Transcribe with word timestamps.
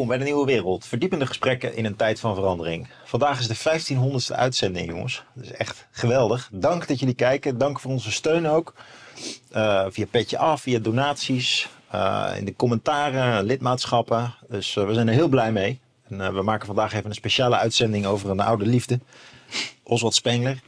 Welkom 0.00 0.18
bij 0.18 0.26
de 0.26 0.32
Nieuwe 0.32 0.52
Wereld. 0.52 0.86
Verdiepende 0.86 1.26
gesprekken 1.26 1.76
in 1.76 1.84
een 1.84 1.96
tijd 1.96 2.20
van 2.20 2.34
verandering. 2.34 2.88
Vandaag 3.04 3.40
is 3.40 3.48
de 3.48 3.56
1500ste 3.56 4.36
uitzending, 4.36 4.88
jongens. 4.88 5.24
Dat 5.34 5.44
is 5.44 5.52
echt 5.52 5.86
geweldig. 5.90 6.48
Dank 6.52 6.88
dat 6.88 6.98
jullie 6.98 7.14
kijken. 7.14 7.58
Dank 7.58 7.80
voor 7.80 7.90
onze 7.90 8.12
steun 8.12 8.48
ook. 8.48 8.74
Uh, 9.56 9.86
via 9.88 10.06
Petje 10.10 10.38
Af, 10.38 10.60
via 10.60 10.78
donaties, 10.78 11.68
uh, 11.94 12.30
in 12.36 12.44
de 12.44 12.56
commentaren, 12.56 13.44
lidmaatschappen. 13.44 14.34
Dus 14.48 14.76
uh, 14.76 14.86
we 14.86 14.94
zijn 14.94 15.08
er 15.08 15.14
heel 15.14 15.28
blij 15.28 15.52
mee. 15.52 15.80
En 16.08 16.34
we 16.34 16.42
maken 16.42 16.66
vandaag 16.66 16.92
even 16.92 17.08
een 17.08 17.14
speciale 17.14 17.56
uitzending 17.56 18.06
over 18.06 18.30
een 18.30 18.40
oude 18.40 18.66
liefde. 18.66 19.00
Oswald 19.82 20.14
Spengler. 20.14 20.60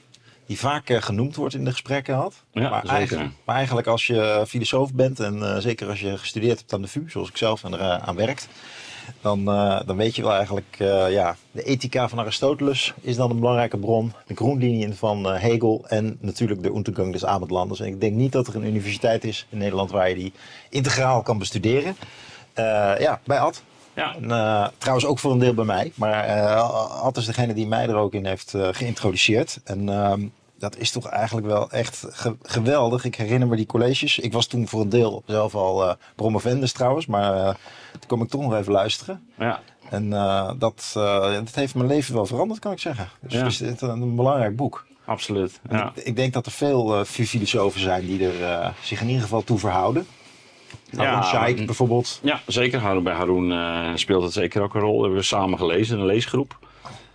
Die 0.46 0.58
vaak 0.58 0.98
genoemd 1.04 1.36
wordt 1.36 1.54
in 1.54 1.64
de 1.64 1.70
gesprekken 1.70 2.14
had. 2.14 2.44
Ja, 2.50 2.68
maar. 2.68 2.84
Eigenlijk, 2.84 3.30
maar 3.44 3.56
eigenlijk 3.56 3.86
als 3.86 4.06
je 4.06 4.44
filosoof 4.48 4.92
bent 4.94 5.20
en 5.20 5.62
zeker 5.62 5.88
als 5.88 6.00
je 6.00 6.18
gestudeerd 6.18 6.58
hebt 6.58 6.72
aan 6.72 6.82
de 6.82 6.88
VU, 6.88 7.10
zoals 7.10 7.28
ik 7.28 7.36
zelf 7.36 7.64
en 7.64 7.74
eraan 7.74 8.16
werkt 8.16 8.48
dan, 9.20 9.40
uh, 9.40 9.80
dan 9.86 9.96
weet 9.96 10.16
je 10.16 10.22
wel 10.22 10.32
eigenlijk, 10.32 10.76
uh, 10.78 11.10
ja, 11.10 11.36
de 11.50 11.62
ethica 11.62 12.08
van 12.08 12.18
Aristoteles 12.18 12.94
is 13.00 13.16
dan 13.16 13.30
een 13.30 13.38
belangrijke 13.38 13.78
bron. 13.78 14.12
De 14.26 14.34
groenlinien 14.34 14.96
van 14.96 15.26
uh, 15.26 15.40
Hegel 15.40 15.84
en 15.88 16.18
natuurlijk 16.20 16.62
de 16.62 16.74
Untergang 16.74 17.12
des 17.12 17.24
Abendlanders. 17.24 17.80
En 17.80 17.86
ik 17.86 18.00
denk 18.00 18.14
niet 18.14 18.32
dat 18.32 18.46
er 18.46 18.54
een 18.54 18.66
universiteit 18.66 19.24
is 19.24 19.46
in 19.50 19.58
Nederland 19.58 19.90
waar 19.90 20.08
je 20.08 20.14
die 20.14 20.32
integraal 20.70 21.22
kan 21.22 21.38
bestuderen. 21.38 21.96
ja, 22.98 23.20
bij 23.24 23.38
Ad. 23.38 23.62
Ja. 23.94 24.14
En, 24.14 24.72
trouwens 24.78 25.06
ook 25.06 25.18
voor 25.18 25.32
een 25.32 25.38
deel 25.38 25.54
bij 25.54 25.64
mij. 25.64 25.92
Maar 25.94 26.54
Ad 26.80 27.16
is 27.16 27.26
degene 27.26 27.54
die 27.54 27.66
mij 27.66 27.88
er 27.88 27.96
ook 27.96 28.14
in 28.14 28.26
heeft 28.26 28.54
geïntroduceerd. 28.56 29.60
En 29.64 29.88
ehm, 29.88 30.26
dat 30.62 30.76
is 30.76 30.90
toch 30.90 31.06
eigenlijk 31.06 31.46
wel 31.46 31.70
echt 31.70 32.04
ge 32.10 32.36
geweldig. 32.42 33.04
Ik 33.04 33.14
herinner 33.14 33.48
me 33.48 33.56
die 33.56 33.66
colleges. 33.66 34.18
Ik 34.18 34.32
was 34.32 34.46
toen 34.46 34.68
voor 34.68 34.80
een 34.80 34.88
deel 34.88 35.22
zelf 35.26 35.54
al 35.54 35.84
uh, 35.88 35.92
promovendus 36.16 36.72
trouwens, 36.72 37.06
maar 37.06 37.34
uh, 37.36 37.46
toen 37.92 38.06
kom 38.06 38.22
ik 38.22 38.28
toch 38.28 38.40
nog 38.40 38.54
even 38.54 38.72
luisteren. 38.72 39.26
Ja. 39.38 39.60
En 39.90 40.04
uh, 40.10 40.50
dat, 40.58 40.90
dat 40.94 41.54
heeft 41.54 41.74
mijn 41.74 41.88
leven 41.88 42.14
wel 42.14 42.26
veranderd, 42.26 42.60
kan 42.60 42.72
ik 42.72 42.78
zeggen. 42.78 43.08
Dus 43.20 43.32
Ja. 43.32 43.38
het 43.44 43.52
is 43.52 43.60
een, 43.80 44.00
een 44.02 44.16
belangrijk 44.16 44.56
boek. 44.56 44.86
Absoluut. 45.04 45.60
Ja. 45.70 45.92
Ik, 45.94 46.04
ik 46.04 46.16
denk 46.16 46.32
dat 46.32 46.46
er 46.46 46.52
veel 46.52 47.04
filosofen 47.04 47.80
zijn 47.80 48.06
die 48.06 48.28
er 48.28 48.74
zich 48.82 49.00
in 49.00 49.06
ieder 49.06 49.22
geval 49.22 49.44
toe 49.44 49.58
verhouden. 49.58 50.06
Haroon 50.96 51.56
Ja, 51.56 51.64
bijvoorbeeld. 51.66 52.20
ja, 52.22 52.40
zeker. 52.46 53.02
Bij 53.02 53.14
Haroon 53.14 53.52
eh, 53.52 53.90
speelt 53.94 54.22
het 54.22 54.32
zeker 54.32 54.62
ook 54.62 54.74
een 54.74 54.80
rol. 54.80 54.98
We 54.98 55.04
hebben 55.06 55.24
samen 55.24 55.58
gelezen, 55.58 55.98
een 55.98 56.06
leesgroep. 56.06 56.58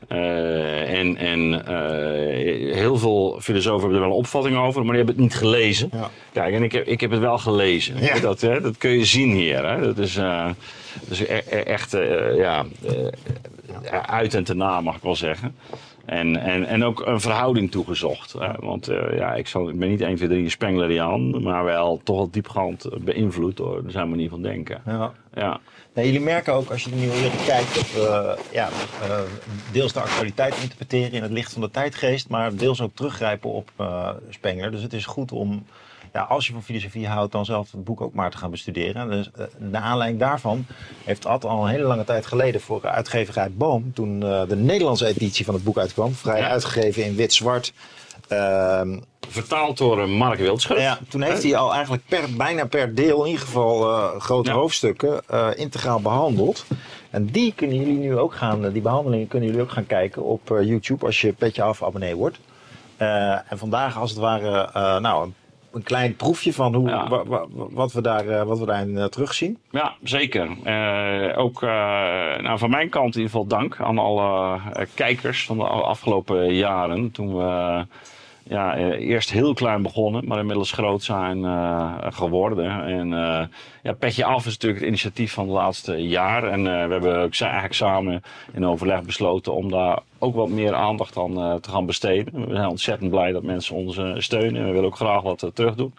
Eh, 0.08 1.00
en 1.00 1.18
en 1.18 1.66
eh, 1.66 2.76
heel 2.76 2.98
veel 2.98 3.38
filosofen 3.42 3.80
hebben 3.80 3.98
er 3.98 4.04
wel 4.08 4.10
een 4.10 4.24
opvatting 4.24 4.58
over, 4.58 4.86
maar 4.86 4.96
die 4.96 5.06
hebben 5.06 5.16
het 5.16 5.24
niet 5.24 5.36
gelezen. 5.36 5.90
Ja. 5.94 6.10
Kijk, 6.34 6.54
en 6.54 6.64
ik 6.64 6.72
heb, 6.72 6.86
ik 6.88 7.02
heb 7.02 7.12
het 7.12 7.20
wel 7.20 7.38
gelezen. 7.38 8.02
Ja. 8.02 8.20
Dat, 8.20 8.42
hè, 8.42 8.62
dat 8.62 8.78
kun 8.78 8.90
je 8.90 9.06
zien 9.06 9.32
hier. 9.32 9.70
Hè. 9.70 9.82
Dat 9.82 9.98
is, 9.98 10.14
dat 10.14 11.10
is 11.10 11.20
e- 11.20 11.42
e- 11.50 11.60
echt 11.60 11.92
ja, 12.36 12.66
uit 14.06 14.34
en 14.34 14.44
te 14.44 14.54
na, 14.54 14.82
mag 14.82 14.96
ik 14.96 15.04
wel 15.04 15.16
zeggen. 15.16 15.56
En, 16.08 16.38
en, 16.38 16.66
en 16.66 16.84
ook 16.84 17.06
een 17.06 17.22
verhouding 17.22 17.72
toegezocht. 17.72 18.36
Want 18.60 18.88
eh, 18.88 19.18
ja, 19.18 19.34
ik, 19.34 19.48
zal, 19.48 19.70
ik 19.70 19.80
ben 19.80 19.90
niet 19.90 20.02
1, 20.02 20.16
2, 20.16 20.28
3 20.28 20.50
Spengleriaan, 20.50 21.44
maar 21.44 21.64
wel 21.64 22.02
toch 22.04 22.16
wel 22.16 22.30
diepgaand 22.30 22.90
beïnvloed 23.00 23.58
door 23.58 23.84
zijn 23.88 24.10
manier 24.10 24.30
van 24.30 24.42
denken. 24.42 24.82
Ja. 24.86 25.14
Ja, 25.34 25.60
Nee, 25.98 26.06
jullie 26.06 26.22
merken 26.22 26.54
ook 26.54 26.70
als 26.70 26.84
je 26.84 26.90
de 26.90 26.96
nieuwe 26.96 27.20
wereld 27.20 27.46
kijkt 27.46 27.76
dat 27.76 27.92
we 27.94 28.38
ja, 28.52 28.70
eh, 29.02 29.20
deels 29.72 29.94
de 29.94 30.02
actualiteit 30.02 30.56
interpreteren 30.62 31.12
in 31.12 31.22
het 31.22 31.32
licht 31.32 31.54
van 31.54 31.62
de 31.62 31.70
tijdgeest, 31.70 32.30
maar 32.30 32.56
deels 32.56 32.82
ook 32.82 32.96
teruggrijpen 32.96 33.52
op 33.52 33.70
eh, 33.76 34.10
Spengler. 34.30 34.72
Dus 34.72 34.82
het 34.82 34.94
is 34.94 35.06
goed 35.06 35.32
om, 35.32 35.66
ja, 36.14 36.22
als 36.22 36.48
je 36.48 36.54
van 36.54 36.64
filosofie 36.64 37.08
houdt, 37.08 37.32
dan 37.32 37.46
zelf 37.46 37.72
het 37.72 37.84
boek 37.84 38.02
ook 38.02 38.14
maar 38.14 38.32
te 38.32 38.38
gaan 38.38 38.52
bestuderen. 38.52 39.10
Dus 39.10 39.30
eh, 39.36 39.46
naar 39.58 39.82
aanleiding 39.82 40.20
daarvan 40.22 40.66
heeft 41.06 41.26
Ad 41.26 41.46
al 41.46 41.64
een 41.64 41.70
hele 41.70 41.84
lange 41.84 42.04
tijd 42.04 42.26
geleden 42.26 42.62
voor 42.62 42.82
uitgeverij 42.88 43.52
Boom, 43.52 43.94
toen 43.94 44.24
eh, 44.24 44.42
de 44.48 44.56
Nederlandse 44.56 45.06
editie 45.08 45.46
van 45.46 45.54
het 45.54 45.64
boek 45.64 45.78
uitkwam, 45.78 46.14
vrij 46.14 46.40
Ja. 46.40 46.48
uitgegeven 46.50 47.04
in 47.06 47.16
wit-zwart. 47.16 47.74
ehm, 48.28 49.00
vertaald 49.30 49.78
door 49.78 50.02
eh, 50.02 50.08
Mark 50.08 50.40
Wildschut. 50.40 50.78
ja, 50.80 50.98
toen 51.10 51.22
heeft 51.22 51.44
hij 51.44 51.56
al 51.58 51.74
eigenlijk 51.74 52.04
per, 52.08 52.24
bijna 52.38 52.66
per 52.66 52.96
deel, 52.96 53.20
in 53.24 53.30
ieder 53.32 53.46
geval 53.46 53.80
grote 54.20 54.50
Ja. 54.50 54.56
hoofdstukken, 54.56 55.22
integraal 55.58 56.00
behandeld. 56.02 56.66
En 57.10 57.26
die 57.26 57.54
kunnen 57.56 57.78
jullie 57.78 57.98
nu 57.98 58.18
ook 58.18 58.34
gaan, 58.34 58.72
die 58.72 58.82
behandelingen 58.82 59.28
kunnen 59.28 59.48
jullie 59.50 59.64
ook 59.64 59.72
gaan 59.72 59.86
kijken 59.88 60.24
op 60.24 60.42
YouTube 60.62 61.06
als 61.06 61.22
je 61.22 61.34
Petje 61.34 61.62
Af 61.64 61.84
abonnee 61.84 62.16
wordt. 62.16 62.40
En 62.98 63.44
vandaag 63.58 63.98
als 63.98 64.10
het 64.10 64.20
ware, 64.20 64.70
nou, 65.00 65.32
een, 65.78 65.84
klein 65.84 66.16
proefje 66.16 66.54
van 66.54 66.76
hoe, 66.76 66.90
Ja. 66.90 67.08
wa- 67.08 67.26
wa- 67.26 67.46
wat, 67.50 67.92
we 67.94 68.02
daar, 68.02 68.28
eh, 68.28 68.44
wat 68.44 68.60
we 68.60 68.66
daarin 68.66 68.98
eh, 68.98 69.06
terugzien. 69.06 69.58
Ja, 69.72 69.94
zeker. 70.04 70.50
Eh, 70.64 71.38
ook 71.40 71.62
nou, 72.42 72.58
van 72.58 72.70
mijn 72.70 72.90
kant 72.90 73.16
in 73.16 73.22
ieder 73.22 73.32
geval 73.40 73.48
dank 73.60 73.80
aan 73.82 73.98
alle 73.98 74.60
kijkers 74.94 75.46
van 75.46 75.58
de 75.58 75.64
afgelopen 75.64 76.54
jaren. 76.54 77.12
Toen 77.12 77.38
we 77.38 77.86
ja, 78.50 78.76
eh, 78.76 79.10
eerst 79.10 79.32
heel 79.32 79.54
klein 79.54 79.82
begonnen, 79.82 80.28
maar 80.28 80.40
inmiddels 80.40 80.72
groot 80.72 81.04
zijn 81.04 81.46
eh, 81.46 81.96
geworden. 82.10 82.84
En 82.84 83.14
eh, 83.14 83.46
ja, 83.84 83.94
Petje 83.94 84.26
Af 84.26 84.46
is 84.46 84.52
natuurlijk 84.52 84.80
het 84.80 84.90
initiatief 84.90 85.34
van 85.34 85.46
de 85.46 85.52
laatste 85.52 86.08
jaar. 86.08 86.44
En 86.44 86.64
we 86.64 86.70
hebben 86.70 87.22
ook 87.22 87.40
eigenlijk 87.40 87.74
samen 87.74 88.24
in 88.54 88.66
overleg 88.66 89.04
besloten 89.04 89.54
om 89.54 89.72
daar 89.72 90.00
ook 90.20 90.36
wat 90.36 90.50
meer 90.50 90.74
aandacht 90.74 91.18
aan 91.18 91.60
te 91.62 91.70
gaan 91.70 91.86
besteden. 91.86 92.48
We 92.48 92.56
zijn 92.56 92.70
ontzettend 92.70 93.10
blij 93.10 93.32
dat 93.32 93.44
mensen 93.44 93.76
ons 93.76 94.00
steunen. 94.18 94.62
En 94.62 94.68
we 94.68 94.72
willen 94.72 94.86
ook 94.86 94.96
graag 94.96 95.22
wat 95.22 95.44
eh, 95.44 95.50
terug 95.50 95.76
doen. 95.76 95.94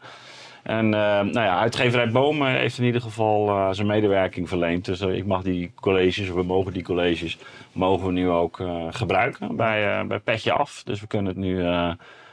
En 0.62 0.88
nou 0.88 1.32
ja, 1.32 1.58
uitgeverij 1.58 2.10
Boom 2.10 2.44
heeft 2.44 2.78
in 2.78 2.84
ieder 2.84 3.00
geval 3.00 3.74
zijn 3.74 3.86
medewerking 3.86 4.48
verleend. 4.48 4.84
Dus 4.84 5.00
ik 5.00 5.26
mag 5.26 5.42
die 5.42 5.70
colleges, 5.74 6.28
of 6.28 6.34
we 6.34 6.42
mogen 6.42 6.72
die 6.72 6.82
colleges, 6.82 7.38
mogen 7.72 8.06
we 8.06 8.12
nu 8.12 8.28
ook 8.28 8.62
gebruiken 8.90 9.56
bij, 9.56 10.06
bij 10.06 10.18
Petje 10.18 10.52
Af. 10.52 10.82
Dus 10.84 11.00
we 11.00 11.06
kunnen 11.06 11.26
het 11.26 11.36
nu 11.36 11.64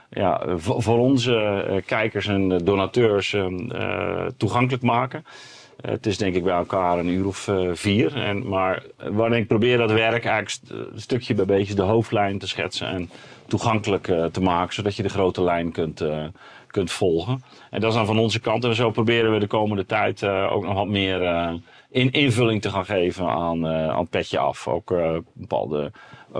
ja, 0.09 0.41
voor, 0.57 0.99
onze 0.99 1.35
eh, 1.35 1.81
kijkers 1.85 2.27
en 2.27 2.57
donateurs 2.57 3.33
eh, 3.33 3.45
eh, 3.45 4.27
toegankelijk 4.37 4.83
maken. 4.83 5.25
Het 5.81 6.05
is 6.05 6.17
denk 6.17 6.35
ik 6.35 6.43
bij 6.43 6.55
elkaar 6.55 6.99
een 6.99 7.07
uur 7.07 7.25
of 7.27 7.49
vier. 7.73 8.15
En, 8.15 8.47
maar 8.47 8.83
waarin 8.97 9.39
ik 9.39 9.47
probeer 9.47 9.77
dat 9.77 9.91
werk 9.91 10.25
eigenlijk 10.25 10.73
stukje 10.95 11.33
bij 11.33 11.45
beetje 11.45 11.73
de 11.73 11.81
hoofdlijn 11.81 12.39
te 12.39 12.47
schetsen 12.47 12.87
en 12.87 13.09
toegankelijk 13.47 14.03
te 14.31 14.41
maken, 14.41 14.73
zodat 14.73 14.95
je 14.95 15.03
de 15.03 15.09
grote 15.09 15.41
lijn 15.41 15.71
kunt, 15.71 16.03
kunt 16.67 16.91
volgen. 16.91 17.43
En 17.69 17.79
dat 17.79 17.89
is 17.89 17.95
dan 17.95 18.05
van 18.05 18.19
onze 18.19 18.39
kant. 18.39 18.63
En 18.63 18.75
zo 18.75 18.91
proberen 18.91 19.31
we 19.31 19.39
de 19.39 19.47
komende 19.47 19.85
tijd 19.85 20.23
ook 20.27 20.65
nog 20.65 20.73
wat 20.73 20.87
meer 20.87 21.21
in, 21.89 22.11
invulling 22.11 22.61
te 22.61 22.69
gaan 22.69 22.85
geven 22.85 23.27
aan, 23.27 23.67
aan 23.67 24.07
petje 24.07 24.37
af. 24.37 24.67
Ook 24.67 24.93
bepaalde 25.33 25.91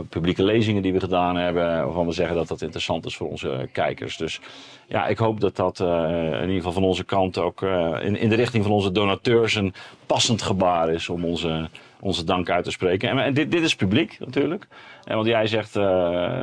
publieke 0.09 0.43
lezingen 0.43 0.81
die 0.81 0.93
we 0.93 0.99
gedaan 0.99 1.35
hebben, 1.35 1.63
waarvan 1.85 2.05
we 2.05 2.11
zeggen 2.11 2.35
dat 2.35 2.47
dat 2.47 2.61
interessant 2.61 3.05
is 3.05 3.15
voor 3.15 3.29
onze 3.29 3.69
kijkers. 3.71 4.17
Dus 4.17 4.39
ja, 4.87 5.07
ik 5.07 5.17
hoop 5.17 5.39
dat 5.39 5.55
dat 5.55 5.79
eh, 5.79 5.87
in 6.31 6.39
ieder 6.41 6.55
geval 6.55 6.71
van 6.71 6.83
onze 6.83 7.03
kant 7.03 7.37
ook 7.37 7.61
eh, 7.61 7.91
in, 8.01 8.17
in 8.17 8.29
de 8.29 8.35
richting 8.35 8.63
van 8.63 8.71
onze 8.73 8.91
donateurs 8.91 9.55
een 9.55 9.73
passend 10.05 10.41
gebaar 10.41 10.89
is 10.89 11.09
om 11.09 11.25
onze, 11.25 11.69
onze 11.99 12.23
dank 12.23 12.49
uit 12.49 12.63
te 12.63 12.71
spreken. 12.71 13.09
En, 13.09 13.19
en 13.19 13.33
dit, 13.33 13.51
dit 13.51 13.63
is 13.63 13.75
publiek 13.75 14.17
natuurlijk. 14.19 14.67
En 15.03 15.15
want 15.15 15.27
jij 15.27 15.47
zegt. 15.47 15.75
eh, 15.75 15.83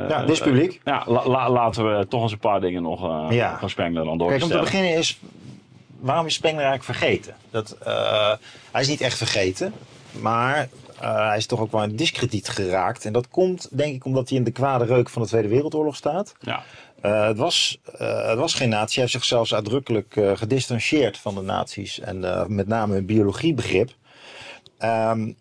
Ja, 0.09 0.21
dit 0.21 0.29
is 0.29 0.39
publiek. 0.39 0.81
ja, 0.83 1.03
la- 1.07 1.27
la- 1.27 1.49
laten 1.49 1.97
we 1.97 2.07
toch 2.07 2.21
eens 2.21 2.31
een 2.31 2.37
paar 2.37 2.61
dingen 2.61 2.81
nog 2.81 3.03
eh, 3.03 3.35
Ja. 3.35 3.59
van 3.59 3.69
Spengler 3.69 4.03
Kijk, 4.17 4.43
om 4.43 4.49
te 4.49 4.59
beginnen 4.59 4.93
is, 4.97 5.19
waarom 5.99 6.25
is 6.25 6.33
Spengler 6.33 6.65
eigenlijk 6.65 6.97
vergeten? 6.99 7.35
Dat, 7.51 7.77
eh, 7.83 8.31
hij 8.71 8.81
is 8.81 8.87
niet 8.87 9.01
echt 9.01 9.17
vergeten, 9.17 9.73
maar 10.21 10.69
eh, 10.99 11.27
hij 11.27 11.37
is 11.37 11.45
toch 11.45 11.59
ook 11.59 11.71
wel 11.71 11.83
in 11.83 11.95
discrediet 11.95 12.49
geraakt. 12.49 13.05
En 13.05 13.13
dat 13.13 13.27
komt, 13.27 13.67
denk 13.71 13.95
ik, 13.95 14.05
omdat 14.05 14.29
hij 14.29 14.37
in 14.37 14.43
de 14.43 14.51
kwade 14.51 14.85
reuk 14.85 15.09
van 15.09 15.21
de 15.21 15.27
Tweede 15.27 15.47
Wereldoorlog 15.47 15.95
staat. 15.95 16.35
Ja, 16.39 16.63
Eh, 17.01 17.27
het, 17.27 17.37
was, 17.37 17.79
eh, 17.97 18.27
het 18.27 18.37
was 18.37 18.53
geen 18.53 18.69
natie. 18.69 18.93
Hij 18.93 19.01
heeft 19.01 19.11
zichzelf 19.11 19.53
uitdrukkelijk 19.53 20.15
eh, 20.15 20.31
gedistanceerd 20.35 21.17
van 21.17 21.35
de 21.35 21.41
nazi's. 21.41 21.99
En 21.99 22.19
met 22.55 22.67
name 22.67 22.97
een 22.97 23.05
biologiebegrip. 23.05 23.91
Ehm, 24.77 25.31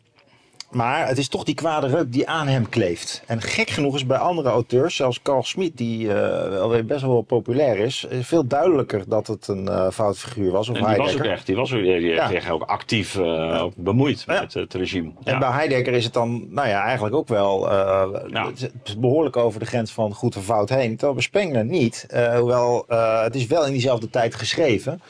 maar 0.72 1.08
het 1.08 1.18
is 1.18 1.28
toch 1.28 1.44
die 1.44 1.54
kwade 1.54 1.86
reuk 1.86 2.12
die 2.12 2.28
aan 2.28 2.46
hem 2.46 2.68
kleeft. 2.68 3.22
En 3.26 3.40
gek 3.40 3.70
genoeg 3.70 3.94
is 3.94 4.06
bij 4.06 4.18
andere 4.18 4.48
auteurs, 4.48 4.96
zelfs 4.96 5.22
Carl 5.22 5.42
Schmid, 5.42 5.76
die 5.76 6.08
eh, 6.08 6.48
wel 6.48 6.68
weer 6.68 6.84
best 6.86 7.02
wel 7.02 7.22
populair 7.22 7.78
is, 7.78 8.04
is 8.10 8.26
veel 8.26 8.46
duidelijker 8.46 9.02
dat 9.08 9.26
het 9.26 9.48
een 9.48 9.68
eh 9.68 9.90
fout 9.90 10.18
figuur 10.18 10.50
was. 10.50 10.68
Of 10.68 10.76
en 10.76 10.86
die 10.86 10.96
was 10.96 11.14
ook 11.14 11.24
echt, 11.24 11.46
die 11.46 11.56
was 11.56 11.72
ook, 11.72 11.80
die 11.82 11.90
heeft 11.92 12.14
Ja. 12.14 12.28
zich 12.28 12.50
ook 12.50 12.62
actief 12.62 13.16
eh, 13.18 13.62
ook 13.62 13.72
bemoeid 13.76 14.24
Ja. 14.26 14.40
met 14.40 14.54
het 14.54 14.74
regime. 14.74 15.10
En 15.24 15.38
bij 15.38 15.50
Heidegger 15.50 15.92
is 15.92 16.04
het 16.04 16.12
dan, 16.12 16.46
nou 16.50 16.68
ja, 16.68 16.82
eigenlijk 16.82 17.14
ook 17.14 17.28
wel 17.28 17.70
eh, 17.70 18.08
behoorlijk 18.98 19.36
over 19.36 19.60
de 19.60 19.66
grens 19.66 19.92
van 19.92 20.14
goed 20.14 20.34
en 20.34 20.42
fout 20.42 20.68
heen. 20.68 20.90
Terwijl 20.90 21.12
bij 21.12 21.22
Spengler 21.22 21.64
niet. 21.64 22.06
Eh, 22.08 22.38
hoewel, 22.38 22.84
eh, 22.88 23.22
het 23.22 23.34
is 23.34 23.46
wel 23.46 23.66
in 23.66 23.72
diezelfde 23.72 24.10
tijd 24.10 24.34
geschreven. 24.34 25.00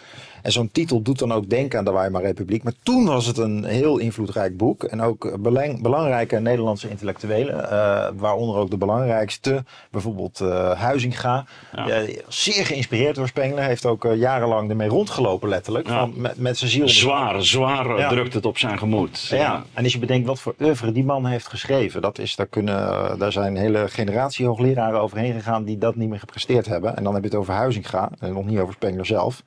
En 0.42 0.52
zo'n 0.52 0.70
titel 0.72 1.02
doet 1.02 1.18
dan 1.18 1.32
ook 1.32 1.50
denken 1.50 1.78
aan 1.78 1.84
de 1.84 1.92
Weimar 1.92 2.22
Republiek. 2.22 2.62
Maar 2.62 2.72
toen 2.82 3.04
was 3.04 3.26
het 3.26 3.38
een 3.38 3.64
heel 3.64 3.98
invloedrijk 3.98 4.56
boek. 4.56 4.84
En 4.84 5.02
ook 5.02 5.42
belang, 5.42 5.82
belangrijke 5.82 6.38
Nederlandse 6.38 6.90
intellectuelen, 6.90 7.54
uh, 7.54 8.06
waaronder 8.16 8.56
ook 8.56 8.70
de 8.70 8.76
belangrijkste, 8.76 9.64
bijvoorbeeld 9.90 10.40
uh, 10.40 10.70
Huizinga. 10.70 11.44
Ja. 11.86 12.04
zeer 12.28 12.66
geïnspireerd 12.66 13.14
door 13.14 13.28
Spengler, 13.28 13.64
heeft 13.64 13.86
ook 13.86 14.06
jarenlang 14.14 14.70
ermee 14.70 14.88
rondgelopen 14.88 15.48
letterlijk. 15.48 15.88
Van, 15.88 16.12
met, 16.16 16.38
met 16.38 16.58
zijn 16.58 16.70
ziel. 16.70 16.88
Zwaar, 16.88 17.42
zwaar 17.44 18.08
drukt 18.08 18.34
het 18.34 18.46
op 18.46 18.58
zijn 18.58 18.78
gemoed. 18.78 19.26
Ja. 19.26 19.64
en 19.72 19.82
als 19.82 19.92
je 19.92 19.98
bedenkt 19.98 20.26
wat 20.26 20.40
voor 20.40 20.54
oeuvre 20.60 20.92
die 20.92 21.04
man 21.04 21.26
heeft 21.26 21.46
geschreven, 21.46 22.02
dat 22.02 22.18
is, 22.18 22.36
daar, 22.36 22.46
kunnen, 22.46 23.18
daar 23.18 23.32
zijn 23.32 23.56
hele 23.56 23.88
generatie 23.88 24.46
hoogleraren 24.46 25.00
overheen 25.00 25.32
gegaan 25.32 25.64
die 25.64 25.78
dat 25.78 25.96
niet 25.96 26.08
meer 26.08 26.18
gepresteerd 26.18 26.66
hebben. 26.66 26.96
En 26.96 27.04
dan 27.04 27.14
heb 27.14 27.22
je 27.22 27.28
het 27.28 27.38
over 27.38 27.54
Huizinga 27.54 28.10
en 28.18 28.32
nog 28.32 28.44
niet 28.44 28.58
over 28.58 28.74
Spengler 28.74 29.06
zelf. 29.06 29.42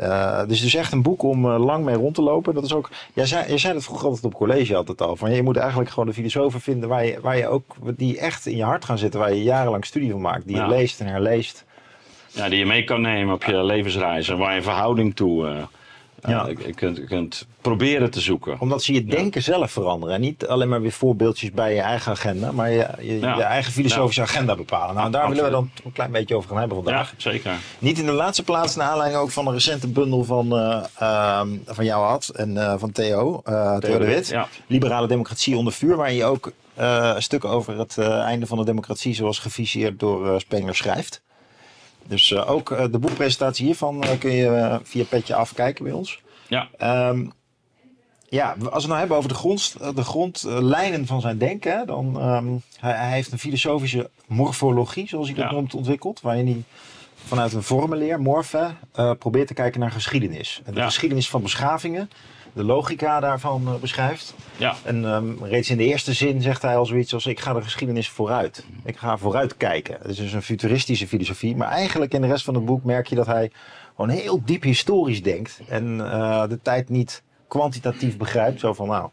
Uh, 0.00 0.38
dus 0.46 0.58
het 0.58 0.66
is 0.66 0.74
echt 0.74 0.92
een 0.92 1.02
boek 1.02 1.22
om 1.22 1.44
uh, 1.44 1.64
lang 1.64 1.84
mee 1.84 1.94
rond 1.94 2.14
te 2.14 2.22
lopen. 2.22 2.54
Dat 2.54 2.64
is 2.64 2.72
ook, 2.72 2.90
jij, 3.14 3.26
zei, 3.26 3.48
jij 3.48 3.58
zei 3.58 3.74
het 3.74 3.84
vroeger 3.84 4.06
altijd 4.06 4.24
op 4.24 4.34
college 4.34 4.76
altijd 4.76 5.02
al. 5.02 5.16
Van, 5.16 5.34
je 5.34 5.42
moet 5.42 5.56
eigenlijk 5.56 5.90
gewoon 5.90 6.06
de 6.06 6.14
filosofen 6.14 6.60
vinden 6.60 6.88
waar 6.88 7.04
je, 7.04 7.20
waar 7.20 7.36
je 7.36 7.48
ook, 7.48 7.76
die 7.96 8.18
echt 8.18 8.46
in 8.46 8.56
je 8.56 8.64
hart 8.64 8.84
gaan 8.84 8.98
zitten. 8.98 9.20
Waar 9.20 9.34
je 9.34 9.42
jarenlang 9.42 9.84
studie 9.84 10.10
van 10.10 10.20
maakt. 10.20 10.46
Die 10.46 10.56
je 10.56 10.68
leest 10.68 11.00
en 11.00 11.06
herleest. 11.06 11.64
Ja, 12.28 12.48
die 12.48 12.58
je 12.58 12.66
mee 12.66 12.84
kan 12.84 13.00
nemen 13.00 13.34
op 13.34 13.44
je 13.44 13.64
levensreis. 13.64 14.28
En 14.28 14.38
waar 14.38 14.54
je 14.54 14.62
verhouding 14.62 15.16
toe... 15.16 15.46
Uh 15.46 15.62
ja. 16.22 16.46
je, 16.46 16.74
kunt, 16.74 16.96
je 16.96 17.04
kunt 17.04 17.46
proberen 17.60 18.10
te 18.10 18.20
zoeken. 18.20 18.56
Omdat 18.60 18.82
ze 18.82 18.92
je 18.92 19.04
denken 19.04 19.42
zelf 19.42 19.70
veranderen. 19.70 20.14
En 20.14 20.20
niet 20.20 20.46
alleen 20.46 20.68
maar 20.68 20.80
weer 20.80 20.92
voorbeeldjes 20.92 21.50
bij 21.50 21.74
je 21.74 21.80
eigen 21.80 22.12
agenda, 22.12 22.52
maar 22.52 22.70
je, 22.70 22.88
je, 23.00 23.18
je 23.18 23.42
eigen 23.42 23.72
filosofische 23.72 24.22
agenda 24.22 24.54
bepalen. 24.54 24.94
Nou, 24.94 25.10
daar 25.10 25.28
willen 25.28 25.44
we 25.44 25.50
dan 25.50 25.70
een 25.84 25.92
klein 25.92 26.10
beetje 26.10 26.36
over 26.36 26.48
gaan 26.48 26.58
hebben 26.58 26.76
vandaag. 26.76 27.10
Ja, 27.10 27.14
zeker. 27.16 27.52
Niet 27.78 27.98
in 27.98 28.06
de 28.06 28.12
laatste 28.12 28.42
plaats, 28.42 28.76
naar 28.76 28.88
aanleiding 28.88 29.22
ook 29.22 29.30
van 29.30 29.46
een 29.46 29.52
recente 29.52 29.88
bundel 29.88 30.24
van, 30.24 30.46
uh, 30.98 31.42
van 31.66 31.84
jou 31.84 32.04
had 32.06 32.28
en 32.28 32.50
uh, 32.50 32.74
van 32.78 32.92
Theo, 32.92 33.42
Theo 33.78 33.98
de 33.98 34.04
Wit. 34.04 34.36
Liberale 34.66 35.06
democratie 35.06 35.56
onder 35.56 35.72
vuur, 35.72 35.96
waar 35.96 36.12
je 36.12 36.24
ook 36.24 36.52
een 36.74 37.22
stuk 37.22 37.44
over 37.44 37.78
het 37.78 37.98
einde 37.98 38.46
van 38.46 38.58
de 38.58 38.64
democratie, 38.64 39.14
zoals 39.14 39.38
geviseerd 39.38 40.00
door 40.00 40.40
Spengler, 40.40 40.74
schrijft. 40.74 41.22
Dus 42.12 42.30
uh, 42.30 42.50
ook 42.50 42.70
uh, 42.70 42.84
de 42.90 42.98
boekpresentatie 42.98 43.64
hiervan 43.64 44.04
uh, 44.04 44.10
kun 44.18 44.32
je 44.32 44.80
via 44.82 45.04
Petje 45.04 45.34
afkijken 45.34 45.84
bij 45.84 45.92
ons. 45.92 46.20
Ja. 46.48 46.68
Um, 47.08 47.32
ja, 48.28 48.48
als 48.48 48.58
we 48.60 48.74
het 48.74 48.86
nou 48.86 48.98
hebben 48.98 49.16
over 49.16 49.28
de, 49.28 49.34
grond, 49.34 49.76
de 49.94 50.04
grondlijnen 50.04 51.06
van 51.06 51.20
zijn 51.20 51.38
denken, 51.38 51.86
dan 51.86 52.28
um, 52.28 52.62
hij, 52.76 52.92
hij, 52.92 53.10
heeft 53.10 53.32
een 53.32 53.38
filosofische 53.38 54.10
morfologie, 54.26 55.08
zoals 55.08 55.26
hij 55.26 55.36
dat 55.36 55.44
ja. 55.44 55.52
noemt, 55.52 55.74
ontwikkeld. 55.74 56.20
Waarin 56.20 56.46
hij 56.46 56.62
vanuit 57.26 57.52
een 57.52 57.62
formuleer, 57.62 58.20
morfe, 58.20 58.70
probeert 59.18 59.46
te 59.46 59.54
kijken 59.54 59.80
naar 59.80 59.90
geschiedenis. 59.90 60.60
En 60.64 60.74
de 60.74 60.80
ja. 60.80 60.86
geschiedenis 60.86 61.28
van 61.28 61.42
beschavingen 61.42 62.10
de 62.52 62.64
logica 62.64 63.20
daarvan 63.20 63.62
uh, 63.66 63.74
beschrijft. 63.74 64.34
Ja. 64.56 64.74
En 64.84 65.04
um, 65.04 65.38
reeds 65.42 65.70
in 65.70 65.76
de 65.76 65.84
eerste 65.84 66.12
zin 66.12 66.42
zegt 66.42 66.62
hij 66.62 66.76
al 66.76 66.86
zoiets 66.86 67.14
als: 67.14 67.26
Ik 67.26 67.40
ga 67.40 67.52
de 67.52 67.62
geschiedenis 67.62 68.08
vooruit. 68.08 68.64
Ik 68.84 68.96
ga 68.96 69.16
vooruit 69.16 69.56
kijken. 69.56 69.96
Het 69.98 70.10
is 70.10 70.16
dus 70.16 70.32
een 70.32 70.42
futuristische 70.42 71.08
filosofie. 71.08 71.56
Maar 71.56 71.68
eigenlijk 71.68 72.14
in 72.14 72.20
de 72.20 72.26
rest 72.26 72.44
van 72.44 72.54
het 72.54 72.64
boek 72.64 72.84
merk 72.84 73.06
je 73.06 73.14
dat 73.14 73.26
hij 73.26 73.50
gewoon 73.96 74.10
heel 74.10 74.42
diep 74.44 74.62
historisch 74.62 75.22
denkt. 75.22 75.60
En 75.68 75.96
uh, 75.98 76.48
de 76.48 76.58
tijd 76.62 76.88
niet 76.88 77.22
kwantitatief 77.48 78.16
begrijpt. 78.16 78.60
Zo 78.60 78.72
van: 78.72 78.88
Nou. 78.88 79.08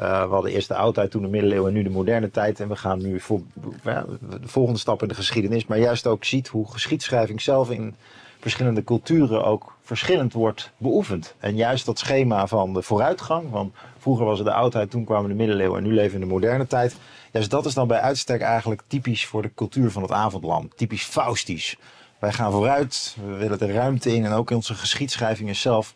Uh, 0.00 0.22
we 0.22 0.32
hadden 0.32 0.52
eerst 0.52 0.68
de 0.68 0.74
oudheid, 0.74 1.10
toen 1.10 1.22
de 1.22 1.28
middeleeuwen 1.28 1.68
en 1.68 1.74
nu 1.74 1.82
de 1.82 1.90
moderne 1.90 2.30
tijd. 2.30 2.60
En 2.60 2.68
we 2.68 2.76
gaan 2.76 3.02
nu 3.02 3.20
voor 3.20 3.40
ja, 3.84 4.04
de 4.20 4.48
volgende 4.48 4.78
stap 4.78 5.02
in 5.02 5.08
de 5.08 5.14
geschiedenis. 5.14 5.66
Maar 5.66 5.78
juist 5.78 6.06
ook 6.06 6.24
ziet 6.24 6.48
hoe 6.48 6.70
geschiedschrijving 6.70 7.42
zelf 7.42 7.70
in 7.70 7.94
verschillende 8.40 8.84
culturen 8.84 9.44
ook 9.44 9.76
verschillend 9.82 10.32
wordt 10.32 10.70
beoefend. 10.76 11.34
En 11.38 11.56
juist 11.56 11.86
dat 11.86 11.98
schema 11.98 12.46
van 12.46 12.72
de 12.72 12.82
vooruitgang, 12.82 13.48
van 13.50 13.72
vroeger 13.98 14.24
was 14.24 14.38
het 14.38 14.46
de 14.46 14.52
oudheid, 14.52 14.90
toen 14.90 15.04
kwamen 15.04 15.28
de 15.28 15.36
middeleeuwen 15.36 15.78
en 15.78 15.84
nu 15.84 15.94
leven 15.94 16.10
we 16.10 16.22
in 16.22 16.28
de 16.28 16.32
moderne 16.32 16.66
tijd. 16.66 16.96
Juist 17.32 17.50
dat 17.50 17.66
is 17.66 17.74
dan 17.74 17.88
bij 17.88 18.00
uitstek 18.00 18.40
eigenlijk 18.40 18.82
typisch 18.86 19.26
voor 19.26 19.42
de 19.42 19.54
cultuur 19.54 19.90
van 19.90 20.02
het 20.02 20.12
avondland. 20.12 20.76
Typisch 20.76 21.04
Faustisch. 21.04 21.76
Wij 22.18 22.32
gaan 22.32 22.52
vooruit, 22.52 23.16
we 23.26 23.36
willen 23.36 23.58
de 23.58 23.72
ruimte 23.72 24.14
in 24.14 24.24
en 24.24 24.32
ook 24.32 24.50
in 24.50 24.56
onze 24.56 24.74
geschiedschrijving 24.74 25.56
zelf. 25.56 25.94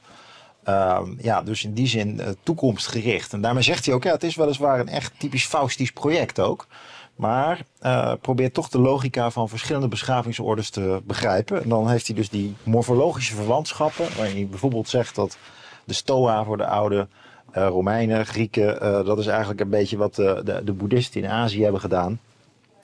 Uh, 0.68 1.00
ja, 1.18 1.42
dus 1.42 1.64
in 1.64 1.74
die 1.74 1.86
zin 1.86 2.20
uh, 2.20 2.26
toekomstgericht. 2.42 3.32
En 3.32 3.40
daarmee 3.40 3.62
zegt 3.62 3.86
hij 3.86 3.94
ook, 3.94 4.02
ja, 4.02 4.12
het 4.12 4.22
is 4.22 4.36
weliswaar 4.36 4.80
een 4.80 4.88
echt 4.88 5.12
typisch 5.18 5.46
Faustisch 5.46 5.92
project 5.92 6.40
ook. 6.40 6.66
Maar 7.16 7.64
uh, 7.82 8.12
probeert 8.20 8.54
toch 8.54 8.68
de 8.68 8.78
logica 8.78 9.30
van 9.30 9.48
verschillende 9.48 9.88
beschavingsorders 9.88 10.70
te 10.70 11.00
begrijpen. 11.04 11.62
En 11.62 11.68
dan 11.68 11.88
heeft 11.88 12.06
hij 12.06 12.16
dus 12.16 12.28
die 12.28 12.56
morfologische 12.62 13.34
verwantschappen. 13.34 14.06
Waarin 14.16 14.34
hij 14.34 14.46
bijvoorbeeld 14.46 14.88
zegt 14.88 15.14
dat 15.14 15.36
de 15.84 15.92
Stoa 15.92 16.44
voor 16.44 16.56
de 16.56 16.66
oude 16.66 17.08
uh, 17.56 17.66
Romeinen, 17.66 18.26
Grieken. 18.26 18.82
Uh, 18.82 19.04
dat 19.04 19.18
is 19.18 19.26
eigenlijk 19.26 19.60
een 19.60 19.68
beetje 19.68 19.96
wat 19.96 20.14
de, 20.14 20.40
de, 20.44 20.64
de 20.64 20.72
boeddhisten 20.72 21.22
in 21.22 21.30
Azië 21.30 21.62
hebben 21.62 21.80
gedaan. 21.80 22.20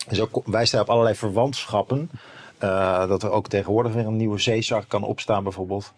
En 0.08 0.16
zo 0.16 0.28
wijst 0.44 0.72
hij 0.72 0.80
op 0.80 0.90
allerlei 0.90 1.14
verwantschappen. 1.14 2.10
dat 3.08 3.22
er 3.22 3.30
ook 3.30 3.48
tegenwoordig 3.48 3.92
weer 3.92 4.06
een 4.06 4.16
nieuwe 4.16 4.38
zeezak 4.38 4.84
kan 4.88 5.02
opstaan 5.02 5.42
bijvoorbeeld. 5.42 5.92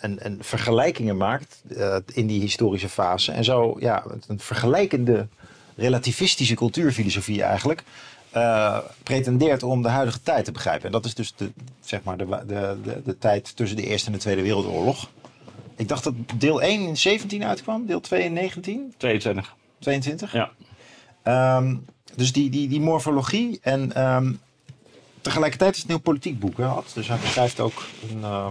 en, 0.00 0.18
en 0.18 0.38
vergelijkingen 0.40 1.16
maakt 1.16 1.62
in 2.12 2.26
die 2.26 2.40
historische 2.40 2.88
fase. 2.88 3.32
En 3.32 3.44
zo 3.44 3.76
ja, 3.78 4.04
een 4.26 4.40
vergelijkende 4.40 5.28
relativistische 5.76 6.54
cultuurfilosofie 6.54 7.42
eigenlijk. 7.42 7.84
Uh, 8.36 8.78
pretendeert 9.02 9.62
om 9.62 9.82
de 9.82 9.88
huidige 9.88 10.22
tijd 10.22 10.44
te 10.44 10.52
begrijpen. 10.52 10.86
En 10.86 10.92
dat 10.92 11.04
is 11.04 11.14
dus 11.14 11.34
de, 11.36 11.50
zeg 11.80 12.02
maar 12.02 12.16
de, 12.16 12.26
de, 12.46 12.78
de, 12.84 13.02
de 13.04 13.18
tijd 13.18 13.56
tussen 13.56 13.76
de 13.76 13.86
Eerste 13.86 14.06
en 14.06 14.12
de 14.12 14.18
Tweede 14.18 14.42
Wereldoorlog. 14.42 15.10
Ik 15.76 15.88
dacht 15.88 16.04
dat 16.04 16.14
deel 16.34 16.62
1 16.62 16.80
in 16.82 16.96
17 16.96 17.44
uitkwam, 17.44 17.86
deel 17.86 18.00
2 18.00 18.22
in 18.22 18.32
19? 18.32 18.94
22. 18.96 19.54
22? 19.78 20.32
Ja. 20.32 20.50
Um, 21.56 21.84
dus 22.14 22.32
die, 22.32 22.50
die, 22.50 22.68
die 22.68 22.80
morfologie 22.80 23.58
en 23.62 24.04
um, 24.04 24.40
tegelijkertijd 25.20 25.74
is 25.74 25.76
het 25.76 25.86
een 25.86 25.94
heel 25.94 26.04
politiek 26.04 26.38
boek. 26.38 26.56
Hè, 26.56 26.68
dus 26.94 27.08
hij 27.08 27.18
beschrijft 27.18 27.60
ook 27.60 27.84
een, 28.10 28.18
uh, 28.18 28.48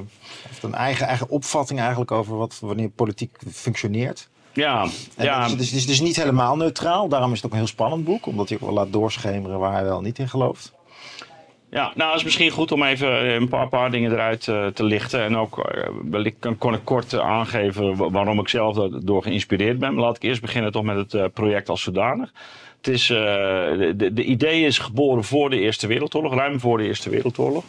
een 0.62 0.74
eigen, 0.74 1.08
eigen 1.08 1.30
opvatting 1.30 1.80
eigenlijk 1.80 2.12
over 2.12 2.38
wat, 2.38 2.58
wanneer 2.62 2.90
politiek 2.90 3.38
functioneert. 3.52 4.30
Ja, 4.56 4.88
ja. 5.18 5.44
Dus, 5.48 5.58
dus, 5.58 5.72
dus, 5.72 5.86
dus 5.86 6.02
niet 6.02 6.16
helemaal 6.16 6.58
neutraal. 6.58 7.08
Daarom 7.08 7.32
is 7.32 7.38
het 7.38 7.46
ook 7.46 7.52
een 7.52 7.58
heel 7.58 7.68
spannend 7.68 8.04
boek. 8.04 8.26
Omdat 8.26 8.50
hij 8.50 8.58
ook 8.58 8.66
wel 8.66 8.74
laat 8.74 8.94
doorschemeren 8.94 9.60
waar 9.60 9.74
hij 9.74 9.84
wel 9.84 10.02
niet 10.02 10.20
in 10.20 10.30
gelooft. 10.30 10.74
Ja, 11.70 11.92
nou 11.96 12.10
het 12.10 12.20
is 12.20 12.24
misschien 12.24 12.52
goed 12.52 12.72
om 12.72 12.84
even 12.84 13.20
eh, 13.20 13.34
een 13.34 13.48
paar, 13.48 13.68
paar 13.68 13.92
dingen 13.92 14.12
eruit 14.12 14.48
uh, 14.48 14.68
te 14.68 14.84
lichten. 14.84 15.24
En 15.24 15.38
ook 15.38 15.72
uh, 16.12 16.32
kan, 16.40 16.58
kon 16.58 16.74
ik 16.74 16.80
kort 16.84 17.20
aangeven 17.20 18.12
waarom 18.12 18.40
ik 18.40 18.48
zelf 18.48 18.90
door 18.90 19.24
geïnspireerd 19.24 19.80
ben. 19.80 19.94
Maar 19.94 20.04
laat 20.04 20.16
ik 20.16 20.24
eerst 20.24 20.42
beginnen 20.42 20.72
toch 20.72 20.84
met 20.84 21.12
het 21.12 21.34
project 21.34 21.70
als 21.70 21.82
zodanig. 21.82 22.32
Het 22.78 22.88
is, 22.94 23.08
de, 23.08 24.10
de 24.14 24.24
idee 24.24 24.66
is 24.66 24.78
geboren 24.78 25.24
voor 25.24 25.50
de 25.50 25.60
Eerste 25.60 25.88
Wereldoorlog, 25.88 26.34
ruim 26.34 26.60
voor 26.60 26.78
de 26.78 26.84
Eerste 26.84 27.10
Wereldoorlog. 27.10 27.64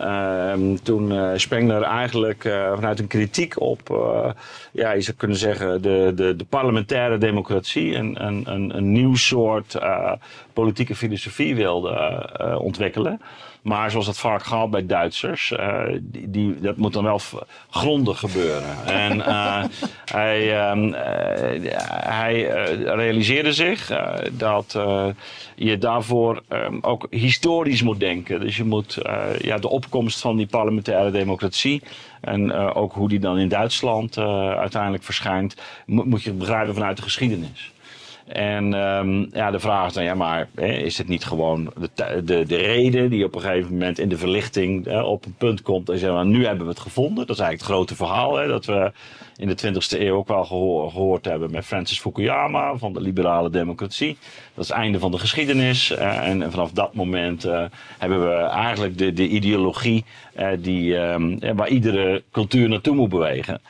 Uh, 0.00 0.52
toen 0.82 1.12
uh, 1.12 1.30
Spengler 1.34 1.82
eigenlijk 1.82 2.44
uh, 2.44 2.72
vanuit 2.74 2.98
een 2.98 3.06
kritiek 3.06 3.60
op, 3.60 3.90
uh, 3.90 4.30
ja, 4.72 4.92
je 4.92 5.00
zou 5.00 5.16
kunnen 5.16 5.36
zeggen, 5.36 5.82
de, 5.82 6.12
de, 6.14 6.36
de 6.36 6.44
parlementaire 6.44 7.18
democratie, 7.18 7.94
een, 7.94 8.26
een, 8.26 8.76
een 8.76 8.92
nieuw 8.92 9.14
soort 9.14 9.78
politieke 10.52 10.94
filosofie 10.94 11.54
wilde 11.54 12.58
ontwikkelen. 12.60 13.20
Maar 13.62 13.90
zoals 13.90 14.06
dat 14.06 14.18
vaak 14.18 14.44
gaat 14.44 14.70
bij 14.70 14.86
Duitsers, 14.86 15.50
uh, 15.50 15.82
die, 16.00 16.30
die, 16.30 16.60
dat 16.60 16.76
moet 16.76 16.92
dan 16.92 17.04
wel 17.04 17.20
grondig 17.70 18.18
gebeuren. 18.18 18.86
en 18.86 19.16
uh, 19.16 19.64
hij, 20.04 20.70
um, 20.70 20.84
uh, 20.84 20.94
hij 22.04 22.42
realiseerde 22.84 23.52
zich 23.52 23.92
dat 24.32 24.78
je 25.54 25.78
daarvoor 25.78 26.42
um, 26.48 26.78
ook 26.80 27.06
historisch 27.10 27.82
moet 27.82 28.00
denken. 28.00 28.40
Dus 28.40 28.56
je 28.56 28.64
moet 28.64 28.98
ja, 29.38 29.58
de 29.58 29.68
opkomst 29.68 30.20
van 30.20 30.36
die 30.36 30.46
parlementaire 30.46 31.10
democratie 31.10 31.82
en 32.20 32.52
ook 32.52 32.92
hoe 32.92 33.08
die 33.08 33.18
dan 33.18 33.38
in 33.38 33.48
Duitsland 33.48 34.18
uiteindelijk 34.18 35.04
verschijnt, 35.04 35.56
moet 35.86 36.22
je 36.22 36.32
begrijpen 36.32 36.74
vanuit 36.74 36.96
de 36.96 37.02
geschiedenis. 37.02 37.72
En 38.26 38.72
um, 38.72 39.28
ja, 39.32 39.50
de 39.50 39.60
vraag 39.60 39.86
is 39.86 39.92
dan, 39.92 40.04
ja, 40.04 40.14
maar 40.14 40.48
hè, 40.54 40.66
is 40.66 40.98
het 40.98 41.08
niet 41.08 41.24
gewoon 41.24 41.72
de, 41.94 42.24
de, 42.24 42.44
de 42.46 42.56
reden 42.56 43.10
die 43.10 43.24
op 43.24 43.34
een 43.34 43.40
gegeven 43.40 43.72
moment 43.72 43.98
in 43.98 44.08
de 44.08 44.18
verlichting 44.18 44.84
hè, 44.84 45.02
op 45.02 45.24
een 45.24 45.34
punt 45.38 45.62
komt 45.62 45.88
en 45.88 45.98
zeggen, 45.98 46.28
nu 46.28 46.46
hebben 46.46 46.64
we 46.64 46.70
het 46.70 46.80
gevonden. 46.80 47.26
Dat 47.26 47.36
is 47.36 47.42
eigenlijk 47.42 47.60
het 47.60 47.70
grote 47.70 47.94
verhaal, 47.94 48.36
hè, 48.36 48.46
dat 48.46 48.64
we 48.64 48.92
in 49.36 49.48
de 49.48 49.56
20e 49.66 50.00
eeuw 50.00 50.16
ook 50.16 50.28
wel 50.28 50.44
gehoor, 50.44 50.90
gehoord 50.90 51.24
hebben 51.24 51.50
met 51.50 51.64
Francis 51.64 52.00
Fukuyama 52.00 52.76
van 52.76 52.92
de 52.92 53.00
liberale 53.00 53.50
democratie. 53.50 54.16
Dat 54.54 54.64
is 54.64 54.68
het 54.68 54.78
einde 54.78 54.98
van 54.98 55.10
de 55.10 55.18
geschiedenis. 55.18 55.90
En, 55.90 56.50
vanaf 56.50 56.70
dat 56.70 56.94
moment 56.94 57.46
uh, 57.46 57.64
hebben 57.98 58.28
we 58.28 58.34
eigenlijk 58.34 58.98
de, 58.98 59.12
de 59.12 59.28
ideologie 59.28 60.04
uh, 60.38 60.48
die, 60.58 60.96
um, 60.96 61.38
waar 61.56 61.68
iedere 61.68 62.22
cultuur 62.30 62.68
naartoe 62.68 62.94
moet 62.94 63.08
bewegen. 63.08 63.60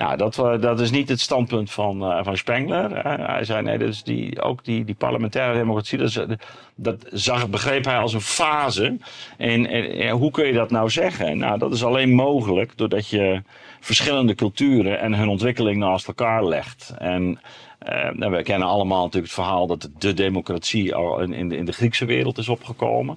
Nou, 0.00 0.16
dat, 0.16 0.34
dat 0.60 0.80
is 0.80 0.90
niet 0.90 1.08
het 1.08 1.20
standpunt 1.20 1.70
van, 1.70 2.02
uh, 2.02 2.18
van 2.22 2.36
Spengler. 2.36 3.04
hij 3.26 3.44
zei 3.44 3.62
nee, 3.62 3.78
dus 3.78 4.02
die, 4.02 4.42
ook 4.42 4.64
die, 4.64 4.84
die 4.84 4.94
parlementaire 4.94 5.58
democratie, 5.58 5.98
dat, 5.98 6.26
dat 6.74 7.06
zag, 7.12 7.48
begreep 7.48 7.84
hij 7.84 7.96
als 7.96 8.12
een 8.12 8.20
fase. 8.20 8.96
En, 9.36 9.66
en, 9.66 10.10
hoe 10.10 10.30
kun 10.30 10.46
je 10.46 10.52
dat 10.52 10.70
nou 10.70 10.90
zeggen? 10.90 11.38
Nou, 11.38 11.58
dat 11.58 11.72
is 11.72 11.84
alleen 11.84 12.14
mogelijk 12.14 12.72
doordat 12.76 13.08
je 13.08 13.42
verschillende 13.80 14.34
culturen 14.34 15.00
en 15.00 15.14
hun 15.14 15.28
ontwikkeling 15.28 15.78
naast 15.78 16.08
elkaar 16.08 16.44
legt. 16.44 16.94
En 16.98 17.40
uh, 17.88 18.30
we 18.30 18.42
kennen 18.42 18.68
allemaal 18.68 19.04
natuurlijk 19.04 19.32
het 19.32 19.42
verhaal 19.44 19.66
dat 19.66 19.88
de 19.98 20.14
democratie 20.14 20.94
al 20.94 21.20
in, 21.20 21.48
de, 21.48 21.56
in 21.56 21.64
de 21.64 21.72
Griekse 21.72 22.04
wereld 22.04 22.38
is 22.38 22.48
opgekomen. 22.48 23.16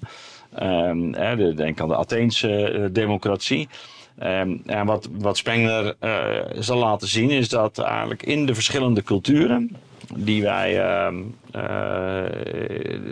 Um, 0.62 1.12
denk 1.56 1.82
aan 1.82 1.88
de 1.88 1.98
Atheense 1.98 2.74
uh, 2.74 2.86
democratie. 2.92 3.68
Um, 4.22 4.62
en 4.66 4.86
wat, 4.86 5.10
wat 5.12 5.38
Spengler 5.38 5.96
uh, 6.04 6.22
zal 6.60 6.78
laten 6.78 7.08
zien 7.08 7.30
is 7.30 7.50
dat 7.50 7.78
eigenlijk 7.78 8.24
in 8.24 8.46
de 8.46 8.54
verschillende 8.54 9.04
culturen 9.04 9.76
die 10.16 10.42
wij, 10.42 10.78
uh, 10.78 11.20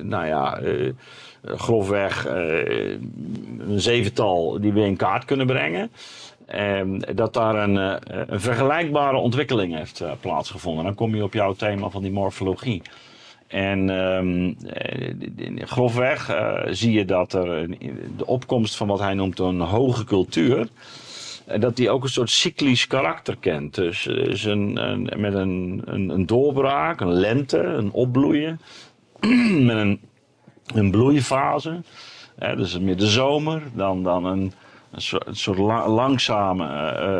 nou 0.01 0.25
ja, 0.25 0.59
grofweg 1.43 2.25
een 2.25 3.81
zevental 3.81 4.57
die 4.59 4.73
we 4.73 4.81
in 4.81 4.95
kaart 4.95 5.25
kunnen 5.25 5.45
brengen. 5.45 5.91
Ehm, 6.45 6.99
dat 7.15 7.33
daar 7.33 7.55
een, 7.55 7.75
een 8.33 8.41
vergelijkbare 8.41 9.17
ontwikkeling 9.17 9.75
heeft 9.75 10.03
plaatsgevonden. 10.19 10.83
Dan 10.83 10.95
kom 10.95 11.15
je 11.15 11.23
op 11.23 11.33
jouw 11.33 11.53
thema 11.53 11.89
van 11.89 12.01
die 12.01 12.11
morfologie. 12.11 12.81
En 13.51 13.89
um, 13.89 14.57
grofweg 15.55 16.29
uh, 16.29 16.59
zie 16.69 16.91
je 16.91 17.05
dat 17.05 17.33
er 17.33 17.67
de 18.17 18.25
opkomst 18.25 18.75
van 18.75 18.87
wat 18.87 18.99
hij 18.99 19.13
noemt 19.13 19.39
een 19.39 19.59
hoge 19.59 20.03
cultuur, 20.03 20.67
eh, 21.45 21.59
dat 21.59 21.75
die 21.75 21.89
ook 21.89 22.03
een 22.03 22.09
soort 22.09 22.29
cyclisch 22.29 22.87
karakter 22.87 23.37
kent. 23.37 23.75
Dus, 23.75 24.05
een, 24.45 24.73
met 25.17 25.33
een, 25.33 25.81
een, 25.85 26.25
doorbraak, 26.25 27.01
een 27.01 27.13
lente, 27.13 27.59
een 27.59 27.91
opbloeien, 27.91 28.59
met 29.67 29.97
een, 30.73 30.91
bloeifase. 30.91 31.81
Dus 32.55 32.79
meer 32.79 32.97
de 32.97 33.07
zomer, 33.07 33.61
dan, 33.73 34.03
dan 34.03 34.25
een, 34.25 34.53
een 34.91 35.35
soort, 35.35 35.57
langzame, 35.87 36.65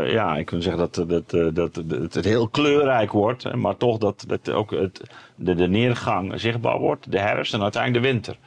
uh, 0.03 0.11
ja, 0.11 0.35
ik 0.35 0.45
kan 0.45 0.61
zeggen 0.61 0.89
dat, 0.91 1.09
dat, 1.09 1.33
uh, 1.33 1.47
dat, 1.53 1.83
het 2.13 2.25
heel 2.25 2.47
kleurrijk 2.47 3.11
wordt, 3.11 3.55
maar 3.55 3.77
toch 3.77 3.97
dat, 3.97 4.23
dat 4.27 4.49
ook 4.49 4.71
het, 4.71 5.01
de, 5.35 5.67
neergang 5.67 6.39
zichtbaar 6.39 6.79
wordt, 6.79 7.11
de 7.11 7.19
herfst 7.19 7.53
en 7.53 7.61
uiteindelijk 7.61 8.03
de 8.03 8.11
winter. 8.11 8.37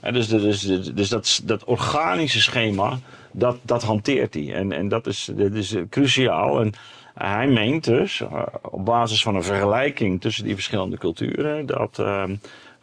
En 0.00 0.12
dus 0.12 0.28
dus, 0.28 0.60
dus 0.94 1.08
dat, 1.08 1.40
dat 1.44 1.64
organische 1.64 2.40
schema, 2.40 2.98
dat, 3.32 3.58
dat 3.62 3.82
hanteert 3.82 4.34
hij. 4.34 4.54
En, 4.54 4.72
en 4.72 4.88
dat, 4.88 5.06
is, 5.06 5.30
dat 5.36 5.52
is 5.52 5.74
cruciaal. 5.90 6.60
En 6.60 6.72
hij 7.14 7.46
meent 7.46 7.84
dus, 7.84 8.22
op 8.62 8.84
basis 8.84 9.22
van 9.22 9.34
een 9.34 9.42
vergelijking 9.42 10.20
tussen 10.20 10.44
die 10.44 10.54
verschillende 10.54 10.98
culturen, 10.98 11.66
dat 11.66 11.98
ehm, 11.98 12.34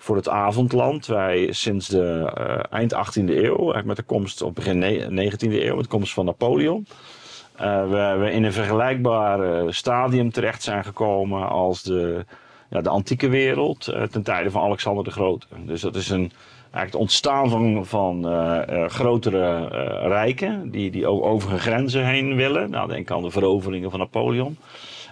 voor 0.01 0.15
het 0.15 0.29
avondland. 0.29 1.05
Wij 1.05 1.47
sinds 1.51 1.87
de 1.87 2.33
uh, 2.39 2.79
eind 2.79 2.93
18e 2.93 3.29
eeuw, 3.29 3.55
eigenlijk 3.55 3.85
met 3.85 3.95
de 3.95 4.03
komst 4.03 4.41
op 4.41 4.55
begin 4.55 4.81
19e 4.81 5.51
eeuw, 5.51 5.75
met 5.75 5.83
de 5.83 5.89
komst 5.89 6.13
van 6.13 6.25
Napoleon. 6.25 6.87
Uh, 7.61 7.89
we, 7.89 8.15
we, 8.19 8.31
in 8.31 8.43
een 8.43 8.53
vergelijkbaar 8.53 9.73
stadium 9.73 10.31
terecht 10.31 10.63
zijn 10.63 10.83
gekomen 10.83 11.49
als 11.49 11.83
de, 11.83 12.25
ja, 12.69 12.81
de 12.81 12.89
antieke 12.89 13.29
wereld 13.29 13.87
uh, 13.87 14.03
ten 14.03 14.23
tijde 14.23 14.51
van 14.51 14.61
Alexander 14.61 15.03
de 15.03 15.11
Grote. 15.11 15.45
Dus 15.65 15.81
dat 15.81 15.95
is 15.95 16.09
een, 16.09 16.31
eigenlijk 16.61 16.91
het 16.91 16.95
ontstaan 16.95 17.49
van, 17.49 17.85
van 17.85 18.25
grotere 18.89 19.67
rijken 20.07 20.71
die, 20.71 20.91
die 20.91 21.07
ook 21.07 21.23
over 21.23 21.49
hun 21.49 21.59
grenzen 21.59 22.05
heen 22.05 22.35
willen. 22.35 22.69
Nou, 22.69 22.87
denk 22.87 23.11
aan 23.11 23.21
de 23.21 23.31
veroveringen 23.31 23.89
van 23.89 23.99
Napoleon. 23.99 24.57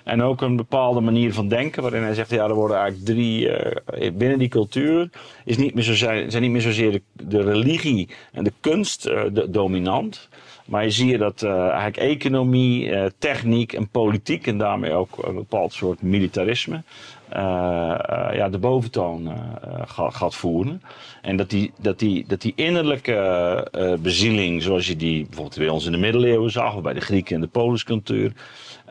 En 0.10 0.22
ook 0.22 0.42
een 0.42 0.56
bepaalde 0.56 1.00
manier 1.00 1.34
van 1.34 1.48
denken, 1.48 1.82
waarin 1.82 2.04
hij 2.04 2.14
zegt: 2.14 2.30
ja, 2.30 2.44
er 2.44 2.54
worden 2.54 2.78
eigenlijk 2.78 3.06
drie. 3.06 3.48
Uh, 3.48 4.12
binnen 4.14 4.40
die 4.40 4.48
cultuur 4.48 5.10
is 5.46 5.58
niet 5.58 5.74
meer 5.74 5.84
zo, 5.84 5.94
zijn, 5.94 6.42
niet 6.42 6.52
meer 6.52 6.62
zozeer 6.62 6.92
de, 6.92 7.02
de 7.14 7.42
religie 7.42 8.10
en 8.32 8.44
de 8.44 8.54
kunst 8.60 9.08
uh, 9.08 9.22
de, 9.32 9.50
dominant. 9.50 10.30
Maar 10.66 10.84
je 10.84 10.90
ziet 10.90 11.20
dat 11.20 11.42
uh, 11.42 11.68
eigenlijk 11.68 11.98
economie, 11.98 12.94
techniek 13.18 13.74
en 13.74 13.90
politiek, 13.90 14.48
en 14.48 14.58
daarmee 14.58 14.92
ook 14.92 15.18
een 15.22 15.36
bepaald 15.36 15.74
soort 15.74 16.02
militarisme, 16.02 16.84
ja, 18.34 18.50
de 18.52 18.58
boventoon 18.58 19.32
gaat 19.86 20.36
voeren. 20.36 20.82
En 21.22 21.38
dat 21.38 21.50
die, 21.50 21.72
dat 21.82 22.00
die, 22.00 22.26
dat 22.28 22.42
die 22.42 22.54
innerlijke 22.56 23.98
bezieling, 24.02 24.62
zoals 24.62 24.88
je 24.88 24.96
die 24.96 25.26
bijvoorbeeld 25.26 25.58
bij 25.58 25.70
ons 25.70 25.86
in 25.86 25.92
de 25.92 25.98
middeleeuwen 25.98 26.52
zag, 26.52 26.76
of 26.76 26.82
bij 26.82 26.94
de 26.94 27.02
Grieken 27.02 27.36
en 27.36 27.42
de 27.42 27.48
Poliscultuur, 27.48 28.34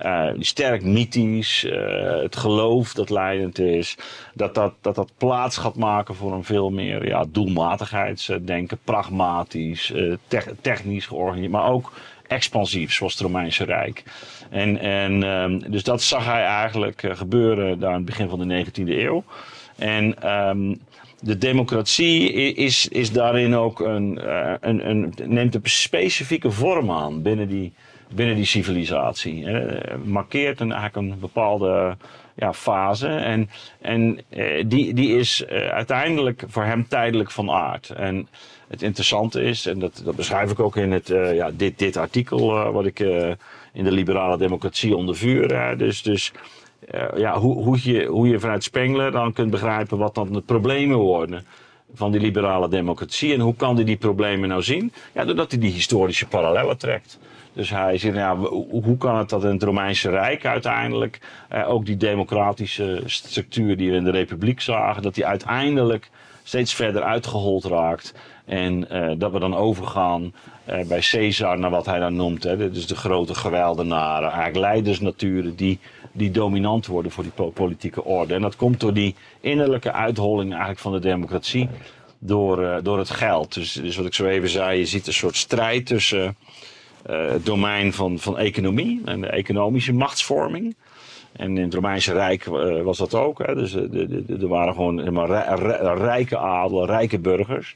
uh, 0.03 0.31
sterk 0.39 0.83
mythisch, 0.83 1.65
uh, 1.65 2.23
het 2.23 2.37
geloof 2.37 2.93
dat 2.93 3.11
leidend 3.11 3.59
is, 3.59 3.97
dat 4.35 4.55
dat, 4.55 4.75
dat 4.81 4.95
dat 4.95 5.11
plaats 5.17 5.57
gaat 5.57 5.77
maken 5.77 6.15
voor 6.15 6.33
een 6.33 6.45
veel 6.45 6.71
meer 6.71 7.07
ja, 7.07 7.25
doelmatigheidsdenken, 7.29 8.79
pragmatisch, 8.85 9.91
uh, 9.91 10.15
technisch 10.61 11.07
georganiseerd, 11.07 11.53
maar 11.53 11.71
ook 11.71 11.93
expansief, 12.27 12.93
zoals 12.93 13.13
het 13.13 13.23
Romeinse 13.23 13.65
Rijk. 13.65 14.03
En, 14.51 14.79
en 14.79 15.23
um, 15.23 15.71
dus 15.71 15.83
dat 15.83 16.03
zag 16.03 16.25
hij 16.25 16.45
eigenlijk 16.45 17.03
gebeuren 17.13 17.79
daar 17.79 17.91
aan 17.91 17.97
het 17.97 18.05
begin 18.05 18.29
van 18.29 18.49
de 18.49 18.65
19e 18.65 18.89
eeuw. 18.89 19.25
En 19.77 20.33
um, 20.49 20.81
de 21.21 21.39
democratie 21.39 22.33
is, 22.55 22.89
is 22.89 23.13
daarin 23.13 23.55
ook 23.55 23.81
een, 23.81 24.21
een, 24.69 24.89
een, 24.89 25.15
neemt 25.25 25.55
een 25.55 25.61
specifieke 25.65 26.51
vorm 26.51 26.91
aan 26.91 27.23
binnen 27.23 27.49
die 27.49 27.73
binnen 28.15 28.37
die 28.37 28.45
civilisatie. 28.45 29.47
Markeert 30.05 30.61
een, 30.61 30.73
eigenlijk 30.73 31.13
een 31.13 31.21
bepaalde 31.21 31.97
ja, 32.39 32.53
fase. 32.53 33.09
En, 33.09 33.51
en 33.81 34.19
uh, 34.31 34.65
die, 34.67 34.95
die 34.95 35.17
is 35.17 35.45
uh, 35.51 35.69
uiteindelijk 35.69 36.45
voor 36.47 36.65
hem 36.65 36.89
tijdelijk 36.89 37.31
van 37.31 37.51
aard. 37.51 37.91
En 37.91 38.29
het 38.69 38.83
interessante 38.83 39.43
is, 39.43 39.67
en 39.67 39.79
dat, 39.79 40.03
dat 40.05 40.17
beschrijf 40.17 40.51
ik 40.51 40.61
ook 40.61 40.77
in 40.77 40.93
het, 40.93 41.09
ja, 41.33 41.51
dit, 41.51 41.79
dit 41.79 41.97
artikel 41.97 42.73
wat 42.73 42.87
ik 42.87 43.01
in 43.73 43.85
de 43.85 43.93
liberale 43.93 44.39
democratie 44.39 44.97
onder 44.97 45.17
vuur. 45.17 45.77
dus 45.79 46.03
dus 46.03 46.33
ja, 47.17 47.39
hoe, 47.39 47.65
hoe, 47.65 47.79
je, 47.83 48.05
hoe 48.07 48.29
je 48.29 48.41
vanuit 48.41 48.63
Spengler 48.63 49.11
dan 49.11 49.33
kunt 49.33 49.51
begrijpen 49.51 49.99
wat 49.99 50.15
dan 50.15 50.33
de 50.33 50.41
problemen 50.41 50.97
worden 50.97 51.47
van 51.95 52.13
die 52.13 52.21
liberale 52.21 52.69
democratie. 52.69 53.35
En 53.35 53.41
hoe 53.41 53.57
kan 53.57 53.75
hij 53.75 53.85
die 53.85 53.97
problemen 53.97 54.49
nou 54.49 54.63
zien? 54.63 54.93
Ja, 55.15 55.25
doordat 55.25 55.51
hij 55.51 55.61
die 55.61 55.73
historische 55.73 56.27
parallellen 56.27 56.79
trekt. 56.79 57.19
Dus 57.59 57.71
hij 57.71 57.99
zegt, 57.99 58.17
ja, 58.17 58.37
hoe 58.71 58.97
kan 58.99 59.17
het 59.17 59.29
dat 59.29 59.45
in 59.45 59.51
het 59.51 59.63
Romeinse 59.63 60.11
Rijk 60.11 60.45
uiteindelijk 60.45 61.21
eh, 61.49 61.71
ook 61.71 61.87
die 61.87 61.97
democratische 61.97 63.03
structuur 63.05 63.77
die 63.77 63.91
we 63.91 63.97
in 63.97 64.05
de 64.05 64.11
Republiek 64.11 64.61
zagen, 64.61 65.03
dat 65.03 65.15
die 65.15 65.27
uiteindelijk 65.27 66.11
steeds 66.43 66.75
verder 66.75 67.03
uitgehold 67.03 67.65
raakt. 67.65 68.15
En 68.45 68.87
uh, 68.93 69.13
dat 69.17 69.33
we 69.33 69.39
dan 69.39 69.57
overgaan 69.57 70.23
uh, 70.69 70.85
bij 70.87 71.01
Caesar 71.01 71.59
naar 71.59 71.71
wat 71.71 71.87
hij 71.87 71.99
dan 71.99 72.17
noemt. 72.17 72.43
Hè, 72.43 72.71
dus 72.71 72.87
de 72.87 72.97
grote 72.97 73.35
geweldenaren, 73.35 74.31
eigenlijk 74.31 74.59
leidersnaturen 74.59 75.57
die, 75.57 75.79
die 76.13 76.31
dominant 76.31 76.87
worden 76.87 77.13
voor 77.13 77.25
die 77.25 77.51
politieke 77.51 78.05
orde. 78.05 78.35
En 78.35 78.43
dat 78.43 78.57
komt 78.57 78.81
door 78.81 78.95
die 78.95 79.15
innerlijke 79.41 79.93
uitholling 79.93 80.51
eigenlijk 80.51 80.81
van 80.81 80.93
de 80.93 81.01
democratie 81.01 81.69
door, 82.19 82.63
uh, 82.63 82.77
door 82.83 82.99
het 82.99 83.11
geld. 83.11 83.55
Dus, 83.55 83.73
dus 83.73 83.97
wat 83.97 84.07
ik 84.07 84.15
zo 84.15 84.27
even 84.27 84.49
zei, 84.49 84.79
je 84.79 84.87
ziet 84.87 85.07
een 85.07 85.13
soort 85.13 85.37
strijd 85.37 85.87
tussen 85.87 86.37
het 87.03 87.47
domein 87.47 87.93
van, 87.93 88.19
van 88.19 88.39
economie 88.39 89.01
en 89.05 89.21
de 89.21 89.27
economische 89.27 89.93
machtsvorming. 89.93 90.77
En 91.33 91.57
in 91.57 91.65
het 91.65 91.75
Romeinse 91.75 92.13
Rijk 92.13 92.47
uh, 92.47 92.83
was 92.83 92.99
dat 92.99 93.15
ook. 93.15 93.47
Hè. 93.47 93.55
Dus 93.55 93.75
uh, 93.75 94.41
er 94.41 94.49
waren 94.49 94.75
gewoon 94.75 94.99
helemaal 94.99 95.27
rijke 95.97 96.39
adel, 96.39 96.87
rijke 96.87 97.19
burgers. 97.19 97.75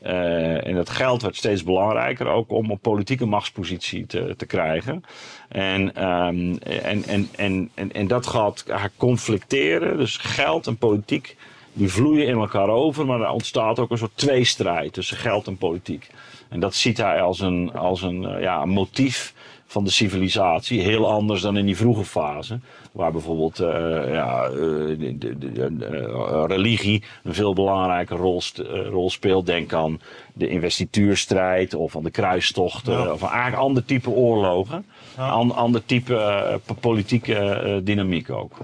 en 0.00 0.74
dat 0.74 0.90
geld 0.90 1.22
werd 1.22 1.36
steeds 1.36 1.64
belangrijker, 1.64 2.26
ook 2.26 2.50
om 2.50 2.70
een 2.70 2.78
politieke 2.78 3.26
machtspositie 3.26 4.06
te, 4.06 4.34
te 4.36 4.46
krijgen. 4.46 5.02
En, 5.48 6.08
um, 6.08 6.58
en, 6.58 7.04
en, 7.04 7.28
en, 7.36 7.70
en, 7.74 7.92
en, 7.92 8.06
dat 8.06 8.26
gaat 8.26 8.64
conflicteren. 8.96 9.96
Dus 9.96 10.16
geld 10.16 10.66
en 10.66 10.76
politiek 10.76 11.36
die 11.72 11.88
vloeien 11.88 12.26
in 12.26 12.38
elkaar 12.38 12.68
over, 12.68 13.06
maar 13.06 13.20
er 13.20 13.30
ontstaat 13.30 13.78
ook 13.78 13.90
een 13.90 13.98
soort 13.98 14.16
tweestrijd 14.16 14.92
tussen 14.92 15.16
geld 15.16 15.46
en 15.46 15.56
politiek. 15.56 16.10
En 16.54 16.60
dat 16.60 16.74
ziet 16.74 16.96
hij 16.96 17.22
als 17.22 17.40
een, 17.40 17.72
als 17.72 18.02
een 18.02 18.22
uh, 18.22 18.40
ja, 18.40 18.64
motief 18.64 19.34
van 19.66 19.84
de 19.84 19.90
civilisatie. 19.90 20.80
Heel 20.80 21.10
anders 21.10 21.40
dan 21.40 21.56
in 21.56 21.66
die 21.66 21.76
vroege 21.76 22.04
fase. 22.04 22.58
Waar 22.92 23.12
bijvoorbeeld 23.12 23.60
uh, 23.60 23.68
ja, 24.12 24.48
uh, 24.48 24.58
de, 24.98 25.38
de, 25.38 25.76
de, 25.76 26.44
religie 26.46 27.02
een 27.22 27.34
veel 27.34 27.54
belangrijke 27.54 28.14
rol, 28.14 28.42
rol, 28.90 29.10
speelt. 29.10 29.46
Denk 29.46 29.72
aan 29.72 30.00
de 30.32 30.48
investituurstrijd 30.48 31.74
of 31.74 31.96
aan 31.96 32.02
de 32.02 32.10
kruistochten. 32.10 32.92
Ja. 32.92 33.12
Of 33.12 33.22
eigenlijk 33.22 33.62
ander 33.62 33.84
type 33.84 34.10
oorlogen. 34.10 34.86
Ja. 35.16 35.28
ander 35.28 35.84
type 35.84 36.60
politieke 36.80 37.80
dynamiek 37.84 38.30
ook. 38.30 38.56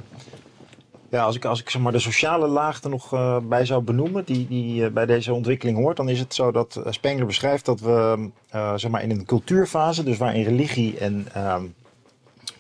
Ja, 1.11 1.25
als 1.25 1.37
ik, 1.37 1.45
als 1.45 1.61
ik 1.61 1.71
zeg 1.71 1.83
maar, 1.83 1.93
de 1.93 1.99
sociale 1.99 2.47
laag 2.47 2.83
er 2.83 2.91
nog 2.91 3.15
uh, 3.15 3.37
bij 3.43 3.65
zou 3.65 3.83
benoemen, 3.83 4.25
die, 4.25 4.47
die 4.49 4.83
uh, 4.83 4.91
bij 4.91 5.07
deze 5.07 5.35
ontwikkeling 5.35 5.79
hoort, 5.79 5.97
dan 5.97 6.09
is 6.09 6.19
het 6.19 6.35
zo 6.35 6.53
dat 6.53 6.77
uh, 6.79 6.93
Spengler 6.93 7.27
beschrijft 7.27 7.65
dat 7.65 7.81
we 7.81 8.31
zeg 8.77 8.91
maar 8.91 9.03
in 9.03 9.11
een 9.11 9.25
cultuurfase, 9.25 10.03
dus 10.03 10.17
waarin 10.17 10.45
religie 10.45 10.99
en 10.99 11.27
ehm, 11.33 11.65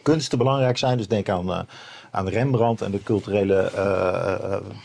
kunsten 0.02 0.38
belangrijk 0.38 0.78
zijn. 0.78 0.96
Dus 0.96 1.08
denk 1.08 1.28
aan, 1.28 1.66
aan 2.10 2.28
Rembrandt 2.28 2.82
en 2.82 2.90
de 2.90 3.02
culturele 3.02 3.70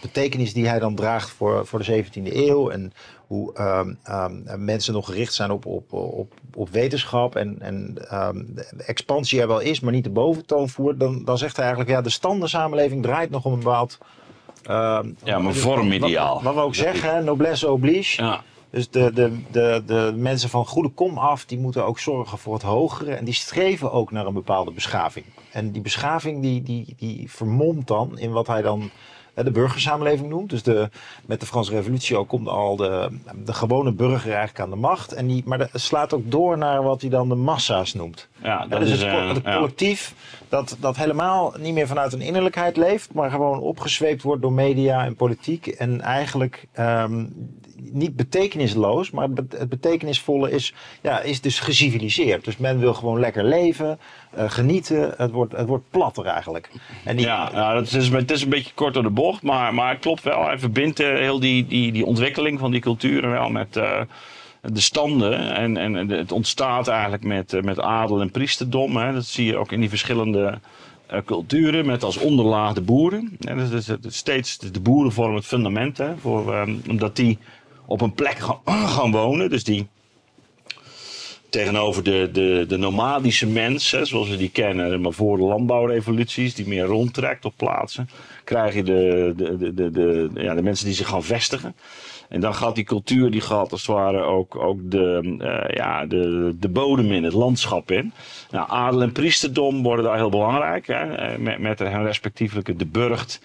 betekenis 0.02 0.54
die 0.54 0.68
hij 0.68 0.80
dan 0.80 0.96
draagt 0.96 1.30
voor, 1.30 1.66
voor 1.66 1.84
de 1.84 2.04
17e 2.04 2.34
eeuw. 2.34 2.70
En 2.70 2.94
hoe 3.28 3.54
ehm, 3.54 3.94
ehm, 4.04 4.66
mensen 4.66 4.94
nog 4.94 5.06
gericht 5.06 5.34
zijn 5.34 5.52
op, 5.52 5.66
op, 5.66 5.94
op, 5.94 6.34
op 6.56 6.70
wetenschap 6.70 7.36
en, 7.36 7.58
en 7.60 7.98
um, 8.14 8.56
de 8.56 8.84
expansie 8.86 9.42
er 9.42 9.48
wel 9.48 9.60
is, 9.60 9.80
maar 9.80 9.94
niet 9.94 10.04
de 10.04 10.10
boventoon 10.10 10.70
voert. 10.70 11.00
Dan, 11.00 11.26
dan 11.26 11.38
zegt 11.38 11.56
hij 11.56 11.66
eigenlijk, 11.66 11.96
ja, 11.96 12.02
de 12.02 12.10
standensamenleving 12.10 13.04
draait 13.04 13.30
nog 13.30 13.46
om 13.46 13.54
een 13.54 13.60
bepaald... 13.60 13.98
ja, 15.24 15.40
maar 15.40 15.54
vormideaal. 15.54 16.34
Wat, 16.34 16.44
wat, 16.44 16.54
we 16.54 16.60
ook 16.60 16.76
zeggen, 16.76 17.26
noblesse 17.26 17.72
oblige. 17.72 18.24
Ja. 18.24 18.44
Dus 18.76 18.90
de, 18.90 19.14
de, 19.14 19.32
de, 19.52 19.84
de 19.86 20.14
mensen 20.16 20.50
van 20.50 20.66
goede 20.66 20.90
kom 20.90 21.18
af, 21.18 21.46
die 21.46 21.58
moeten 21.58 21.86
ook 21.86 22.00
zorgen 22.00 22.38
voor 22.38 22.54
het 22.54 22.64
hogere. 22.64 23.14
En 23.14 23.26
die 23.26 23.34
streven 23.34 23.92
ook 23.92 24.12
naar 24.12 24.26
een 24.26 24.34
bepaalde 24.34 24.72
beschaving. 24.72 25.26
En 25.52 25.72
die 25.72 25.82
beschaving 25.82 26.42
die, 26.42 26.64
die, 26.64 26.96
die 26.98 27.32
vermomt 27.32 27.88
dan 27.88 28.20
in 28.20 28.32
wat 28.32 28.48
hij 28.48 28.62
dan 28.62 28.90
de 29.34 29.52
burgersamenleving 29.52 30.30
noemt. 30.30 30.50
Dus 30.50 30.64
de, 30.64 30.90
met 31.26 31.40
de 31.40 31.46
Franse 31.46 31.72
revolutie 31.72 32.18
ook 32.18 32.28
komt 32.28 32.48
al 32.48 32.76
de, 32.76 33.20
de 33.46 33.54
gewone 33.54 33.92
burger 33.92 34.30
eigenlijk 34.30 34.60
aan 34.60 34.70
de 34.70 34.76
macht. 34.76 35.14
En 35.14 35.28
die, 35.28 35.44
maar 35.46 35.58
dat 35.58 35.70
slaat 35.74 36.14
ook 36.14 36.32
door 36.32 36.58
naar 36.58 36.84
wat 36.84 37.02
hij 37.02 37.10
dan 37.10 37.30
de 37.30 37.36
massa's 37.36 37.94
noemt. 37.94 38.28
Ja, 38.44 38.66
dat 38.68 38.80
dus 38.80 38.92
is, 38.92 39.02
het, 39.02 39.44
ja. 39.44 39.56
collectief 39.56 40.16
dat, 40.50 40.78
dat 40.80 40.98
helemaal 40.98 41.54
niet 41.60 41.74
meer 41.74 41.88
vanuit 41.88 42.14
een 42.14 42.22
innerlijkheid 42.22 42.78
leeft, 42.78 43.14
maar 43.14 43.30
gewoon 43.30 43.60
opgezweept 43.60 44.22
wordt 44.22 44.42
door 44.42 44.54
media 44.54 45.06
en 45.06 45.16
politiek. 45.16 45.68
En 45.68 46.02
eigenlijk 46.02 46.68
ehm, 46.72 47.26
niet 47.76 48.16
betekenisloos, 48.16 49.12
maar 49.12 49.24
het, 49.28 49.50
be- 49.50 49.58
het 49.58 49.70
betekenisvolle 49.70 50.52
is, 50.52 50.74
ja, 51.02 51.20
is 51.20 51.42
dus 51.42 51.60
geciviliseerd. 51.60 52.46
Dus 52.46 52.58
men 52.58 52.80
wil 52.80 52.94
gewoon 52.94 53.20
lekker 53.20 53.44
leven, 53.44 54.00
eh, 54.30 54.50
genieten. 54.50 55.14
Het 55.18 55.32
wordt, 55.32 55.58
het 55.58 55.68
wordt 55.68 55.84
platter 55.90 56.26
eigenlijk. 56.26 56.70
En 57.04 57.20
Ja, 57.20 57.74
dat 57.74 57.92
is, 57.92 58.10
het 58.10 58.32
is 58.32 58.42
een 58.42 58.50
beetje 58.50 58.74
kort 58.74 58.94
door 58.94 59.04
de 59.04 59.10
bocht, 59.10 59.42
maar, 59.42 59.74
maar 59.74 59.90
het 59.90 60.00
klopt 60.00 60.24
wel. 60.24 60.46
Hij 60.46 60.60
verbindt 60.60 61.00
eh, 61.00 61.08
heel 61.08 61.40
die, 61.40 61.68
die, 61.68 61.92
die 61.92 62.06
ontwikkeling 62.06 62.60
van 62.60 62.72
die 62.72 62.82
culturen 62.82 63.32
wel 63.32 63.50
met 63.50 63.76
eh, 63.76 64.02
de 64.62 64.82
standen. 64.82 65.56
En, 65.56 65.78
en 65.78 66.10
het 66.10 66.32
ontstaat 66.32 66.88
eigenlijk 66.88 67.24
met, 67.24 67.64
met 67.64 67.80
adel 67.80 68.22
en 68.22 68.32
priesterdom. 68.32 68.98
Hè. 68.98 69.14
Dat 69.14 69.26
zie 69.26 69.46
je 69.46 69.58
ook 69.58 69.72
in 69.72 69.80
die 69.80 69.90
verschillende 69.90 70.60
culturen, 71.26 71.86
met 71.86 72.04
als 72.04 72.18
onderlaag 72.18 72.74
de 72.74 72.82
boeren. 72.82 73.38
En 73.40 73.60
is 73.72 73.90
steeds 74.08 74.58
de 74.58 74.80
boeren 74.80 75.12
vormen 75.12 75.36
het 75.36 75.46
fundament, 75.46 75.98
hè, 75.98 76.18
voor, 76.18 76.68
omdat 76.90 77.16
die 77.16 77.38
op 77.86 78.02
een 78.02 78.14
plek 78.14 78.38
gaan, 78.38 78.60
gaan 78.96 79.12
wonen. 79.12 79.50
Dus 79.50 79.64
die 79.64 79.88
tegenover 81.50 82.04
de, 82.04 82.30
de, 82.32 82.66
de 82.68 82.78
nomadische 82.78 83.48
mens, 83.48 83.92
hè, 83.92 84.06
zoals 84.06 84.30
we 84.30 84.38
die 84.38 84.50
kennen, 84.50 85.02
maar 85.02 85.14
voor 85.14 85.38
de 85.38 85.44
landbouwrevoluties, 85.44 86.56
die 86.56 86.68
meer 86.68 86.84
rondtrekt 86.84 87.46
op 87.46 87.54
plaatsen, 87.58 88.10
krijg 88.44 88.74
je 88.74 88.84
de, 88.84 89.34
de, 89.38 89.74
de, 89.74 89.92
de, 89.92 90.30
ja, 90.34 90.54
de 90.56 90.62
mensen 90.62 90.86
die 90.86 90.96
zich 90.96 91.08
gaan 91.08 91.24
vestigen. 91.24 91.76
En 92.30 92.40
dan 92.42 92.56
gaat 92.56 92.76
die 92.76 92.84
cultuur, 92.84 93.32
die 93.32 93.42
gaat 93.42 93.72
als 93.72 93.88
het 93.88 93.96
ware 93.96 94.22
ook, 94.22 94.56
ook 94.56 94.80
de, 94.84 95.36
eh, 95.40 95.76
ja, 95.76 96.06
de, 96.06 96.56
de 96.60 96.70
bodem 96.70 97.12
in, 97.12 97.24
het 97.24 97.34
landschap 97.34 97.92
in. 97.92 98.14
Nou, 98.52 98.70
adel 98.70 99.02
en 99.02 99.12
priesterdom 99.12 99.84
worden 99.84 100.06
daar 100.06 100.16
heel 100.16 100.30
belangrijk, 100.30 100.88
hè, 100.88 101.16
eh, 101.16 101.38
met, 101.38 101.60
met 101.60 101.80
hun 101.80 102.04
respectievelijke 102.04 102.76
de 102.76 102.86
burcht 102.86 103.42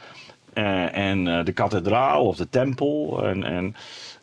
eh, 0.52 0.97
en 0.97 1.44
de 1.44 1.52
kathedraal 1.52 2.26
of 2.26 2.37
de 2.37 2.49
tempel. 2.49 3.20
En, 3.25 3.44
en, 3.44 3.76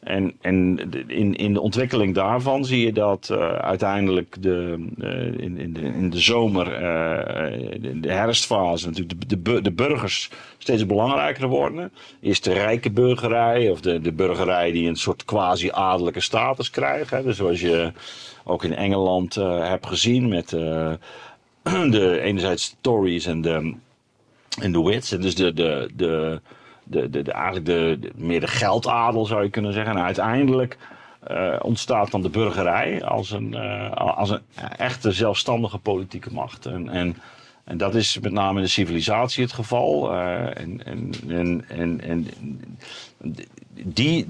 en, 0.07 0.33
en 0.41 0.79
in, 1.07 1.35
in 1.35 1.53
de 1.53 1.61
ontwikkeling 1.61 2.15
daarvan 2.15 2.65
zie 2.65 2.85
je 2.85 2.93
dat 2.93 3.29
eh, 3.29 3.51
uiteindelijk 3.51 4.35
de, 4.39 4.85
eh, 4.99 5.43
in, 5.43 5.57
in, 5.57 5.73
de, 5.73 5.81
in 5.81 6.09
de 6.09 6.19
zomer, 6.19 6.73
eh, 6.73 7.79
de, 8.01 8.11
herfstfase, 8.11 8.85
natuurlijk 8.87 9.19
de, 9.19 9.27
de, 9.27 9.37
bu- 9.37 9.61
de 9.61 9.71
burgers 9.71 10.29
steeds 10.57 10.85
belangrijker 10.85 11.47
worden. 11.47 11.91
Eerst 12.21 12.43
de 12.43 12.53
rijke 12.53 12.91
burgerij, 12.91 13.69
of 13.69 13.81
de, 13.81 14.01
de 14.01 14.11
burgerij 14.11 14.71
die 14.71 14.87
een 14.87 14.95
soort 14.95 15.25
quasi-adellijke 15.25 16.21
status 16.21 16.69
krijgt. 16.69 17.11
Hè. 17.11 17.23
Dus 17.23 17.37
zoals 17.37 17.61
je 17.61 17.91
ook 18.43 18.63
in 18.63 18.75
Engeland 18.75 19.35
hebt 19.35 19.87
gezien 19.87 20.27
met 20.27 20.49
de 21.97 22.19
enerzijds 22.21 22.75
Tories 22.81 23.25
en 23.25 23.41
de, 23.41 23.73
en 24.61 24.71
de 24.71 24.83
wits. 24.83 25.11
En 25.11 25.21
dus 25.21 25.35
de, 25.35 25.53
de, 25.53 25.89
de, 25.95 26.41
de, 26.89 27.09
de, 27.09 27.21
de- 27.21 27.31
eigenlijk 27.31 27.65
de, 27.65 27.99
meer 28.15 28.39
de 28.39 28.47
geldadel 28.47 29.25
zou 29.25 29.43
je 29.43 29.49
kunnen 29.49 29.73
zeggen. 29.73 29.95
En 29.97 30.03
uiteindelijk 30.03 30.77
eh, 31.23 31.53
ontstaat 31.61 32.11
dan 32.11 32.21
de 32.21 32.29
burgerij 32.29 33.03
als 33.03 33.31
een, 33.31 33.53
eh, 33.53 33.91
als 33.91 34.29
een 34.29 34.41
echte 34.77 35.11
zelfstandige 35.11 35.77
politieke 35.77 36.33
macht. 36.33 36.65
En, 36.65 36.89
en, 36.89 37.17
en 37.63 37.77
dat 37.77 37.95
is 37.95 38.19
met 38.19 38.31
name 38.31 38.57
in 38.57 38.63
de 38.65 38.71
civilisatie 38.71 39.43
het 39.43 39.53
geval. 39.53 40.13
Eh, 40.13 40.61
en, 40.61 40.81
en, 41.27 41.63
en, 41.67 42.01
en, 42.01 42.27
die, 43.83 44.25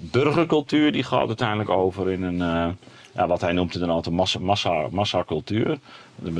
burgercultuur 0.00 0.92
die 0.92 1.02
gaat 1.02 1.26
uiteindelijk 1.26 1.70
over 1.70 2.10
in 2.10 2.22
een, 2.22 2.76
ja, 3.14 3.26
wat 3.26 3.40
hij 3.40 3.52
noemt 3.52 3.74
inderdaad 3.74 4.06
een 4.06 4.14
massa, 4.14 4.38
massa, 4.38 4.86
massacultuur. 4.90 5.78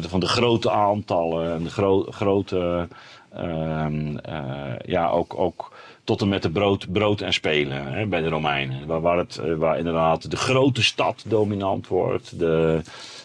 Van 0.01 0.21
de 0.21 0.27
grote 0.27 0.71
aantallen 0.71 1.53
en 1.55 1.63
de 1.63 1.71
gro- 1.71 2.07
grote, 2.11 2.89
ja, 4.85 5.09
ook, 5.09 5.39
ook 5.39 5.73
tot 6.09 6.21
en 6.21 6.29
met 6.29 6.43
de 6.43 6.51
brood, 6.51 6.93
brood 6.93 7.21
en 7.21 7.33
spelen 7.33 7.93
hè, 7.93 8.07
bij 8.07 8.21
de 8.21 8.29
Romeinen. 8.29 8.87
Waar, 8.87 9.01
waar, 9.01 9.19
het, 9.19 9.37
eh, 9.39 9.55
waar 9.55 9.79
inderdaad 9.79 10.31
de 10.31 10.37
grote 10.37 10.83
stad 10.83 11.25
dominant 11.27 11.89
wordt. 11.89 12.39
De, 12.39 12.81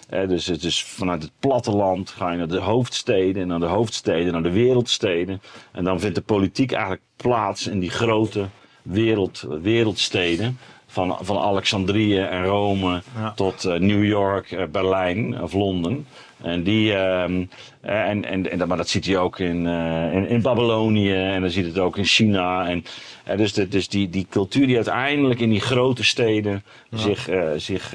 hè, 0.10 0.28
dus 0.28 0.46
het 0.46 0.64
is 0.64 0.84
vanuit 0.84 1.22
het 1.22 1.32
platteland 1.40 2.10
ga 2.10 2.32
je 2.32 2.38
naar 2.38 2.48
de 2.48 2.60
hoofdsteden 2.60 3.42
en 3.42 3.48
naar 3.48 3.60
de 3.60 3.66
hoofdsteden, 3.66 4.34
naar 4.34 4.44
de 4.44 4.52
wereldsteden. 4.52 5.42
En 5.72 5.84
dan 5.84 6.00
vindt 6.00 6.16
de 6.16 6.22
politiek 6.22 6.72
eigenlijk 6.72 7.04
plaats 7.16 7.68
in 7.68 7.80
die 7.80 7.90
grote 7.90 8.46
wereld, 8.82 9.46
wereldsteden. 9.62 10.58
Van, 10.88 11.18
van 11.22 11.38
Alexandrië 11.38 12.20
en 12.20 12.46
Rome 12.46 13.02
Ja. 13.16 13.32
tot 13.32 13.66
eh, 13.66 13.80
New 13.80 14.06
York, 14.06 14.52
eh, 14.52 14.66
Berlijn 14.72 15.42
of 15.42 15.54
Londen. 15.54 16.08
En 16.44 16.64
die, 16.64 16.94
ehm, 16.94 17.44
eh, 17.82 18.10
en, 18.10 18.26
en, 18.26 18.52
en, 18.52 18.58
dat- 18.58 18.68
maar 18.68 18.78
dat 18.78 18.90
ziet 18.90 19.06
hij 19.06 19.18
ook 19.18 19.40
in, 19.40 19.68
eh, 19.68 20.14
in, 20.14 20.28
in 20.28 20.42
Babylonië 20.42 21.14
en 21.14 21.42
dan 21.42 21.50
ziet 21.50 21.66
het 21.66 21.80
ook 21.80 21.98
in 21.98 22.06
China. 22.06 22.68
En, 22.68 22.86
eh, 23.24 23.38
dus 23.38 23.54
de, 23.54 23.68
dus 23.68 23.88
die, 23.88 24.10
die 24.10 24.28
cultuur 24.30 24.66
die 24.68 24.76
uiteindelijk 24.76 25.40
in 25.40 25.50
die 25.50 25.62
grote 25.62 26.04
steden 26.04 26.64
zich, 26.96 27.30
zich 27.58 27.92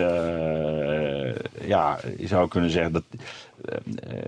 ja, 1.67 1.99
je 2.19 2.27
zou 2.27 2.49
kunnen 2.49 2.71
zeggen, 2.71 2.93
dat, 2.93 3.03
eh, 3.65 3.75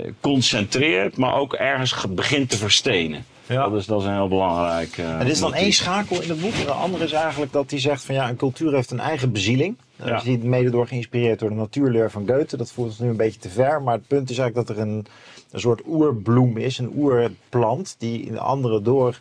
eh, 0.07 0.13
concentreert, 0.21 1.17
maar 1.17 1.35
ook 1.35 1.55
ergens 1.55 1.93
ge- 1.93 2.09
begint 2.09 2.51
te 2.51 2.57
verstenen. 2.57 3.25
Ja. 3.51 3.69
Dat, 3.69 3.79
is, 3.81 3.87
dat 3.87 4.01
is 4.01 4.07
een 4.07 4.13
heel 4.15 4.29
belangrijk. 4.29 4.99
eh, 4.99 5.13
En 5.13 5.21
er 5.21 5.27
is 5.27 5.41
dan 5.41 5.55
één 5.55 5.73
schakel 5.73 6.23
in 6.23 6.29
het 6.29 6.41
boek. 6.41 6.55
De 6.55 6.71
andere 6.71 7.05
is 7.05 7.13
eigenlijk 7.13 7.53
dat 7.53 7.71
hij 7.71 7.81
zegt 7.81 8.05
van 8.05 8.15
ja, 8.15 8.29
een 8.29 8.37
cultuur 8.37 8.75
heeft 8.75 8.91
een 8.91 9.01
eigen 9.01 9.33
bezieling. 9.33 9.77
Daar 9.97 10.09
Ja. 10.09 10.17
is 10.17 10.23
hij 10.23 10.37
mede 10.43 10.71
door 10.71 10.87
geïnspireerd 10.87 11.39
door 11.39 11.49
de 11.49 11.55
natuurleer 11.55 12.11
van 12.11 12.27
Goethe. 12.29 12.57
Dat 12.57 12.73
voert 12.73 12.89
ons 12.89 12.99
nu 12.99 13.09
een 13.09 13.17
beetje 13.17 13.41
te 13.41 13.49
ver. 13.51 13.83
Maar 13.83 13.95
het 13.95 14.07
punt 14.07 14.31
is 14.31 14.39
eigenlijk 14.39 14.69
dat 14.69 14.77
er 14.77 14.83
een, 14.83 15.07
een 15.51 15.61
soort 15.61 15.81
oerbloem 15.87 16.57
is, 16.57 16.79
een 16.79 16.93
oerplant, 16.97 17.95
die 17.99 18.23
in 18.23 18.33
de 18.33 18.39
andere 18.41 18.83
door 18.83 19.19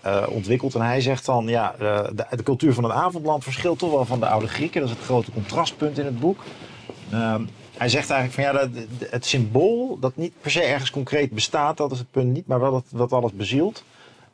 eh, 0.00 0.26
ontwikkelt. 0.28 0.74
En 0.74 0.80
hij 0.80 1.00
zegt 1.00 1.26
dan, 1.26 1.46
ja, 1.46 1.74
eh, 1.78 2.04
de, 2.14 2.26
de 2.36 2.42
cultuur 2.42 2.74
van 2.74 2.84
het 2.84 2.92
avondland 2.92 3.42
verschilt 3.42 3.78
toch 3.78 3.90
wel 3.90 4.04
van 4.04 4.20
de 4.20 4.26
oude 4.28 4.48
Grieken. 4.48 4.80
Dat 4.80 4.90
is 4.90 4.96
het 4.96 5.04
grote 5.04 5.32
contrastpunt 5.32 5.98
in 5.98 6.04
het 6.04 6.20
boek. 6.20 6.42
Ehm, 7.12 7.42
hij 7.76 7.88
zegt 7.88 8.10
eigenlijk 8.10 8.32
van 8.32 8.60
ja, 8.60 8.66
dat- 8.66 8.84
het 9.10 9.26
symbool 9.26 9.98
dat 10.00 10.16
niet 10.16 10.32
per 10.40 10.50
se 10.50 10.60
ergens 10.62 10.90
concreet 10.90 11.30
bestaat, 11.30 11.76
dat 11.76 11.92
is 11.92 11.98
het 11.98 12.10
punt 12.10 12.32
niet, 12.32 12.46
maar 12.46 12.60
wel 12.60 12.72
dat, 12.72 12.84
dat 12.88 13.12
alles 13.12 13.32
bezielt. 13.32 13.84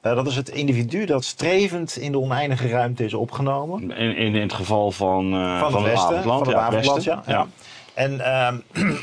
Eh, 0.00 0.14
dat 0.14 0.26
is 0.26 0.36
het 0.36 0.48
individu 0.48 1.04
dat 1.04 1.24
strevend 1.24 1.96
in 1.96 2.12
de 2.12 2.18
oneindige 2.18 2.68
ruimte 2.68 3.04
is 3.04 3.14
opgenomen. 3.14 3.82
In, 3.82 4.16
in, 4.16 4.34
in 4.34 4.40
het 4.40 4.52
geval 4.52 4.90
van, 4.90 5.32
eh, 5.32 5.58
Van, 5.60 5.74
het 5.74 5.82
westen, 5.82 6.22
van 6.22 6.40
het 6.40 6.50
ja, 6.50 6.56
avondland, 6.58 7.04
ja. 7.04 7.22
ja. 7.26 7.46
En 7.94 8.20
ehm, 8.20 8.56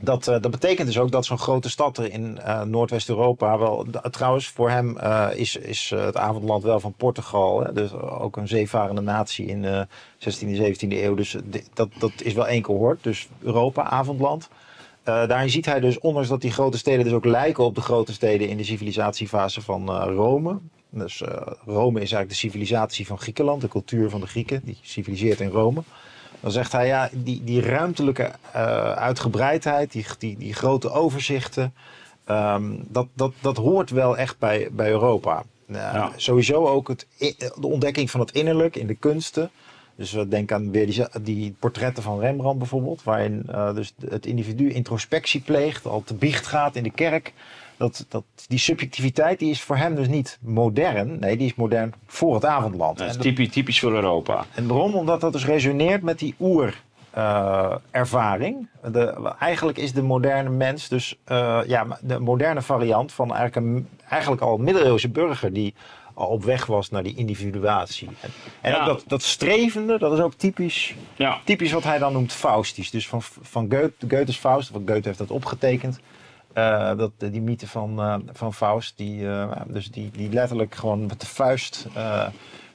dat, 0.00 0.28
eh, 0.28 0.40
dat 0.40 0.50
betekent 0.50 0.86
dus 0.86 0.98
ook 0.98 1.10
dat 1.10 1.24
zo'n 1.24 1.38
grote 1.38 1.70
stad 1.70 1.98
in 1.98 2.38
eh, 2.38 2.62
Noordwest-Europa 2.62 3.58
wel... 3.58 3.86
Trouwens, 4.10 4.48
voor 4.48 4.70
hem 4.70 4.98
eh, 4.98 5.28
is, 5.34 5.56
is 5.56 5.92
het 5.94 6.16
avondland 6.16 6.62
wel 6.62 6.80
van 6.80 6.92
Portugal. 6.92 7.62
Hè? 7.64 7.72
Dus 7.72 7.92
ook 7.94 8.36
een 8.36 8.48
zeevarende 8.48 9.00
natie 9.00 9.46
in 9.46 9.62
de 9.62 9.86
16e, 10.18 10.76
17e 10.76 10.88
eeuw. 10.88 11.14
Dus 11.14 11.36
dat, 11.74 11.88
dat 11.98 12.12
is 12.22 12.32
wel 12.32 12.46
één 12.46 12.62
cohort. 12.62 13.02
Dus 13.02 13.28
Europa, 13.42 13.82
avondland. 13.82 14.48
Daarin 15.04 15.50
ziet 15.50 15.66
hij 15.66 15.80
dus, 15.80 15.98
ondanks 15.98 16.28
dat 16.28 16.40
die 16.40 16.50
grote 16.50 16.78
steden 16.78 17.04
dus 17.04 17.12
ook 17.12 17.24
lijken 17.24 17.64
op 17.64 17.74
de 17.74 17.80
grote 17.80 18.12
steden 18.12 18.48
in 18.48 18.56
de 18.56 18.64
civilisatiefase 18.64 19.62
van 19.62 19.90
Rome. 20.02 20.58
Dus 20.90 21.22
Rome 21.66 21.94
is 22.00 22.12
eigenlijk 22.12 22.28
de 22.28 22.34
civilisatie 22.34 23.06
van 23.06 23.18
Griekenland, 23.18 23.60
de 23.60 23.68
cultuur 23.68 24.10
van 24.10 24.20
de 24.20 24.26
Grieken, 24.26 24.60
die 24.64 24.78
civiliseert 24.82 25.40
in 25.40 25.48
Rome. 25.48 25.82
Dan 26.40 26.50
zegt 26.50 26.72
hij, 26.72 26.86
ja, 26.86 27.08
die, 27.12 27.44
die 27.44 27.60
ruimtelijke 27.60 28.30
eh, 28.52 28.92
uitgebreidheid, 28.92 29.92
die, 29.92 30.06
die, 30.18 30.38
die 30.38 30.54
grote 30.54 30.90
overzichten, 30.90 31.74
ehm, 32.24 32.74
dat, 32.88 33.06
dat, 33.14 33.32
dat 33.40 33.56
hoort 33.56 33.90
wel 33.90 34.16
echt 34.16 34.38
bij, 34.38 34.68
bij 34.72 34.90
Europa. 34.90 35.42
Nou, 35.66 35.96
Ja. 35.96 36.12
Sowieso 36.16 36.66
ook 36.66 36.88
het, 36.88 37.06
de 37.60 37.66
ontdekking 37.66 38.10
van 38.10 38.20
het 38.20 38.30
innerlijk 38.30 38.76
in 38.76 38.86
de 38.86 38.94
kunsten. 38.94 39.50
Dus 39.96 40.12
we 40.12 40.28
denken 40.28 40.56
aan 40.56 40.70
weer 40.70 40.86
die, 40.86 41.06
die 41.22 41.54
portretten 41.58 42.02
van 42.02 42.20
Rembrandt 42.20 42.58
bijvoorbeeld, 42.58 43.02
waarin 43.02 43.46
uh, 43.50 43.74
dus 43.74 43.94
het 44.08 44.26
individu 44.26 44.72
introspectie 44.72 45.40
pleegt, 45.40 45.86
al 45.86 46.02
te 46.04 46.14
biecht 46.14 46.46
gaat 46.46 46.76
in 46.76 46.82
de 46.82 46.90
kerk. 46.90 47.32
Dat, 47.76 48.06
dat, 48.08 48.24
die 48.46 48.58
subjectiviteit 48.58 49.38
die 49.38 49.50
is 49.50 49.62
voor 49.62 49.76
hem 49.76 49.94
dus 49.94 50.08
niet 50.08 50.38
modern. 50.40 51.18
Nee, 51.18 51.36
die 51.36 51.46
is 51.46 51.54
modern 51.54 51.94
voor 52.06 52.34
het 52.34 52.44
avondland. 52.44 52.98
Dat 52.98 53.08
is 53.08 53.16
typisch, 53.16 53.48
typisch 53.48 53.80
voor 53.80 53.92
Europa. 53.92 54.44
En 54.54 54.66
waarom? 54.66 54.94
Omdat 54.94 55.20
dat 55.20 55.32
dus 55.32 55.46
resoneert 55.46 56.02
met 56.02 56.18
die 56.18 56.34
oer 56.40 56.74
uh, 57.16 57.74
ervaring. 57.90 58.68
De, 58.92 59.34
eigenlijk 59.38 59.78
is 59.78 59.92
de 59.92 60.02
moderne 60.02 60.50
mens 60.50 60.88
dus 60.88 61.16
uh, 61.28 61.60
ja, 61.66 61.86
de 62.00 62.18
moderne 62.18 62.62
variant 62.62 63.12
van 63.12 63.34
eigenlijk, 63.34 63.66
een, 63.66 63.88
eigenlijk 64.08 64.42
al 64.42 64.54
een 64.54 64.64
middeleeuwse 64.64 65.08
burger 65.08 65.52
die 65.52 65.74
al 66.14 66.26
op 66.26 66.44
weg 66.44 66.66
was 66.66 66.90
naar 66.90 67.02
die 67.02 67.16
individuatie. 67.16 68.08
En, 68.20 68.30
en 68.60 68.70
Ja. 68.72 68.80
ook 68.80 68.86
dat, 68.86 69.04
dat 69.06 69.22
strevende, 69.22 69.98
dat 69.98 70.12
is 70.12 70.18
ook 70.18 70.34
typisch, 70.34 70.94
Ja. 71.16 71.40
typisch 71.44 71.72
wat 71.72 71.84
hij 71.84 71.98
dan 71.98 72.12
noemt 72.12 72.32
Faustisch. 72.32 72.90
Dus 72.90 73.08
van, 73.08 73.22
van 73.22 73.66
Goethe, 73.70 74.16
Goethe's 74.16 74.36
Faust, 74.36 74.70
want 74.70 74.90
Goethe 74.90 75.06
heeft 75.08 75.18
dat 75.18 75.30
opgetekend. 75.30 76.00
Eh, 76.56 76.96
dat, 76.96 77.10
die 77.18 77.40
mythe 77.40 77.66
van, 77.68 78.00
eh, 78.00 78.14
van 78.32 78.54
Faust, 78.54 78.96
die, 78.96 79.28
eh, 79.28 79.50
dus 79.66 79.90
die, 79.90 80.10
die 80.12 80.30
letterlijk 80.32 80.74
gewoon 80.74 81.06
met 81.06 81.20
de 81.20 81.26
vuist 81.26 81.86
eh, 81.94 82.26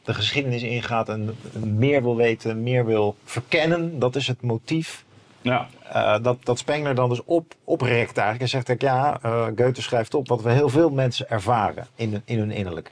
de 0.04 0.14
geschiedenis 0.14 0.62
ingaat 0.64 1.10
en 1.10 1.36
meer 1.64 2.02
wil 2.02 2.16
weten, 2.16 2.64
meer 2.64 2.86
wil 2.86 3.16
verkennen. 3.24 4.00
Dat 4.00 4.16
is 4.16 4.28
het 4.28 4.42
motief. 4.42 5.06
Ja. 5.42 5.68
Eh, 5.92 6.24
dat, 6.24 6.38
dat 6.46 6.60
Spengler 6.60 6.96
dan 6.96 7.10
dus 7.10 7.24
op, 7.26 7.54
oprekt 7.64 8.18
eigenlijk. 8.18 8.42
En 8.54 8.64
zegt 8.66 8.82
ja, 8.82 9.20
eh, 9.22 9.46
Goethe 9.56 9.82
schrijft 9.82 10.14
op 10.14 10.28
wat 10.28 10.42
we 10.42 10.52
heel 10.52 10.70
veel 10.70 10.90
mensen 10.90 11.30
ervaren 11.30 11.88
in, 11.96 12.12
hun- 12.12 12.22
in 12.26 12.38
hun 12.38 12.52
innerlijk. 12.52 12.92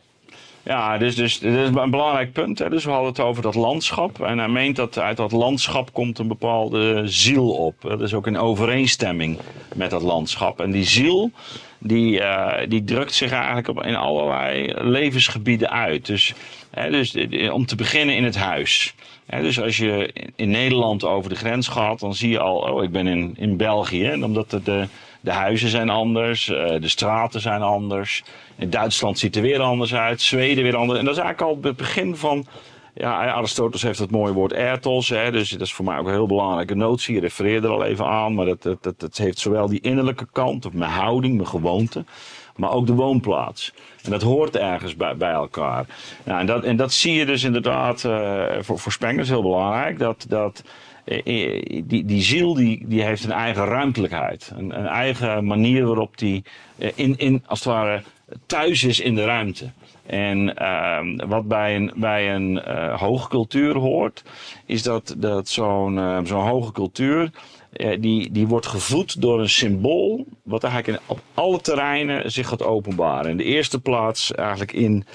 Ja, 0.63 0.97
dus, 0.97 1.15
dus 1.15 1.39
dit 1.39 1.53
is 1.53 1.67
een 1.67 1.89
belangrijk 1.91 2.31
punt. 2.33 2.59
Hè. 2.59 2.69
Dus 2.69 2.83
we 2.85 2.89
hadden 2.91 3.09
het 3.09 3.19
over 3.19 3.41
dat 3.43 3.55
landschap. 3.55 4.21
En 4.21 4.37
hij 4.37 4.47
meent 4.47 4.75
dat 4.75 4.99
uit 4.99 5.17
dat 5.17 5.31
landschap 5.31 5.93
komt 5.93 6.19
een 6.19 6.27
bepaalde 6.27 7.01
ziel 7.05 7.49
op. 7.49 7.75
Dat 7.81 8.01
is 8.01 8.13
ook 8.13 8.27
in 8.27 8.37
overeenstemming 8.37 9.37
met 9.75 9.89
dat 9.89 10.01
landschap. 10.01 10.59
En 10.59 10.71
die 10.71 10.83
ziel, 10.83 11.31
die, 11.77 12.19
eh, 12.21 12.69
die 12.69 12.83
drukt 12.83 13.13
zich 13.13 13.31
eigenlijk 13.31 13.67
op, 13.67 13.83
in 13.83 13.95
allerlei 13.95 14.73
levensgebieden 14.77 15.69
uit. 15.69 16.05
Dus, 16.05 16.33
hè, 16.71 16.89
dus 16.91 17.15
eh, 17.15 17.53
om 17.53 17.65
te 17.65 17.75
beginnen 17.75 18.15
in 18.15 18.23
het 18.23 18.37
huis. 18.37 18.93
Hè, 19.25 19.41
dus 19.41 19.61
als 19.61 19.77
je 19.77 20.13
in- 20.35 20.49
Nederland 20.49 21.03
over 21.05 21.29
de 21.29 21.35
grens 21.35 21.67
gaat, 21.67 21.99
dan 21.99 22.13
zie 22.13 22.29
je 22.29 22.39
al, 22.39 22.55
oh, 22.57 22.83
ik 22.83 22.91
ben 22.91 23.07
in, 23.07 23.33
in 23.37 23.57
België. 23.57 24.05
En 24.05 24.23
omdat 24.23 24.51
het 24.51 24.65
de, 24.65 24.87
de 25.19 25.31
huizen 25.31 25.69
zijn 25.69 25.89
anders, 25.89 26.49
eh, 26.49 26.81
de 26.81 26.87
straten 26.87 27.41
zijn 27.41 27.61
anders. 27.61 28.23
In 28.55 28.69
Duitsland 28.69 29.19
ziet 29.19 29.35
er 29.35 29.41
weer 29.41 29.59
anders 29.61 29.95
uit, 29.95 30.21
Zweden 30.21 30.63
weer 30.63 30.75
anders. 30.75 30.99
En 30.99 31.05
dat 31.05 31.17
is 31.17 31.21
eigenlijk 31.21 31.51
al 31.51 31.63
het 31.63 31.77
begin 31.77 32.15
van. 32.15 32.45
Ja, 32.93 33.31
Aristoteles 33.31 33.81
heeft 33.81 33.99
het 33.99 34.11
mooie 34.11 34.33
woord 34.33 34.51
ethos, 34.51 35.09
hè, 35.09 35.31
dus 35.31 35.49
dat 35.49 35.61
is 35.61 35.73
voor 35.73 35.85
mij 35.85 35.97
ook 35.97 36.05
een 36.05 36.13
heel 36.13 36.27
belangrijke 36.27 36.75
notie. 36.75 37.15
Je 37.15 37.21
refereerde 37.21 37.67
er 37.67 37.73
al 37.73 37.83
even 37.83 38.05
aan, 38.05 38.33
maar 38.33 38.45
dat, 38.45 38.77
dat, 38.81 38.99
dat, 38.99 39.17
heeft 39.17 39.39
zowel 39.39 39.67
die 39.67 39.79
innerlijke 39.79 40.27
kant, 40.31 40.65
of 40.65 40.73
mijn 40.73 40.91
houding, 40.91 41.35
mijn 41.35 41.47
gewoonte, 41.47 42.03
maar 42.55 42.71
ook 42.71 42.87
de 42.87 42.93
woonplaats. 42.93 43.73
En 44.03 44.11
dat 44.11 44.21
hoort 44.21 44.57
ergens 44.57 44.95
bij, 44.95 45.17
bij 45.17 45.31
elkaar. 45.31 45.85
En, 46.23 46.45
dat, 46.45 46.63
en 46.63 46.75
dat 46.75 46.93
zie 46.93 47.13
je 47.13 47.25
dus 47.25 47.43
inderdaad, 47.43 48.03
eh, 48.03 48.45
voor, 48.59 48.79
voor 48.79 48.91
Spengler 48.91 49.27
heel 49.27 49.41
belangrijk, 49.41 49.99
dat, 49.99 50.25
dat 50.29 50.63
die, 51.85 52.05
die 52.05 52.21
ziel 52.21 52.53
die, 52.53 52.85
die 52.87 53.01
heeft 53.01 53.23
een 53.23 53.31
eigen 53.31 53.65
ruimtelijkheid. 53.65 54.51
Een, 54.55 54.79
een 54.79 54.87
eigen 54.87 55.45
manier 55.45 55.85
waarop 55.85 56.17
die 56.17 56.43
eh, 56.77 56.91
in, 56.95 57.17
in, 57.17 57.43
als 57.45 57.59
het 57.59 57.67
ware 57.67 58.03
thuis 58.45 58.83
is 58.83 58.99
in 58.99 59.15
de 59.15 59.25
ruimte. 59.25 59.71
En 60.05 60.55
ehm, 60.55 61.27
wat 61.27 61.47
bij 61.47 61.75
een, 61.75 61.91
bij 61.95 62.35
een 62.35 62.61
eh, 62.61 62.99
hoge 62.99 63.29
cultuur 63.29 63.75
hoort, 63.75 64.23
is 64.65 64.83
dat, 64.83 65.15
dat 65.17 65.49
zo'n 65.49 65.97
eh, 65.97 66.19
zo'n 66.23 66.47
hoge 66.47 66.71
cultuur, 66.71 67.31
eh, 67.71 68.01
die, 68.01 68.31
die 68.31 68.47
wordt 68.47 68.65
gevoed 68.65 69.21
door 69.21 69.39
een 69.39 69.49
symbool, 69.49 70.25
wat 70.43 70.63
eigenlijk 70.63 71.03
op 71.05 71.19
alle 71.33 71.61
terreinen 71.61 72.31
zich 72.31 72.47
gaat 72.47 72.63
openbaren. 72.63 73.31
In 73.31 73.37
de 73.37 73.43
eerste 73.43 73.79
plaats 73.79 74.33
eigenlijk 74.33 74.71
in, 74.71 75.05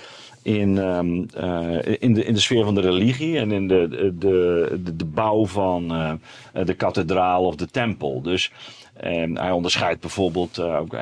in, 0.44 0.78
ehm, 0.78 1.22
eh, 1.34 1.96
in, 1.98 2.14
de, 2.14 2.24
in 2.24 2.34
de 2.34 2.40
sfeer 2.40 2.64
van 2.64 2.74
de 2.74 2.80
religie 2.80 3.38
en 3.38 3.52
in 3.52 3.68
de, 3.68 3.88
de, 3.88 4.18
de, 4.18 4.94
de 4.96 5.04
bouw 5.04 5.46
van 5.46 5.92
eh, 5.92 6.64
de 6.64 6.74
kathedraal 6.74 7.44
of 7.44 7.56
de 7.56 7.66
tempel. 7.70 8.22
Dus 8.22 8.52
ehm, 8.96 9.36
hij 9.36 9.50
onderscheidt 9.50 10.00
bijvoorbeeld 10.00 10.58
eh, 10.58 10.78
ook, 10.78 10.96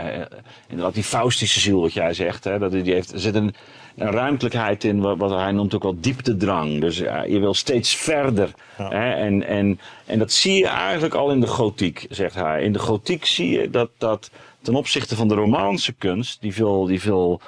inderdaad 0.68 0.94
die 0.94 1.02
faustische 1.02 1.60
ziel, 1.60 1.80
wat 1.80 1.92
jij 1.92 2.14
zegt. 2.14 2.44
Hè, 2.44 2.58
dat 2.58 2.72
die 2.72 2.82
die 2.82 2.92
heeft, 2.92 3.12
er 3.12 3.20
zit 3.20 3.34
een, 3.34 3.54
een 3.96 4.10
ruimtelijkheid 4.10 4.84
in, 4.84 5.00
wat, 5.00 5.16
wat 5.18 5.30
hij 5.30 5.52
noemt 5.52 5.74
ook 5.74 5.82
wel 5.82 6.00
dieptedrang. 6.00 6.80
Dus 6.80 6.98
je 7.26 7.38
wil 7.40 7.54
steeds 7.54 7.94
verder. 7.94 8.50
Hè, 8.76 9.12
en, 9.12 9.46
en, 9.46 9.80
en 10.06 10.18
dat 10.18 10.32
zie 10.32 10.58
je 10.58 10.66
eigenlijk 10.66 11.14
al 11.14 11.30
in 11.30 11.40
de 11.40 11.46
gotiek, 11.46 12.06
zegt 12.10 12.34
hij. 12.34 12.62
In 12.62 12.72
de 12.72 12.78
gotiek 12.78 13.24
zie 13.24 13.60
je 13.60 13.70
dat, 13.70 13.90
dat 13.98 14.30
ten 14.60 14.74
opzichte 14.74 15.16
van 15.16 15.28
de 15.28 15.34
Romaanse 15.34 15.92
kunst, 15.92 16.40
die 16.40 16.54
veel, 16.54 16.84
die 16.84 17.00
veel 17.00 17.40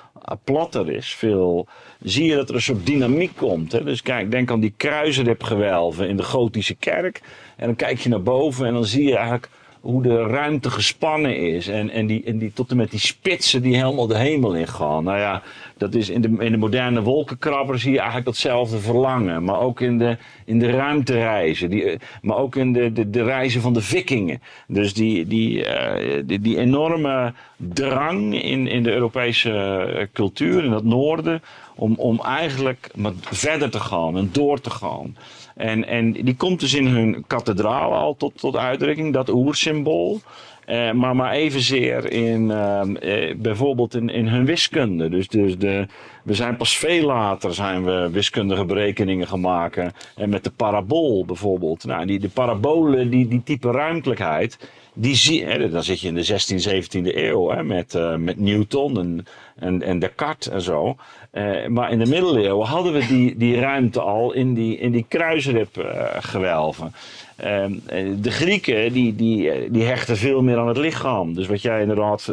platter 0.44 0.90
is, 0.90 1.14
veel, 1.14 1.66
zie 2.02 2.24
je 2.24 2.34
dat 2.34 2.48
er 2.48 2.54
een 2.54 2.60
soort 2.60 2.86
dynamiek 2.86 3.36
komt. 3.36 3.72
Hè? 3.72 3.84
Dus 3.84 4.02
kijk, 4.02 4.30
denk 4.30 4.50
aan 4.50 4.60
die 4.60 4.74
kruisribgewelven 4.76 6.08
in 6.08 6.16
de 6.16 6.22
gotische 6.22 6.74
kerk. 6.74 7.20
En 7.56 7.66
dan 7.66 7.76
kijk 7.76 7.98
je 7.98 8.08
naar 8.08 8.22
boven 8.22 8.66
en 8.66 8.72
dan 8.72 8.84
zie 8.84 9.08
je 9.08 9.16
eigenlijk 9.16 9.48
hoe 9.84 10.02
de 10.02 10.26
ruimte 10.26 10.70
gespannen 10.70 11.36
is. 11.38 11.68
En, 11.68 11.90
en, 11.90 12.06
die, 12.06 12.22
en 12.24 12.38
die, 12.38 12.52
tot 12.52 12.70
en 12.70 12.76
met 12.76 12.90
die 12.90 13.00
spitsen 13.00 13.62
die 13.62 13.76
helemaal 13.76 14.06
de 14.06 14.18
hemel 14.18 14.54
in 14.54 14.68
gaan. 14.68 15.04
Nou 15.04 15.18
ja, 15.18 15.42
dat 15.76 15.94
is 15.94 16.08
in 16.08 16.20
de, 16.20 16.36
in 16.38 16.52
de 16.52 16.58
moderne 16.58 17.02
wolkenkrabber 17.02 17.78
zie 17.78 17.90
je 17.90 17.96
eigenlijk 17.96 18.26
datzelfde 18.26 18.78
verlangen. 18.78 19.44
Maar 19.44 19.60
ook 19.60 19.80
in 19.80 19.98
de, 19.98 20.16
in 20.44 20.58
de 20.58 20.70
ruimtereizen. 20.70 21.70
Die, 21.70 21.84
eh, 21.84 21.98
maar 22.22 22.36
ook 22.36 22.56
in 22.56 22.72
de, 22.72 22.92
de, 22.92 23.10
de 23.10 23.22
reizen 23.22 23.60
van 23.60 23.72
de 23.72 23.82
vikingen. 23.82 24.42
Dus 24.66 24.94
die, 24.94 25.26
die, 25.26 25.64
eh, 25.64 26.22
die, 26.26 26.40
die 26.40 26.58
enorme 26.58 27.32
drang 27.56 28.42
in, 28.42 28.66
in 28.66 28.82
de 28.82 28.92
Europese 28.92 29.50
eh, 29.50 30.06
cultuur, 30.12 30.64
in 30.64 30.72
het 30.72 30.84
noorden. 30.84 31.42
Om, 31.76 31.94
om 31.96 32.20
eigenlijk 32.20 32.90
met 32.94 33.14
verder 33.20 33.70
te 33.70 33.80
gaan 33.80 34.16
en 34.16 34.28
door 34.32 34.60
te 34.60 34.70
gaan. 34.70 35.16
En, 35.54 35.86
en 35.86 36.12
die 36.12 36.36
komt 36.36 36.60
dus 36.60 36.74
in 36.74 36.86
hun 36.86 37.24
kathedraal 37.26 37.94
al 37.94 38.16
tot, 38.16 38.38
tot 38.38 38.56
uitdrukking, 38.56 39.12
dat 39.12 39.28
oersymbool. 39.28 40.20
Eh, 40.64 40.92
maar, 40.92 41.16
maar 41.16 41.32
evenzeer 41.32 42.12
in 42.12 42.50
ehm, 42.50 42.96
eh, 42.96 43.34
bijvoorbeeld 43.36 43.94
in, 43.94 44.08
in 44.08 44.26
hun 44.26 44.44
wiskunde. 44.44 45.08
Dus, 45.08 45.28
dus 45.28 45.58
de, 45.58 45.86
we 46.22 46.34
zijn 46.34 46.56
pas 46.56 46.76
veel 46.76 47.06
later 47.06 47.54
zijn 47.54 47.84
we 47.84 48.08
wiskundige 48.12 48.64
berekeningen 48.64 49.26
gaan 49.26 49.40
maken. 49.40 49.92
En 50.16 50.28
met 50.28 50.44
de 50.44 50.50
parabool 50.50 51.24
bijvoorbeeld. 51.24 51.84
Nou, 51.84 52.06
die, 52.06 52.18
de 52.18 52.28
parabolen, 52.28 53.10
die, 53.10 53.28
die 53.28 53.42
type 53.42 53.70
ruimtelijkheid. 53.70 54.58
Die 54.96 55.14
zie, 55.14 55.44
hè, 55.44 55.70
dan 55.70 55.82
zit 55.82 56.00
je 56.00 56.08
in 56.08 56.14
de 56.14 56.26
16e, 56.26 56.84
17e 56.84 57.16
eeuw 57.16 57.50
hè, 57.50 57.62
met, 57.62 57.94
eh, 57.94 58.16
met 58.16 58.40
Newton 58.40 58.98
en, 58.98 59.26
en, 59.56 59.82
en 59.82 59.98
Descartes 59.98 60.52
en 60.52 60.62
zo. 60.62 60.96
Eh, 61.34 61.66
maar 61.66 61.90
in 61.90 61.98
de 61.98 62.06
middeleeuwen 62.06 62.66
hadden 62.66 62.92
we 62.92 63.06
die, 63.06 63.36
die 63.36 63.60
ruimte 63.60 64.00
al 64.00 64.32
in 64.32 64.54
die, 64.54 64.78
in 64.78 64.92
die 64.92 65.04
kruisribgewelven. 65.08 66.92
Ehm, 67.36 67.72
eh, 67.86 68.06
de 68.20 68.30
Grieken 68.30 68.92
die, 68.92 69.14
die, 69.14 69.50
eh, 69.50 69.68
die 69.72 69.82
hechten 69.82 70.16
veel 70.16 70.42
meer 70.42 70.58
aan 70.58 70.68
het 70.68 70.76
lichaam. 70.76 71.34
Dus 71.34 71.46
wat 71.46 71.62
jij 71.62 71.80
inderdaad. 71.80 72.28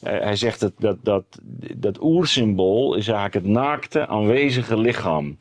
eh, 0.00 0.20
hij 0.20 0.36
zegt 0.36 0.60
dat, 0.60 0.72
dat, 0.78 0.96
dat, 1.02 1.24
dat 1.74 2.02
oersymbool 2.02 2.94
is 2.94 3.08
eigenlijk 3.08 3.46
het 3.46 3.54
naakte, 3.54 4.06
aanwezige 4.06 4.78
lichaam. 4.78 5.36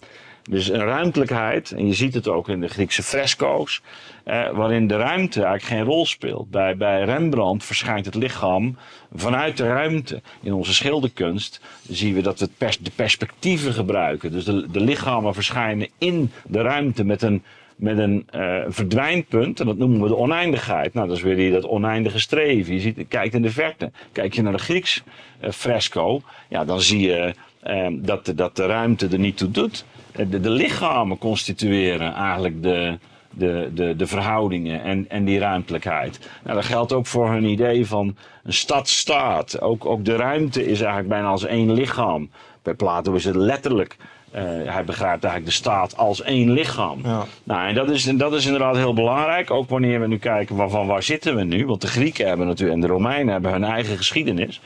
Dus 0.50 0.70
een 0.70 0.84
ruimtelijkheid, 0.84 1.72
en 1.72 1.88
je 1.88 1.94
ziet 1.94 2.14
het 2.14 2.28
ook 2.28 2.50
in 2.50 2.62
de 2.62 2.68
Griekse 2.68 3.04
fresco's, 3.04 3.82
eh, 4.24 4.50
waarin 4.50 4.88
de 4.88 4.98
ruimte 4.98 5.44
eigenlijk 5.44 5.74
geen 5.74 5.94
rol 5.94 6.06
speelt. 6.06 6.50
Bij, 6.50 6.78
bij 6.78 7.04
Rembrandt 7.04 7.64
verschijnt 7.64 8.06
het 8.06 8.16
lichaam 8.16 8.78
vanuit 9.14 9.58
de 9.58 9.68
ruimte. 9.68 10.22
In 10.42 10.54
onze 10.54 10.74
schilderkunst 10.74 11.62
zien 11.90 12.14
we 12.14 12.22
dat 12.22 12.40
we 12.40 12.50
de 12.82 12.92
perspectieven 12.96 13.74
gebruiken. 13.74 14.32
Dus 14.32 14.46
de, 14.46 14.68
lichamen 14.72 15.34
verschijnen 15.34 15.88
in 15.98 16.32
de 16.44 16.62
ruimte 16.62 17.04
met 17.04 17.22
een, 17.22 17.44
met 17.76 17.98
een 17.98 18.28
eh, 18.30 18.64
verdwijnpunt. 18.68 19.60
En 19.60 19.66
dat 19.66 19.78
noemen 19.78 20.02
we 20.02 20.08
de 20.08 20.18
oneindigheid. 20.18 20.94
Nou, 20.94 21.08
dat 21.08 21.18
is 21.18 21.24
weer 21.24 21.36
die, 21.36 21.52
dat 21.52 21.68
oneindige 21.68 22.20
streven. 22.20 22.74
Je 22.74 22.80
ziet, 22.80 23.06
kijkt 23.08 23.34
in 23.34 23.42
de 23.42 23.52
verte. 23.52 23.92
Kijk 24.12 24.34
je 24.34 24.42
naar 24.42 24.54
de 24.54 24.58
Grieks 24.58 25.04
eh, 25.40 25.52
fresco, 25.52 26.22
ja, 26.50 26.66
dan 26.66 26.82
zie 26.82 27.00
je 27.00 27.34
eh, 27.60 27.88
dat, 27.92 28.34
dat 28.36 28.56
de 28.56 28.66
ruimte 28.66 29.08
er 29.08 29.20
niet 29.20 29.38
toe 29.38 29.52
doet. 29.52 29.86
Eh, 30.16 30.26
De, 30.30 30.40
de 30.40 30.50
lichamen 30.50 31.18
constitueren 31.18 32.14
eigenlijk 32.14 32.64
de, 32.64 32.98
de, 33.30 33.70
de, 33.74 33.96
de 33.96 34.08
verhoudingen 34.08 34.84
en, 34.84 35.06
en 35.10 35.26
die 35.26 35.40
ruimtelijkheid. 35.40 36.20
Nou, 36.44 36.56
dat 36.56 36.66
geldt 36.66 36.94
ook 36.94 37.06
voor 37.06 37.30
hun 37.32 37.44
idee 37.46 37.86
van 37.88 38.16
een 38.44 38.54
stad-staat. 38.54 39.62
Ook, 39.62 39.86
ook 39.86 40.06
de 40.06 40.16
ruimte 40.16 40.66
is 40.66 40.80
eigenlijk 40.80 41.10
bijna 41.10 41.28
als 41.28 41.46
één 41.46 41.74
lichaam. 41.74 42.30
Bij 42.64 42.74
Plato 42.74 43.14
is 43.14 43.26
het 43.26 43.36
letterlijk. 43.36 43.96
eh, 44.32 44.44
hij 44.66 44.84
begrijpt 44.84 45.24
eigenlijk 45.24 45.46
de 45.46 45.52
staat 45.52 45.98
als 45.98 46.22
één 46.22 46.52
lichaam. 46.52 47.00
Ja. 47.04 47.26
Nou, 47.44 47.68
en 47.68 47.76
dat 47.76 47.90
is, 47.90 48.04
dat 48.04 48.34
is 48.34 48.46
inderdaad 48.46 48.76
heel 48.76 48.94
belangrijk. 48.94 49.52
Ook 49.52 49.70
wanneer 49.70 50.00
we 50.02 50.08
nu 50.08 50.18
kijken 50.18 50.56
van, 50.56 50.70
van 50.70 50.88
waar 50.88 51.04
zitten 51.04 51.36
we 51.36 51.44
nu. 51.44 51.66
Want 51.66 51.82
de 51.82 51.88
Grieken 51.88 52.28
hebben 52.28 52.48
natuurlijk 52.48 52.76
en 52.82 52.88
de 52.88 52.94
Romeinen 52.94 53.34
hebben 53.34 53.52
hun 53.52 53.64
eigen 53.64 53.98
geschiedenis. 53.98 54.62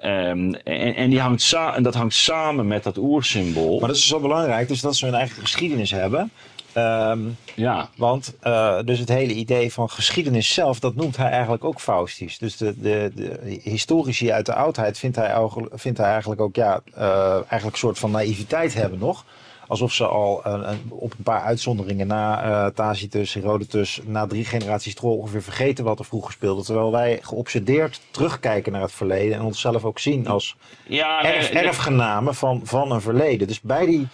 Ehm, 0.00 0.52
en, 0.52 0.94
en, 0.94 1.10
die 1.10 1.20
hangt 1.20 1.52
en 1.74 1.82
dat 1.82 1.94
hangt 1.94 2.14
samen 2.14 2.66
met 2.66 2.82
dat 2.82 2.98
oersymbool. 2.98 3.78
Maar 3.78 3.88
dat 3.88 3.96
is 3.96 4.06
zo 4.06 4.20
belangrijk, 4.20 4.68
dus 4.68 4.80
dat 4.80 4.96
ze 4.96 5.04
hun 5.04 5.14
eigen 5.14 5.40
geschiedenis 5.40 5.90
hebben. 5.90 6.30
Ehm, 6.72 7.20
Ja, 7.54 7.88
want 7.96 8.34
uh, 8.42 8.78
dus 8.84 8.98
het 8.98 9.08
hele 9.08 9.32
idee 9.32 9.72
van 9.72 9.90
geschiedenis 9.90 10.54
zelf, 10.54 10.80
dat 10.80 10.94
noemt 10.94 11.16
hij 11.16 11.30
eigenlijk 11.30 11.64
ook 11.64 11.80
faustisch. 11.80 12.38
Dus 12.38 12.56
de, 12.56 12.80
de, 12.80 13.10
de 13.14 13.60
historici 13.62 14.32
uit 14.32 14.46
de 14.46 14.54
oudheid 14.54 14.98
vindt 14.98 15.16
hij, 15.16 15.48
vindt 15.72 15.98
hij 15.98 16.10
eigenlijk 16.10 16.40
ook 16.40 16.56
ja, 16.56 16.80
uh, 16.98 17.32
eigenlijk 17.32 17.72
een 17.72 17.78
soort 17.78 17.98
van 17.98 18.10
naïviteit 18.10 18.74
hebben 18.74 18.98
nog. 18.98 19.24
Alsof 19.68 19.92
ze 19.92 20.06
al 20.06 20.42
uh, 20.46 20.70
op 20.88 21.12
een 21.12 21.24
paar 21.24 21.40
uitzonderingen 21.40 22.06
na 22.06 22.70
Tacitus, 22.70 23.34
Herodotus, 23.34 24.00
na 24.04 24.26
drie 24.26 24.44
generaties 24.44 24.94
terug 24.94 25.12
ongeveer 25.12 25.42
vergeten 25.42 25.84
wat 25.84 25.98
er 25.98 26.04
vroeger 26.04 26.32
speelde. 26.32 26.62
Terwijl 26.62 26.92
wij 26.92 27.18
geobsedeerd 27.22 28.00
terugkijken 28.10 28.72
naar 28.72 28.82
het 28.82 28.92
verleden 28.92 29.38
en 29.38 29.44
onszelf 29.44 29.84
ook 29.84 29.98
zien 29.98 30.26
als 30.26 30.56
ja 30.86 31.24
erf, 31.24 31.50
erfgenamen 31.50 32.34
van, 32.34 32.60
van 32.64 32.92
een 32.92 33.00
verleden. 33.00 33.46
Dus 33.46 33.60
bij 33.60 33.86
die 33.86 34.08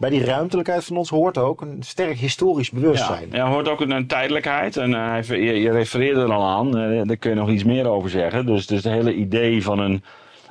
bij 0.00 0.10
die 0.10 0.24
ruimtelijkheid 0.24 0.84
van 0.84 0.96
ons 0.96 1.10
hoort 1.10 1.38
ook 1.38 1.60
een 1.60 1.82
sterk 1.82 2.18
historisch 2.18 2.70
bewustzijn. 2.70 3.28
Ja, 3.30 3.36
ja 3.36 3.48
hoort 3.50 3.68
ook 3.68 3.80
een, 3.80 4.06
tijdelijkheid. 4.06 4.76
En 4.76 4.90
uh, 4.90 5.22
je, 5.22 5.60
je, 5.60 5.70
refereerde 5.70 6.20
er 6.20 6.32
al 6.32 6.44
aan, 6.44 6.66
uh, 6.78 7.02
daar 7.04 7.16
kun 7.16 7.30
je 7.30 7.36
nog 7.36 7.50
iets 7.50 7.64
meer 7.64 7.88
over 7.88 8.10
zeggen. 8.10 8.46
Dus, 8.46 8.66
dus 8.66 8.84
het 8.84 8.92
hele 8.92 9.14
idee 9.14 9.62
van 9.62 9.78
een, 9.78 10.04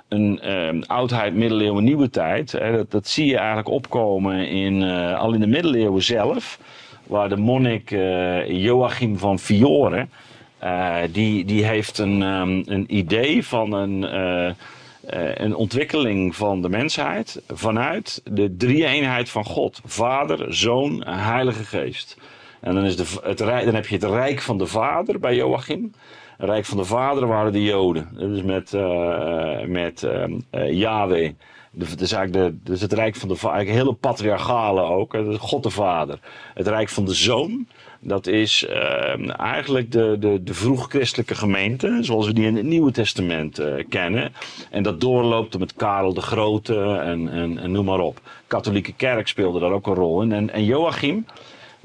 een 0.10 0.40
uh, 0.44 0.82
oudheid, 0.88 1.34
middeleeuwen, 1.34 1.84
nieuwe 1.84 2.10
tijd. 2.10 2.52
Hè, 2.52 2.72
dat, 2.72 2.92
dat 2.92 3.08
zie 3.08 3.26
je 3.26 3.38
eigenlijk 3.38 3.70
opkomen 3.70 4.48
in, 4.48 4.82
uh, 4.82 5.20
al 5.20 5.34
in 5.34 5.40
de 5.40 5.48
middeleeuwen 5.48 6.04
zelf. 6.04 6.60
Waar 7.08 7.30
de 7.30 7.38
monnik 7.38 7.90
Joachim 8.48 9.18
van 9.18 9.40
Fiore, 9.40 10.08
die, 11.12 11.46
die 11.46 11.66
heeft 11.66 11.98
een, 11.98 12.22
um, 12.22 12.64
een 12.66 12.86
idee 12.88 13.46
van 13.46 13.74
een 13.74 14.04
een 15.34 15.56
ontwikkeling 15.56 16.36
van 16.36 16.62
de 16.62 16.70
mensheid 16.70 17.42
vanuit 17.48 18.22
de 18.32 18.56
drie-eenheid 18.58 19.30
van 19.30 19.46
God: 19.46 19.82
Vader, 19.86 20.54
Zoon, 20.54 21.04
Heilige 21.08 21.64
Geest. 21.64 22.18
En 22.60 22.76
dan, 22.76 22.86
is 22.86 22.96
de, 22.96 23.06
het, 23.24 23.38
dan 23.38 23.76
heb 23.76 23.88
je 23.88 23.96
het 23.96 24.04
Rijk 24.04 24.42
van 24.42 24.58
de 24.58 24.66
Vader 24.66 25.20
bij 25.20 25.36
Joachim. 25.36 25.94
Rijk 26.42 26.66
van 26.66 26.78
de 26.78 26.86
Vader 26.86 27.28
waren 27.28 27.52
de 27.52 27.64
Joden. 27.64 28.10
Dus 28.14 28.44
met, 28.44 28.74
uh, 28.74 29.62
met 29.66 30.08
uh, 30.52 30.72
Yahweh. 30.72 31.32
Dus, 31.72 32.12
eigenlijk 32.12 32.34
de, 32.34 32.72
dus 32.72 32.82
het 32.82 32.94
Rijk 32.94 33.16
van 33.16 33.30
de 33.30 33.36
Vader, 33.36 33.66
hele 33.66 33.94
patriarchale 33.94 34.82
ook. 34.82 35.18
God 35.38 35.64
de 35.64 35.70
Vader. 35.70 36.20
Het 36.54 36.68
Rijk 36.68 36.90
van 36.90 37.06
de 37.06 37.14
Zoon. 37.14 37.68
Dat 38.00 38.28
is 38.28 38.68
uh, 38.70 39.40
eigenlijk 39.40 39.92
de, 39.92 40.18
de, 40.20 40.44
de 40.44 40.54
vroeg-christelijke 40.54 41.36
gemeente, 41.36 41.98
zoals 42.02 42.28
we 42.28 42.34
die 42.34 42.46
in 42.46 42.56
het 42.56 42.66
Nieuwe 42.66 42.92
Testament 42.92 43.62
kennen. 43.90 44.34
En 44.70 44.84
dat 44.84 45.02
doorloopt 45.02 45.60
met 45.60 45.74
Karel 45.74 46.14
de 46.14 46.22
Grote 46.22 46.82
en, 46.84 47.30
en, 47.30 47.58
en, 47.58 47.72
noem 47.72 47.86
maar 47.86 48.00
op. 48.00 48.22
Katholieke 48.48 48.94
kerk 48.94 49.28
speelde 49.28 49.60
daar 49.60 49.72
ook 49.72 49.88
een 49.88 49.94
rol 49.94 50.22
in. 50.22 50.32
En, 50.32 50.50
en 50.50 50.66
Joachim 50.66 51.26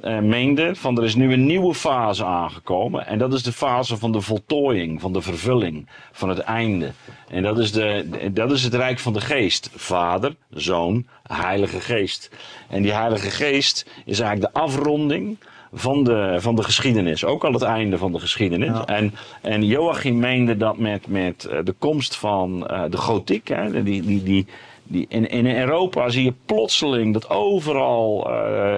uh, 0.05 0.19
meende 0.19 0.75
van 0.75 0.99
er 0.99 1.05
is 1.05 1.15
nu 1.15 1.33
een 1.33 1.47
nieuwe 1.47 1.75
fase 1.75 2.25
aangekomen. 2.25 3.07
En 3.07 3.19
dat 3.19 3.33
is 3.33 3.43
de 3.43 3.53
fase 3.53 3.97
van 3.97 4.13
de 4.13 4.21
voltooiing, 4.21 5.01
van 5.01 5.13
de 5.13 5.21
vervulling, 5.21 5.89
van 6.13 6.29
het 6.29 6.39
einde. 6.39 6.91
En 7.29 7.43
dat 7.43 7.59
is, 7.59 7.73
de, 7.73 8.07
dat 8.33 8.53
is 8.53 8.63
het 8.63 8.75
Rijk 8.75 8.99
van 8.99 9.13
de 9.13 9.21
Geest. 9.21 9.71
Vader, 9.75 10.37
Zoon, 10.51 11.07
Heilige 11.23 11.81
Geest. 11.81 12.31
En 12.69 12.83
die 12.83 12.93
Heilige 12.93 13.31
Geest 13.31 13.91
is 14.05 14.21
eigenlijk 14.21 14.55
de 14.55 14.61
afronding 14.61 15.37
van 15.73 16.05
de, 16.05 16.37
van 16.39 16.55
de 16.55 16.63
geschiedenis. 16.63 17.25
Ook 17.25 17.45
al 17.45 17.53
het 17.53 17.63
einde 17.63 17.99
van 17.99 18.13
de 18.13 18.21
geschiedenis. 18.21 18.69
Ja. 18.69 18.85
En, 18.85 19.15
en 19.43 19.67
Joachim 19.67 20.19
meende 20.19 20.57
dat 20.57 20.79
met, 20.79 21.07
met 21.07 21.49
de 21.65 21.75
komst 21.79 22.17
van 22.17 22.69
uh, 22.71 22.83
de 22.91 22.97
gotiek, 22.97 23.49
hè, 23.49 23.83
die, 23.83 24.03
die, 24.03 24.23
die, 24.23 24.47
die, 24.85 25.07
in, 25.09 25.29
in 25.29 25.47
Europa 25.47 26.09
zie 26.09 26.25
je 26.25 26.35
plotseling 26.47 27.13
dat 27.13 27.31
overal, 27.31 28.31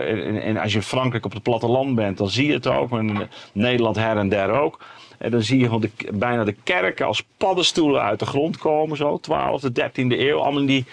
en, 0.02 0.42
en, 0.42 0.56
als 0.56 0.72
je 0.72 0.82
Frankrijk 0.82 1.24
op 1.24 1.32
het 1.32 1.42
platteland 1.42 1.94
bent, 1.94 2.18
dan 2.18 2.28
zie 2.28 2.46
je 2.46 2.52
het 2.52 2.66
ook, 2.66 2.92
in 2.92 3.28
Nederland 3.52 3.96
her 3.96 4.16
en 4.16 4.28
der 4.28 4.50
ook. 4.50 4.78
En 5.18 5.30
dan 5.30 5.42
zie 5.42 5.58
je 5.58 5.64
gewoon 5.64 5.80
de, 5.80 5.90
bijna 6.12 6.44
de 6.44 6.56
kerken 6.64 7.06
als 7.06 7.24
paddenstoelen 7.36 8.02
uit 8.02 8.18
de 8.18 8.26
grond 8.26 8.58
komen, 8.58 8.96
zo, 8.96 9.20
12e, 9.30 9.68
13e 9.68 9.92
eeuw, 9.94 10.38
allemaal 10.38 10.66
die, 10.66 10.84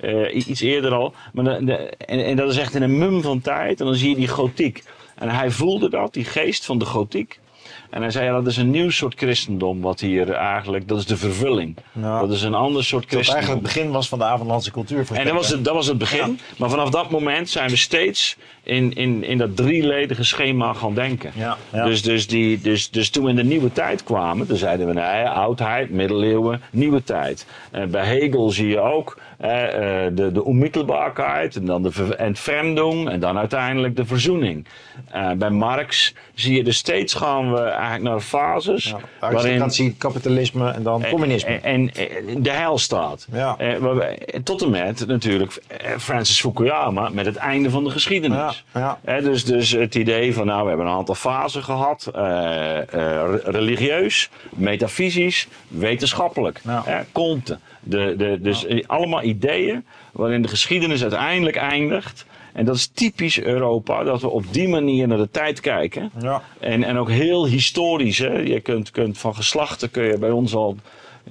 uh, 0.00 0.46
iets 0.46 0.60
eerder 0.60 0.92
al. 0.92 1.14
Maar 1.32 1.46
en, 1.46 1.88
en 1.98 2.36
dat 2.36 2.50
is 2.50 2.56
echt 2.56 2.74
in 2.74 2.82
een 2.82 2.98
mum 2.98 3.22
van 3.22 3.40
tijd, 3.40 3.80
en 3.80 3.86
dan 3.86 3.94
zie 3.94 4.08
je 4.08 4.16
die 4.16 4.28
gotiek. 4.28 4.82
En 5.14 5.28
hij 5.28 5.50
voelde 5.50 5.90
dat, 5.90 6.14
die 6.14 6.24
geest 6.24 6.64
van 6.64 6.78
de 6.78 6.84
gotiek. 6.84 7.39
En 7.90 8.00
hij 8.02 8.10
zei, 8.10 8.24
ja, 8.24 8.32
dat 8.32 8.46
is 8.46 8.56
een 8.56 8.70
nieuw 8.70 8.90
soort 8.90 9.14
christendom 9.16 9.80
wat 9.80 10.00
hier 10.00 10.30
eigenlijk, 10.30 10.88
dat 10.88 10.98
is 10.98 11.06
de 11.06 11.16
vervulling. 11.16 11.76
Ja. 11.92 12.20
Dat 12.20 12.30
is 12.30 12.42
een 12.42 12.54
ander 12.54 12.84
soort 12.84 13.02
Dat 13.02 13.10
christendom. 13.10 13.34
eigenlijk 13.44 13.66
het 13.66 13.74
begin 13.74 13.92
was 13.92 14.08
van 14.08 14.18
de 14.18 14.24
avondlandse 14.24 14.70
cultuur. 14.70 15.06
En 15.12 15.24
dat 15.24 15.34
was 15.34 15.48
het, 15.48 15.64
dat 15.64 15.74
was 15.74 15.86
het 15.86 15.98
begin. 15.98 16.38
Maar 16.58 16.70
vanaf 16.70 16.90
dat 16.90 17.10
moment 17.10 17.48
zijn 17.50 17.70
we 17.70 17.76
steeds 17.76 18.36
in, 18.62 18.94
in, 18.94 19.24
in 19.24 19.38
dat 19.38 19.56
drieledige 19.56 20.24
schema 20.24 20.72
gaan 20.72 20.94
denken. 20.94 21.32
Ja, 21.34 21.56
ja. 21.72 21.84
Dus, 21.84 22.02
dus, 22.02 22.26
die, 22.26 22.60
dus, 22.60 22.90
dus 22.90 23.10
toen 23.10 23.24
we 23.24 23.30
in 23.30 23.36
de 23.36 23.44
nieuwe 23.44 23.72
tijd 23.72 24.02
kwamen, 24.02 24.46
dan 24.46 24.56
zeiden 24.56 24.86
we, 24.86 24.92
nee, 24.92 25.24
oudheid, 25.24 25.90
middeleeuwen, 25.90 26.62
nieuwe 26.70 27.02
tijd. 27.02 27.46
En 27.70 27.90
bij 27.90 28.04
Hegel 28.04 28.50
zie 28.50 28.68
je 28.68 28.80
ook 28.80 29.18
eh, 29.38 30.06
eh, 30.06 30.12
de, 30.16 30.32
de 30.32 30.44
onmittelbaarheid 30.44 31.56
en 31.56 31.64
dan 31.64 31.82
de 31.82 32.16
entfremdung 32.16 33.08
en 33.08 33.20
dan 33.20 33.38
uiteindelijk 33.38 33.96
de 33.96 34.04
verzoening. 34.04 34.66
Eh, 35.10 35.30
bij 35.32 35.50
Marx 35.50 36.14
zie 36.34 36.56
je 36.56 36.64
dus 36.64 36.76
steeds 36.76 37.14
gaan 37.14 37.52
we 37.52 37.60
eigenlijk 37.60 38.02
naar 38.02 38.20
fases 38.20 38.84
Ja, 38.84 38.98
waarin 39.20 39.38
aristocratie, 39.38 39.94
kapitalisme 39.98 40.70
en 40.70 40.82
dan 40.82 41.04
communisme. 41.10 41.50
en, 41.50 41.90
en 41.94 42.42
de 42.42 42.50
heilstaat. 42.50 43.26
Ja. 43.32 43.56
Eh, 43.58 43.76
tot 44.44 44.62
en 44.62 44.70
met 44.70 45.06
natuurlijk 45.06 45.60
eh, 45.66 45.90
Francis 45.98 46.40
Fukuyama 46.40 47.08
met 47.08 47.26
het 47.26 47.36
einde 47.36 47.70
van 47.70 47.84
de 47.84 47.90
geschiedenis. 47.90 48.38
Ja, 48.38 48.52
ja. 48.74 48.98
Dus, 49.20 49.44
dus 49.44 49.70
het 49.70 49.94
idee 49.94 50.34
van 50.34 50.46
nou, 50.46 50.62
we 50.62 50.68
hebben 50.68 50.86
een 50.86 50.92
aantal 50.92 51.14
fasen 51.14 51.62
gehad. 51.62 52.10
eh, 52.14 52.78
eh, 52.78 52.84
re- 52.92 53.40
religieus, 53.44 54.30
metafysisch, 54.50 55.48
wetenschappelijk. 55.68 56.60
Ja. 56.64 57.04
Comte. 57.12 57.58
De, 57.82 58.14
de, 58.16 58.38
dus 58.40 58.66
allemaal 58.86 59.22
ideeën 59.22 59.84
waarin 60.12 60.42
de 60.42 60.48
geschiedenis 60.48 61.02
uiteindelijk 61.02 61.56
eindigt. 61.56 62.26
En 62.52 62.64
dat 62.64 62.76
is 62.76 62.86
typisch 62.86 63.40
Europa, 63.40 64.02
dat 64.04 64.20
we 64.20 64.28
op 64.28 64.44
die 64.50 64.68
manier 64.68 65.08
naar 65.08 65.18
de 65.18 65.30
tijd 65.30 65.60
kijken. 65.60 66.10
Ja. 66.20 66.42
En, 66.60 66.84
en 66.84 66.96
ook 66.98 67.10
heel 67.10 67.46
historisch. 67.46 68.18
Hè? 68.18 68.32
Je 68.38 68.60
kunt, 68.60 68.90
kunt 68.90 69.18
van 69.18 69.34
geslachten 69.34 69.90
kun 69.90 70.02
je 70.04 70.18
bij 70.18 70.30
ons 70.30 70.54
al 70.54 70.76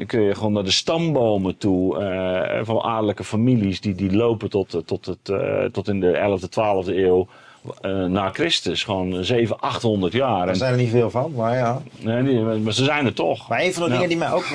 kun 0.06 0.22
je 0.22 0.36
gewoon 0.36 0.54
naar 0.54 0.64
de 0.64 0.72
stambomen 0.72 1.58
toe 1.58 1.98
eh, 2.00 2.60
van 2.66 2.82
adellijke 2.82 3.24
families 3.24 3.82
die, 3.82 3.96
die 3.96 4.16
lopen 4.16 4.50
tot, 4.50 4.74
eh, 4.74 4.82
tot, 4.86 5.06
het, 5.06 5.30
eh, 5.30 5.64
tot 5.66 5.88
in 5.88 6.00
de 6.00 6.12
11e, 6.14 6.50
12e 6.50 6.96
eeuw 6.98 7.28
eh, 7.82 8.06
na 8.06 8.30
Christus. 8.30 8.84
Gewoon 8.84 9.24
700, 9.24 9.62
800 9.62 10.14
jaar. 10.14 10.48
En, 10.48 10.56
zijn 10.56 10.72
er 10.72 10.78
niet 10.80 10.90
veel 10.90 11.10
van, 11.10 11.34
maar 11.36 11.56
ja. 11.56 11.82
nee, 12.00 12.42
maar 12.42 12.74
ze 12.74 12.84
zijn 12.84 13.06
er 13.06 13.14
toch. 13.14 13.50
Maar 13.50 13.62
een 13.62 13.74
van 13.74 13.84
de 13.84 13.90
Ja. 13.90 13.94
dingen 13.94 14.10
die 14.10 14.18
mij 14.18 14.32
ook 14.32 14.46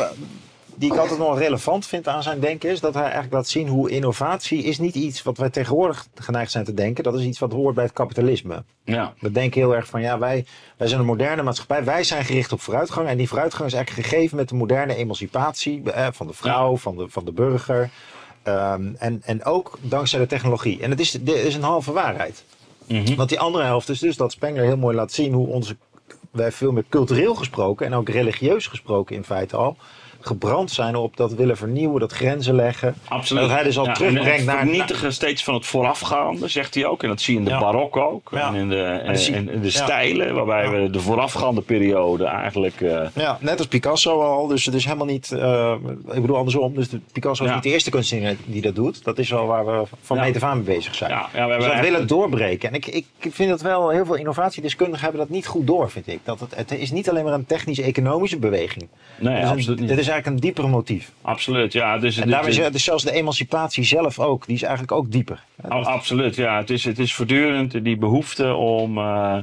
die 0.77 0.93
ik 0.93 0.99
altijd 0.99 1.19
nog 1.19 1.39
relevant 1.39 1.87
vind 1.87 2.09
aan 2.09 2.23
zijn 2.23 2.41
denken 2.41 2.71
is 2.71 2.81
dat 2.81 2.95
hij 2.95 3.03
eigenlijk 3.03 3.33
laat 3.33 3.49
zien 3.49 3.69
hoe 3.69 3.91
innovatie 3.91 4.63
is 4.63 4.79
niet 4.79 4.95
iets 4.95 5.23
wat 5.23 5.39
wij 5.39 5.51
tegenwoordig 5.51 6.07
geneigd 6.15 6.51
zijn 6.51 6.65
te 6.65 6.75
denken. 6.75 7.05
Dat 7.05 7.15
is 7.15 7.25
iets 7.25 7.39
wat 7.39 7.53
hoort 7.53 7.75
bij 7.75 7.85
het 7.85 7.93
kapitalisme. 7.93 8.65
Ja. 8.85 9.15
We 9.19 9.31
denken 9.31 9.61
heel 9.61 9.75
erg 9.75 9.87
van 9.87 10.01
ja, 10.01 10.19
wij, 10.19 10.47
wij 10.77 10.89
zijn 10.89 11.01
een 11.01 11.07
moderne 11.07 11.43
maatschappij. 11.43 11.85
Wij 11.85 12.05
zijn 12.05 12.25
gericht 12.25 12.53
op 12.53 12.61
vooruitgang. 12.61 13.09
En 13.09 13.17
die 13.17 13.29
vooruitgang 13.29 13.69
is 13.69 13.75
eigenlijk 13.75 14.09
gegeven 14.09 14.37
met 14.37 14.49
de 14.49 14.55
moderne 14.55 14.95
emancipatie 14.95 15.93
eh, 15.93 16.07
van 16.13 16.27
de 16.27 16.33
vrouw, 16.33 16.77
van, 16.77 16.97
de, 16.97 17.09
van 17.09 17.25
de 17.25 17.33
burger. 17.33 17.91
Ehm, 18.43 18.95
en, 18.99 19.23
en 19.25 19.45
ook 19.45 19.79
dankzij 19.81 20.21
de 20.21 20.27
technologie. 20.27 20.83
En 20.83 20.91
het 20.91 21.01
is, 21.01 21.11
dit 21.11 21.37
is 21.37 21.55
een 21.55 21.63
halve 21.63 21.93
waarheid. 21.93 22.45
Mhm. 22.87 23.15
Want 23.15 23.29
die 23.29 23.41
andere 23.41 23.65
helft 23.65 23.89
is 23.89 23.99
dus 23.99 24.17
dat 24.17 24.33
Spengler 24.33 24.65
heel 24.65 24.77
mooi 24.77 24.97
laat 24.97 25.13
zien 25.13 25.33
hoe 25.33 25.47
onze, 25.47 25.77
wij 26.31 26.53
veel 26.53 26.73
meer 26.73 26.85
cultureel 26.89 27.35
gesproken 27.35 27.87
en 27.87 27.95
ook 27.95 28.09
religieus 28.09 28.67
gesproken 28.67 29.17
in 29.17 29.25
feite 29.25 29.57
al, 29.57 29.77
gebrand 30.27 30.71
zijn 30.71 30.97
op 30.97 31.17
dat 31.17 31.35
willen 31.35 31.57
vernieuwen, 31.57 32.01
dat 32.01 32.13
grenzen 32.13 32.55
leggen. 32.55 32.95
Absoluut. 33.09 33.43
Dat 33.43 33.53
hij 33.53 33.63
dus 33.63 33.79
al 33.79 33.85
Ja, 33.85 33.93
terugbrengt 33.93 34.31
en 34.31 34.37
het 34.37 34.47
naar- 34.47 34.59
vernietigen 34.59 35.13
steeds 35.13 35.45
van 35.45 35.55
het 35.55 35.67
voorafgaande, 35.67 36.49
zegt 36.49 36.75
hij 36.75 36.87
ook. 36.87 37.03
En 37.03 37.09
dat 37.09 37.21
zie 37.21 37.33
je 37.35 37.39
in 37.39 37.45
de 37.45 37.51
Ja. 37.51 37.59
barok 37.61 37.97
ook. 37.97 38.29
Ja. 38.33 38.49
En 38.49 38.55
in 38.55 38.69
de, 38.69 38.83
en, 38.83 39.61
de 39.61 39.71
stijlen, 39.71 40.35
waarbij 40.35 40.71
we 40.71 40.91
de 40.91 41.01
voorafgaande 41.01 41.61
periode 41.61 42.25
eigenlijk... 42.25 42.81
eh, 42.81 43.07
Ja, 43.15 43.39
net 43.41 43.59
als 43.59 43.67
Picasso 43.67 44.21
al. 44.21 44.47
Dus 44.47 44.65
het 44.65 44.75
is 44.75 44.85
helemaal 44.85 45.07
niet. 45.07 45.33
eh, 45.33 45.75
ik 46.13 46.21
bedoel 46.21 46.37
andersom. 46.37 46.75
Dus 46.75 46.89
Picasso 47.13 47.45
is 47.45 47.53
niet 47.53 47.63
de 47.63 47.71
eerste 47.71 47.91
kunstenaar 47.91 48.35
die 48.45 48.63
dat 48.63 48.75
doet. 48.75 49.05
Dat 49.05 49.19
is 49.19 49.31
wel 49.31 49.47
waar 49.47 49.67
we 49.67 49.83
van 50.03 50.19
meet 50.19 50.37
af 50.37 50.43
aan 50.43 50.57
mee 50.57 50.77
bezig 50.77 50.95
zijn. 50.95 51.11
Ja, 51.11 51.29
ja, 51.35 51.47
we 51.49 51.55
dus 51.55 51.65
dat 51.65 51.73
echt- 51.73 51.83
willen 51.83 52.07
doorbreken. 52.07 52.69
En 52.69 52.75
ik, 52.75 52.87
ik 52.87 53.07
vind 53.31 53.51
dat 53.51 53.61
wel 53.63 53.89
heel 53.89 54.05
veel 54.07 54.15
innovatiedeskundigen 54.15 55.03
hebben 55.03 55.21
dat 55.21 55.29
niet 55.31 55.47
goed 55.47 55.67
door, 55.67 55.91
vind 55.91 56.07
ik. 56.09 56.19
Dat 56.25 56.41
het, 56.41 56.55
het 56.55 56.73
is 56.73 56.91
niet 56.91 57.11
alleen 57.11 57.25
maar 57.25 57.33
een 57.33 57.47
technisch-economische 57.47 58.39
beweging. 58.39 58.89
nee, 59.19 59.35
Het 59.37 59.51
absoluut 59.51 59.79
niet. 59.81 59.89
Dit 59.89 59.99
is 59.99 60.09
eigenlijk 60.15 60.27
een 60.27 60.49
dieper 60.49 60.69
motief. 60.69 61.13
Absoluut, 61.23 61.73
ja. 61.73 61.99
Dus, 61.99 62.17
En 62.17 62.29
dit- 62.29 62.47
is 62.47 62.73
dus 62.73 62.85
zelfs 62.85 63.05
de 63.05 63.13
emancipatie 63.13 63.85
zelf 63.85 64.19
ook. 64.19 64.47
Die 64.47 64.55
is 64.55 64.63
eigenlijk 64.63 64.93
ook 64.93 65.11
dieper. 65.11 65.43
Absoluut, 65.69 66.37
ja. 66.37 66.57
Het 66.59 66.71
is, 66.71 66.85
het 66.85 66.99
is 66.99 67.15
voortdurend 67.15 67.85
die 67.85 67.97
behoefte 67.97 68.55
om 68.55 68.99
eh, 68.99 69.37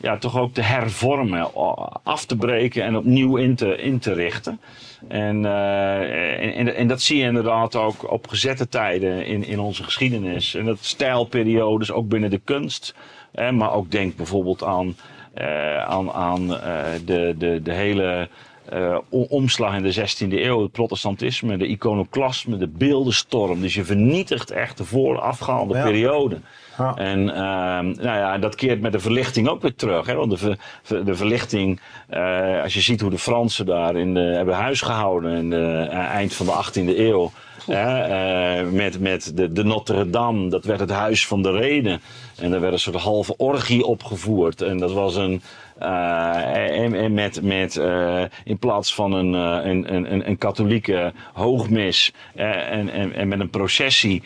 ja, 0.00 0.18
toch 0.18 0.38
ook 0.38 0.54
te 0.54 0.62
hervormen, 0.62 1.54
af 2.02 2.24
te 2.24 2.36
breken 2.36 2.84
en 2.84 2.96
opnieuw 2.96 3.36
in 3.36 3.54
te, 3.54 3.76
in 3.76 3.98
te 3.98 4.12
richten. 4.12 4.60
En, 5.08 5.44
eh, 5.44 6.42
en, 6.42 6.54
en, 6.54 6.74
en 6.76 6.88
dat 6.88 7.02
zie 7.02 7.18
je 7.18 7.24
inderdaad 7.24 7.76
ook 7.76 8.12
op 8.12 8.28
gezette 8.28 8.68
tijden 8.68 9.26
in, 9.26 9.44
in 9.46 9.58
onze 9.60 9.82
geschiedenis. 9.84 10.54
En 10.54 10.64
dat 10.64 10.78
stijlperiodes 10.80 11.92
ook 11.92 12.08
binnen 12.08 12.30
de 12.30 12.40
kunst. 12.44 12.94
Hè, 13.32 13.52
maar 13.52 13.72
ook 13.72 13.90
denk 13.90 14.16
bijvoorbeeld 14.16 14.64
aan, 14.64 14.96
eh, 15.34 15.84
aan, 15.84 16.12
aan 16.12 16.56
eh, 16.60 16.84
de, 17.04 17.34
de, 17.38 17.60
de 17.62 17.72
hele 17.72 18.28
eh, 18.70 18.98
omslag 19.08 19.74
in 19.76 19.82
de 19.82 19.94
16e 19.94 20.32
eeuw, 20.32 20.62
het 20.62 20.72
protestantisme, 20.72 21.56
de 21.56 21.66
iconoclasme, 21.66 22.56
de 22.56 22.68
beeldenstorm. 22.68 23.60
Dus 23.60 23.74
je 23.74 23.84
vernietigt 23.84 24.50
echt 24.50 24.76
de 24.76 24.84
voorafgaande 24.84 25.74
Ja. 25.74 25.82
periode. 25.82 26.38
Ja. 26.78 26.94
En 26.96 27.28
ehm, 27.30 27.84
nou 27.86 28.18
ja, 28.18 28.38
dat 28.38 28.54
keert 28.54 28.80
met 28.80 28.92
de 28.92 29.00
verlichting 29.00 29.48
ook 29.48 29.62
weer 29.62 29.74
terug. 29.74 30.06
Hè? 30.06 30.14
Want 30.14 30.30
de, 30.30 30.36
ver- 30.36 30.58
ver- 30.82 31.04
de 31.04 31.14
verlichting, 31.14 31.80
eh, 32.08 32.62
als 32.62 32.74
je 32.74 32.80
ziet 32.80 33.00
hoe 33.00 33.10
de 33.10 33.18
Fransen 33.18 33.66
daar 33.66 33.96
in 33.96 34.14
de, 34.14 34.20
hebben 34.20 34.54
huisgehouden 34.54 35.32
in 35.32 35.50
de 35.50 35.86
eh, 35.90 35.98
eind 35.98 36.34
van 36.34 36.46
de 36.46 36.52
18e 36.52 36.98
eeuw. 36.98 37.30
hè, 37.66 38.64
met 38.64 39.00
met 39.00 39.32
de, 39.36 39.52
de 39.52 39.64
Notre 39.64 40.10
Dame, 40.10 40.48
dat 40.48 40.64
werd 40.64 40.80
het 40.80 40.90
huis 40.90 41.26
van 41.26 41.42
de 41.42 41.50
reden. 41.50 42.00
En 42.36 42.52
er 42.52 42.60
werd 42.60 42.72
een 42.72 42.78
soort 42.78 42.96
halve 42.96 43.36
orgie 43.36 43.84
opgevoerd. 43.84 44.62
En 44.62 44.78
dat 44.78 44.92
was 44.92 45.16
een. 45.16 45.42
Eh, 45.80 46.84
en, 46.84 46.94
en 46.94 47.14
met, 47.14 47.42
met, 47.42 47.76
eh, 47.76 48.22
in 48.44 48.58
plaats 48.58 48.94
van 48.94 49.12
een, 49.12 49.34
eh, 49.34 49.70
een, 49.70 49.94
een, 49.94 50.12
een, 50.12 50.28
een 50.28 50.38
katholieke 50.38 51.12
hoogmis 51.32 52.12
en, 52.34 52.90
en, 52.90 53.12
en 53.12 53.28
met 53.28 53.40
een 53.40 53.50
processie 53.50 54.22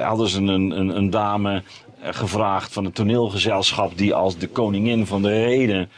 hadden 0.00 0.28
ze 0.28 0.38
een, 0.38 0.48
een, 0.48 0.96
een 0.96 1.10
dame 1.10 1.62
gevraagd 2.02 2.72
van 2.72 2.84
het 2.84 2.94
toneelgezelschap 2.94 3.98
die 3.98 4.14
als 4.14 4.38
de 4.38 4.48
koningin 4.48 5.06
van 5.06 5.22
de 5.22 5.44
reden 5.44 5.88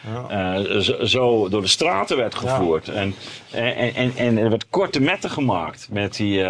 zo, 0.82 1.04
zo 1.04 1.48
door 1.48 1.60
de 1.60 1.66
straten 1.66 2.16
werd 2.16 2.34
gevoerd. 2.34 2.88
En, 2.88 3.14
en, 3.52 3.94
en, 3.94 4.12
en 4.16 4.38
er 4.38 4.50
werd 4.50 4.68
korte 4.70 5.00
metten 5.00 5.30
gemaakt 5.30 5.88
met, 5.90 6.16
die, 6.16 6.42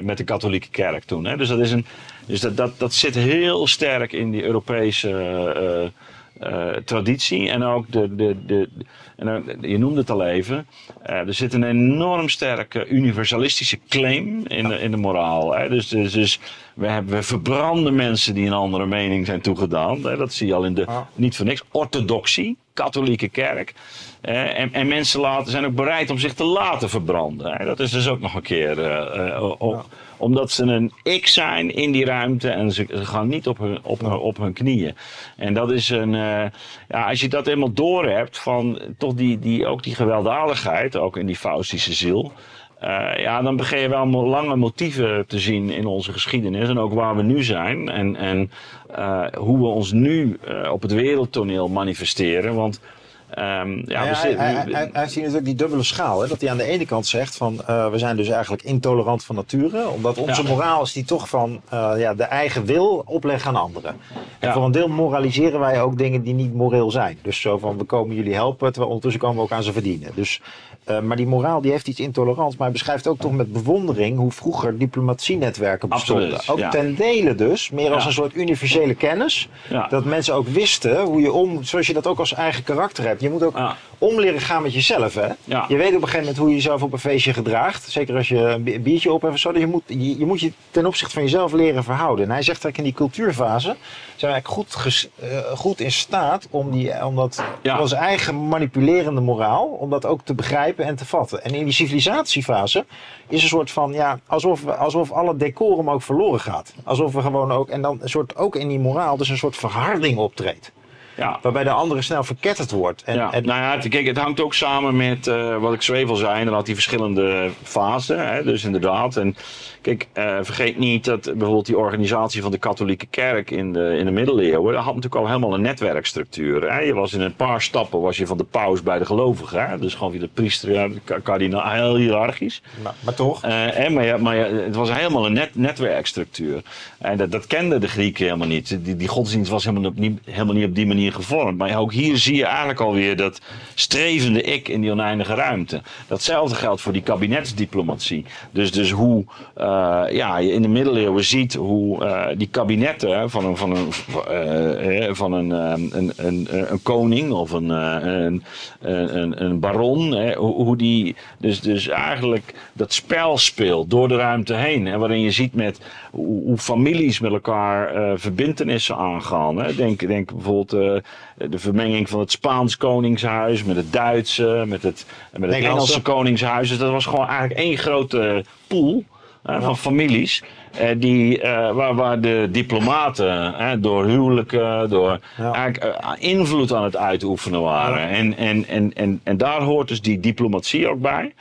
met 0.00 0.16
de 0.16 0.24
katholieke 0.24 0.68
kerk 0.68 1.04
toen. 1.04 1.24
Hè. 1.24 1.36
Dus, 1.36 1.48
dat, 1.48 1.58
is 1.58 1.70
een, 1.70 1.86
dus 2.26 2.40
dat, 2.40 2.56
dat, 2.56 2.78
dat 2.78 2.94
zit 2.94 3.14
heel 3.14 3.66
sterk 3.66 4.12
in 4.12 4.30
die 4.30 4.44
Europese 4.44 5.92
eh, 6.40 6.68
eh, 6.68 6.76
traditie. 6.84 7.50
En 7.50 7.62
ook 7.62 7.92
de, 7.92 8.14
de, 8.14 8.36
de, 8.46 8.68
en 9.16 9.44
je 9.60 9.78
noemde 9.78 10.00
het 10.00 10.10
al 10.10 10.26
even, 10.26 10.66
eh, 11.02 11.14
er 11.16 11.34
zit 11.34 11.52
een 11.52 11.64
enorm 11.64 12.28
sterke 12.28 12.86
universalistische 12.88 13.78
claim 13.88 14.46
in, 14.46 14.68
de, 14.68 14.78
in 14.80 14.90
de 14.90 14.96
moraal. 14.96 15.54
Hè. 15.56 15.68
Dus, 15.68 15.88
dus, 15.88 16.12
dus 16.12 16.38
we, 16.74 16.86
hebben, 16.86 17.14
we 17.14 17.22
verbranden 17.22 17.94
mensen 17.94 18.34
die 18.34 18.46
een 18.46 18.52
andere 18.52 18.86
mening 18.86 19.26
zijn 19.26 19.40
toegedaan. 19.40 20.02
Hè. 20.02 20.16
Dat 20.16 20.32
zie 20.32 20.46
je 20.46 20.54
al 20.54 20.64
in 20.64 20.74
de, 20.74 20.86
niet 21.14 21.36
voor 21.36 21.46
niks, 21.46 21.62
orthodoxie, 21.70 22.56
katholieke 22.72 23.28
kerk. 23.28 23.74
Eh, 24.20 24.58
en, 24.58 24.72
en 24.72 24.88
mensen 24.88 25.20
laten, 25.20 25.50
zijn 25.50 25.64
ook 25.64 25.74
bereid 25.74 26.10
om 26.10 26.18
zich 26.18 26.34
te 26.34 26.44
laten 26.44 26.88
verbranden. 26.88 27.52
Hè. 27.52 27.64
Dat 27.64 27.80
is 27.80 27.90
dus 27.90 28.08
ook 28.08 28.20
nog 28.20 28.34
een 28.34 28.42
keer. 28.42 28.82
eh, 28.82 29.36
eh, 29.36 29.78
Omdat 30.16 30.50
ze 30.50 30.64
een 30.64 30.92
ik 31.02 31.26
zijn 31.26 31.74
in 31.74 31.92
die 31.92 32.04
ruimte 32.04 32.48
en 32.50 32.72
ze, 32.72 32.86
gaan 32.88 33.28
niet 33.28 33.46
op 33.46 33.58
hun, 33.58 33.78
op, 33.82 34.00
hun, 34.00 34.12
op 34.18 34.36
hun 34.36 34.52
knieën. 34.52 34.94
En 35.36 35.54
dat 35.54 35.70
is 35.72 35.88
een. 35.88 36.14
eh, 36.14 36.44
ja, 36.88 37.08
als 37.08 37.20
je 37.20 37.28
dat 37.28 37.46
eenmaal 37.46 37.72
doorhebt, 37.72 38.38
van 38.38 38.78
toch 38.98 39.14
die, 39.14 39.38
die, 39.38 39.66
ook 39.66 39.82
die 39.82 39.94
gewelddadigheid, 39.94 40.96
ook 40.96 41.16
in 41.16 41.26
die 41.26 41.36
Faustische 41.36 41.92
ziel. 41.92 42.32
eh, 42.80 43.18
ja, 43.18 43.42
dan 43.42 43.56
begin 43.56 43.78
je 43.78 43.88
wel 43.88 44.06
lange 44.06 44.56
motieven 44.56 45.26
te 45.26 45.38
zien 45.38 45.70
in 45.70 45.86
onze 45.86 46.12
geschiedenis. 46.12 46.68
En 46.68 46.78
ook 46.78 46.92
waar 46.92 47.16
we 47.16 47.22
nu 47.22 47.42
zijn. 47.42 47.88
En, 47.88 48.16
en 48.16 48.50
eh, 48.90 49.26
hoe 49.34 49.58
we 49.58 49.66
ons 49.66 49.92
nu 49.92 50.38
op 50.70 50.82
het 50.82 50.92
wereldtoneel 50.92 51.68
manifesteren. 51.68 52.54
Want 52.54 52.80
ehm, 53.30 53.70
ja, 53.86 54.04
Ja, 54.04 54.10
we 54.10 54.16
hij, 54.16 54.34
hij, 54.34 54.52
hij, 54.54 54.64
hij 54.72 54.90
heeft 54.92 55.12
hier 55.14 55.22
natuurlijk 55.22 55.44
die 55.44 55.54
dubbele 55.54 55.82
schaal. 55.82 56.20
Hè? 56.20 56.28
Dat 56.28 56.40
hij 56.40 56.50
aan 56.50 56.56
de 56.56 56.62
ene 56.64 56.86
kant 56.86 57.06
zegt 57.06 57.36
van 57.36 57.62
eh, 57.66 57.90
we 57.90 57.98
zijn 57.98 58.16
dus 58.16 58.28
eigenlijk 58.28 58.62
intolerant 58.62 59.24
van 59.24 59.34
nature. 59.34 59.88
Omdat 59.88 60.18
onze 60.18 60.42
Ja. 60.42 60.48
moraal 60.48 60.82
is 60.82 60.92
die 60.92 61.04
toch 61.04 61.28
van 61.28 61.60
eh, 61.68 61.92
ja, 61.96 62.14
de 62.14 62.22
eigen 62.24 62.64
wil 62.64 63.02
opleggen 63.06 63.48
aan 63.48 63.56
anderen. 63.62 63.96
En 64.38 64.52
voor 64.52 64.64
een 64.64 64.72
deel 64.72 64.88
moraliseren 64.88 65.60
wij 65.60 65.82
ook 65.82 65.98
dingen 65.98 66.22
die 66.22 66.34
niet 66.34 66.54
moreel 66.54 66.90
zijn. 66.90 67.18
Dus 67.22 67.40
zo 67.40 67.58
van 67.58 67.78
we 67.78 67.84
komen 67.84 68.16
jullie 68.16 68.34
helpen, 68.34 68.66
terwijl 68.66 68.86
ondertussen 68.86 69.20
komen 69.20 69.36
we 69.36 69.42
ook 69.42 69.52
aan 69.52 69.62
ze 69.62 69.72
verdienen. 69.72 70.10
Dus, 70.14 70.40
eh, 70.86 71.00
maar 71.00 71.16
die 71.16 71.26
moraal 71.26 71.60
die 71.60 71.70
heeft 71.70 71.88
iets 71.88 72.00
intolerants. 72.00 72.56
Maar 72.56 72.64
hij 72.66 72.72
beschrijft 72.76 73.06
ook 73.06 73.18
toch 73.18 73.32
met 73.32 73.52
bewondering 73.52 74.18
hoe 74.18 74.32
vroeger 74.32 74.78
diplomatienetwerken 74.78 75.88
bestonden. 75.88 76.32
Absoluut, 76.34 76.50
ook 76.50 76.58
ja. 76.58 76.70
ten 76.70 76.94
dele 76.94 77.34
dus, 77.34 77.70
meer 77.70 77.92
als 77.92 78.04
een 78.06 78.12
soort 78.12 78.34
universele 78.34 78.94
kennis. 78.94 79.48
Ja. 79.70 79.86
Dat 79.88 80.04
mensen 80.04 80.34
ook 80.34 80.48
wisten 80.48 81.00
hoe 81.02 81.20
je 81.20 81.32
om, 81.32 81.62
zoals 81.64 81.86
je 81.86 81.92
dat 81.92 82.06
ook 82.06 82.18
als 82.18 82.34
eigen 82.34 82.62
karakter 82.64 83.04
hebt. 83.06 83.20
Je 83.20 83.30
moet 83.30 83.42
ook 83.42 83.56
Ja. 83.56 83.76
om 83.98 84.20
leren 84.20 84.40
gaan 84.40 84.62
met 84.62 84.74
jezelf. 84.74 85.14
Hè? 85.14 85.26
Je 85.68 85.76
weet 85.76 85.88
op 85.88 85.94
een 85.94 86.00
gegeven 86.00 86.18
moment 86.18 86.36
hoe 86.36 86.48
je 86.48 86.54
jezelf 86.54 86.82
op 86.82 86.92
een 86.92 86.98
feestje 86.98 87.32
gedraagt. 87.32 87.90
Zeker 87.90 88.16
als 88.16 88.28
je 88.28 88.38
een 88.38 88.62
bi- 88.62 88.80
biertje 88.80 89.12
op 89.12 89.20
hebt 89.22 89.34
of 89.34 89.40
zo. 89.40 89.52
Dus 89.52 89.60
je, 89.60 89.66
moet, 89.66 89.82
je, 89.86 90.18
je 90.18 90.26
moet 90.26 90.40
je 90.40 90.52
ten 90.70 90.86
opzichte 90.86 91.14
van 91.14 91.22
jezelf 91.22 91.52
leren 91.52 91.84
verhouden. 91.84 92.24
En 92.24 92.30
hij 92.30 92.42
zegt 92.42 92.64
eigenlijk 92.64 92.76
in 92.78 92.84
die 92.84 93.08
cultuurfase 93.08 93.76
zijn 94.16 94.32
we 94.32 94.38
eigenlijk 94.40 94.48
goed, 94.48 94.74
ges- 94.74 95.08
eh, 95.20 95.38
goed 95.54 95.80
in 95.80 95.92
staat 95.92 96.46
om, 96.50 96.70
die, 96.70 97.04
om 97.04 97.16
dat 97.16 97.42
onze 97.80 97.96
eigen 97.96 98.48
manipulerende 98.48 99.20
moraal, 99.20 99.64
om 99.66 99.90
dat 99.90 100.06
ook 100.06 100.20
te 100.24 100.34
begrijpen 100.34 100.75
en 100.84 100.96
te 100.96 101.06
vatten. 101.06 101.44
En 101.44 101.54
in 101.54 101.64
die 101.64 101.72
civilisatiefase 101.72 102.86
is 103.28 103.42
een 103.42 103.48
soort 103.48 103.70
van, 103.70 103.92
ja, 103.92 104.20
alsof, 104.26 104.66
alsof 104.66 105.12
alle 105.12 105.36
decorum 105.36 105.90
ook 105.90 106.02
verloren 106.02 106.40
gaat. 106.40 106.74
Alsof 106.84 107.12
we 107.12 107.20
gewoon 107.20 107.52
ook, 107.52 107.68
en 107.68 107.82
dan 107.82 107.98
een 108.02 108.08
soort, 108.08 108.36
ook 108.36 108.56
in 108.56 108.68
die 108.68 108.78
moraal, 108.78 109.16
dus 109.16 109.28
een 109.28 109.38
soort 109.38 109.56
verharding 109.56 110.18
optreedt. 110.18 110.72
Ja. 111.16 111.38
Waarbij 111.42 111.64
de 111.64 111.70
andere 111.70 112.02
snel 112.02 112.24
verketterd 112.24 112.70
wordt. 112.70 113.02
En, 113.02 113.14
ja, 113.14 113.32
en, 113.32 113.44
nou 113.46 113.60
ja, 113.60 113.76
het, 113.76 113.88
kijk, 113.88 114.06
het 114.06 114.18
hangt 114.18 114.40
ook 114.40 114.54
samen 114.54 114.96
met 114.96 115.26
eh, 115.26 115.56
wat 115.56 115.72
ik 115.72 115.82
zo 115.82 115.92
even 115.92 116.10
al 116.10 116.16
zei. 116.16 116.38
Inderdaad, 116.38 116.66
die 116.66 116.74
verschillende 116.74 117.50
fasen. 117.62 118.28
Hè, 118.28 118.42
dus 118.42 118.64
inderdaad. 118.64 119.16
En 119.16 119.36
kijk, 119.80 120.06
eh, 120.12 120.38
vergeet 120.42 120.78
niet 120.78 121.04
dat 121.04 121.22
bijvoorbeeld 121.22 121.66
die 121.66 121.78
organisatie 121.78 122.42
van 122.42 122.50
de 122.50 122.58
katholieke 122.58 123.06
kerk 123.10 123.50
in 123.50 123.72
de, 123.72 123.96
in 123.98 124.04
de 124.04 124.10
middeleeuwen. 124.10 124.74
Dat 124.74 124.84
had 124.84 124.94
natuurlijk 124.94 125.22
al 125.22 125.26
helemaal 125.26 125.54
een 125.54 125.60
netwerkstructuur. 125.60 126.72
Hè. 126.72 126.80
Je 126.80 126.94
was 126.94 127.12
in 127.12 127.20
een 127.20 127.36
paar 127.36 127.62
stappen 127.62 128.00
was 128.00 128.16
je 128.16 128.26
van 128.26 128.36
de 128.36 128.44
paus 128.44 128.82
bij 128.82 128.98
de 128.98 129.06
gelovigen. 129.06 129.68
Hè. 129.68 129.78
Dus 129.78 129.94
gewoon 129.94 130.12
via 130.12 130.20
de 130.20 130.28
priester, 130.34 130.72
ja, 130.72 130.88
de 130.88 131.00
ka- 131.04 131.18
kardinaal, 131.18 131.70
heel 131.70 131.96
hiërarchisch. 131.96 132.62
maar, 132.82 132.94
maar 133.00 133.14
toch. 133.14 133.42
Eh, 133.42 133.50
hè, 133.52 133.90
maar 133.90 134.04
ja, 134.04 134.16
maar 134.16 134.36
ja, 134.36 134.44
het 134.44 134.74
was 134.74 134.92
helemaal 134.92 135.26
een 135.26 135.32
net, 135.32 135.54
netwerkstructuur. 135.54 136.62
En 136.98 137.16
dat, 137.16 137.32
dat 137.32 137.46
kenden 137.46 137.80
de 137.80 137.88
Grieken 137.88 138.24
helemaal 138.24 138.46
niet. 138.46 138.78
Die, 138.84 138.96
die 138.96 139.08
godsdienst 139.08 139.50
was 139.50 139.64
helemaal, 139.64 139.90
op, 139.90 139.98
niet, 139.98 140.20
helemaal 140.24 140.54
niet 140.54 140.64
op 140.66 140.74
die 140.74 140.86
manier 140.86 141.05
gevormd. 141.12 141.58
Maar 141.58 141.78
ook 141.78 141.92
hier 141.92 142.16
zie 142.16 142.36
je 142.36 142.44
eigenlijk 142.44 142.80
alweer 142.80 143.16
dat 143.16 143.40
strevende 143.74 144.42
ik 144.42 144.68
in 144.68 144.80
die 144.80 144.90
oneindige 144.90 145.34
ruimte. 145.34 145.82
Datzelfde 146.06 146.54
geldt 146.54 146.80
voor 146.80 146.92
die 146.92 147.02
kabinetsdiplomatie. 147.02 148.24
Dus, 148.50 148.72
dus 148.72 148.90
hoe 148.90 149.24
eh, 149.54 150.04
ja, 150.10 150.38
je 150.38 150.52
in 150.52 150.62
de 150.62 150.68
middeleeuwen 150.68 151.24
ziet 151.24 151.54
hoe 151.54 152.04
eh, 152.04 152.36
die 152.36 152.48
kabinetten 152.50 153.30
van 153.30 153.44
een, 153.44 153.56
van 153.56 153.76
een, 153.76 153.92
eh, 154.28 155.14
van 155.14 155.32
een, 155.32 155.50
een, 155.50 156.12
een, 156.16 156.48
een 156.50 156.82
koning 156.82 157.32
of 157.32 157.50
een, 157.52 157.68
een, 157.68 158.42
een, 158.80 159.44
een 159.44 159.60
baron, 159.60 160.32
hoe, 160.34 160.76
die 160.76 161.16
dus, 161.38 161.60
dus 161.60 161.88
eigenlijk 161.88 162.54
dat 162.72 162.92
spel 162.92 163.38
speelt 163.38 163.90
door 163.90 164.08
de 164.08 164.16
ruimte 164.16 164.54
heen. 164.54 164.86
Hè, 164.86 164.98
waarin 164.98 165.20
je 165.20 165.30
ziet 165.30 165.54
met 165.54 165.80
hoe, 166.10 166.58
families 166.58 167.20
met 167.20 167.32
elkaar 167.32 168.18
verbintenissen 168.18 168.96
aangaan. 168.96 169.56
Hè. 169.56 169.74
Denk, 169.74 170.06
denk 170.06 170.32
bijvoorbeeld 170.32 170.95
de 171.36 171.58
vermenging 171.58 172.08
van 172.08 172.20
het 172.20 172.30
Spaans 172.30 172.76
koningshuis 172.76 173.64
met 173.64 173.76
het 173.76 173.92
Duitse, 173.92 174.64
met 174.66 174.82
het, 174.82 175.06
met 175.32 175.50
het. 175.50 175.64
Engelse 175.64 176.02
koningshuis. 176.02 176.68
Dus 176.68 176.78
dat 176.78 176.90
was 176.90 177.04
gewoon 177.06 177.28
eigenlijk 177.28 177.60
één 177.60 177.76
grote 177.76 178.44
pool 178.66 179.04
hè, 179.42 179.60
van 179.62 179.76
families. 179.76 180.42
eh, 180.78 180.88
die, 180.96 181.40
eh, 181.40 181.72
waar, 181.72 181.94
waar 181.94 182.20
de 182.20 182.48
diplomaten 182.50 183.82
door 183.82 184.04
huwelijken, 184.06 184.90
door 184.90 185.18
Ja. 185.36 185.52
eigenlijk 185.52 185.94
eh, 185.94 186.10
invloed 186.18 186.72
aan 186.72 186.84
het 186.84 186.96
uitoefenen 186.96 187.62
waren. 187.62 188.08
En, 188.08 188.36
en, 188.36 188.66
en, 188.66 188.94
en, 188.94 189.20
en 189.24 189.36
daar 189.36 189.62
hoort 189.62 189.88
dus 189.88 190.00
die 190.00 190.20
diplomatie 190.20 190.88
ook 190.88 191.00
bij. 191.00 191.34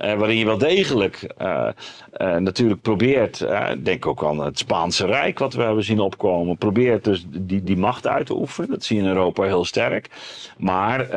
Eh, 0.00 0.14
waarin 0.14 0.36
je 0.36 0.44
wel 0.44 0.58
degelijk 0.58 1.32
eh, 1.36 1.68
eh, 2.12 2.36
natuurlijk 2.36 2.80
probeert, 2.80 3.46
denk 3.82 4.06
ook 4.06 4.24
aan 4.24 4.44
het 4.44 4.58
Spaanse 4.58 5.06
Rijk 5.06 5.38
wat 5.38 5.54
we 5.54 5.62
hebben 5.62 5.84
zien 5.84 6.00
opkomen, 6.00 6.56
probeert 6.56 7.04
dus 7.04 7.24
die, 7.28 7.62
die 7.62 7.76
macht 7.76 8.06
uit 8.06 8.26
te 8.26 8.36
oefenen. 8.36 8.70
Dat 8.70 8.84
zie 8.84 8.96
je 8.96 9.02
in 9.02 9.08
Europa 9.08 9.42
heel 9.42 9.64
sterk. 9.64 10.10
Maar 10.58 11.08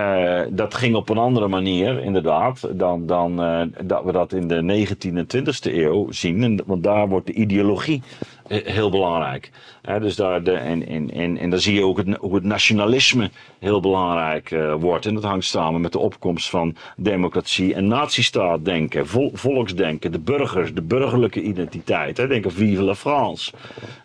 dat 0.50 0.74
ging 0.74 0.96
op 0.96 1.10
een 1.10 1.18
andere 1.18 1.48
manier, 1.48 2.04
inderdaad, 2.04 2.70
dan, 2.72 3.06
dan 3.06 3.36
dat 3.84 4.04
we 4.04 4.12
dat 4.12 4.34
in 4.34 4.48
de 4.48 4.86
19e 4.88 5.14
en 5.14 5.28
20e 5.38 5.74
eeuw 5.74 6.12
zien. 6.12 6.44
En, 6.44 6.62
want 6.66 6.84
daar 6.84 7.08
wordt 7.08 7.28
de 7.28 7.34
ideologie 7.34 8.02
heel 8.48 8.90
belangrijk. 8.90 9.52
Dus 10.00 10.16
daar 10.16 10.44
de, 10.44 10.52
en, 10.52 10.88
en, 10.88 11.38
en, 11.38 11.50
dan 11.50 11.60
zie 11.60 11.74
je 11.74 11.84
ook 11.84 11.98
het, 11.98 12.18
hoe 12.20 12.36
het 12.36 12.44
nationalisme 12.44 13.30
heel 13.60 13.80
belangrijk 13.80 14.52
eh, 14.52 14.74
wordt. 14.74 15.06
En 15.06 15.14
dat 15.14 15.24
hangt 15.24 15.46
samen 15.46 15.82
met 15.82 15.92
de 15.92 16.00
opkomst 16.00 16.50
van 16.50 16.76
democratie 16.98 17.74
en 17.74 17.88
nazistaatdenken, 17.88 19.08
vol, 19.08 19.32
volksdenken, 19.34 20.12
de 20.12 20.20
burgers, 20.20 20.74
de 20.74 20.82
burgerlijke 20.82 21.42
identiteit. 21.42 22.18
Hè. 22.18 22.28
Denk 22.28 22.46
aan 22.46 22.52
Vive 22.52 22.82
la 22.82 22.96
France. 22.96 23.52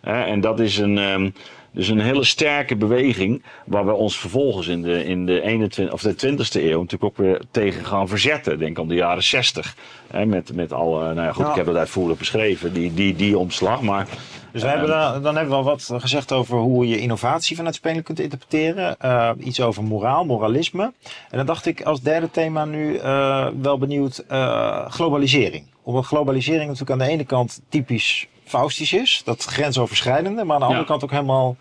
En 0.01 0.41
dat 0.41 0.59
is 0.59 0.77
een. 0.77 0.97
ehm, 0.97 1.29
Dus 1.71 1.87
een 1.87 1.99
hele 1.99 2.23
sterke 2.23 2.75
beweging 2.75 3.43
waar 3.65 3.85
we 3.85 3.93
ons 3.93 4.19
vervolgens 4.19 4.67
in 4.67 4.81
de, 4.81 5.05
in 5.05 5.25
de, 5.25 5.41
21, 5.41 5.93
of 5.93 6.01
de 6.01 6.13
20e 6.13 6.63
eeuw 6.63 6.81
natuurlijk 6.81 7.03
ook 7.03 7.17
weer 7.17 7.41
tegen 7.51 7.85
gaan 7.85 8.07
verzetten. 8.07 8.59
Denk 8.59 8.79
aan 8.79 8.87
de 8.87 8.95
jaren 8.95 9.23
60. 9.23 9.75
Hè, 10.07 10.25
met, 10.25 10.55
met 10.55 10.73
al, 10.73 10.99
nou 10.99 11.21
ja, 11.21 11.31
goed, 11.31 11.47
ik 11.47 11.55
heb 11.55 11.65
het 11.65 11.75
uitvoerig 11.75 12.17
beschreven, 12.17 12.73
die, 12.73 12.93
die, 12.93 13.15
die 13.15 13.37
omslag. 13.37 13.81
Maar 13.81 14.07
Dus 14.51 14.61
we 14.61 14.67
hebben 14.67 14.87
dan, 14.87 15.21
dan 15.21 15.35
hebben 15.35 15.51
we 15.51 15.59
al 15.59 15.63
wat 15.63 15.89
gezegd 15.93 16.31
over 16.31 16.57
hoe 16.57 16.87
je 16.87 16.99
innovatie 16.99 17.55
vanuit 17.55 17.75
spelen 17.75 18.03
kunt 18.03 18.19
interpreteren. 18.19 18.99
Eh, 18.99 19.31
iets 19.39 19.61
over 19.61 19.83
moraal, 19.83 20.25
moralisme. 20.25 20.93
En 21.29 21.37
dan 21.37 21.45
dacht 21.45 21.65
ik 21.65 21.81
als 21.81 22.01
derde 22.01 22.31
thema 22.31 22.65
nu 22.65 22.95
eh, 22.95 23.47
wel 23.61 23.77
benieuwd 23.77 24.23
eh, 24.27 24.89
globalisering. 24.89 25.65
Omdat 25.83 26.05
globalisering 26.05 26.65
natuurlijk 26.65 26.91
aan 26.91 27.07
de 27.07 27.13
ene 27.13 27.25
kant 27.25 27.61
typisch 27.69 28.27
faustisch 28.49 28.93
is. 28.93 29.21
Dat 29.25 29.43
grensoverschrijdende. 29.43 30.43
Maar 30.43 30.53
aan 30.53 30.61
de 30.61 30.65
andere 30.65 30.85
kant 30.85 31.03
ook 31.03 31.11
helemaal... 31.11 31.55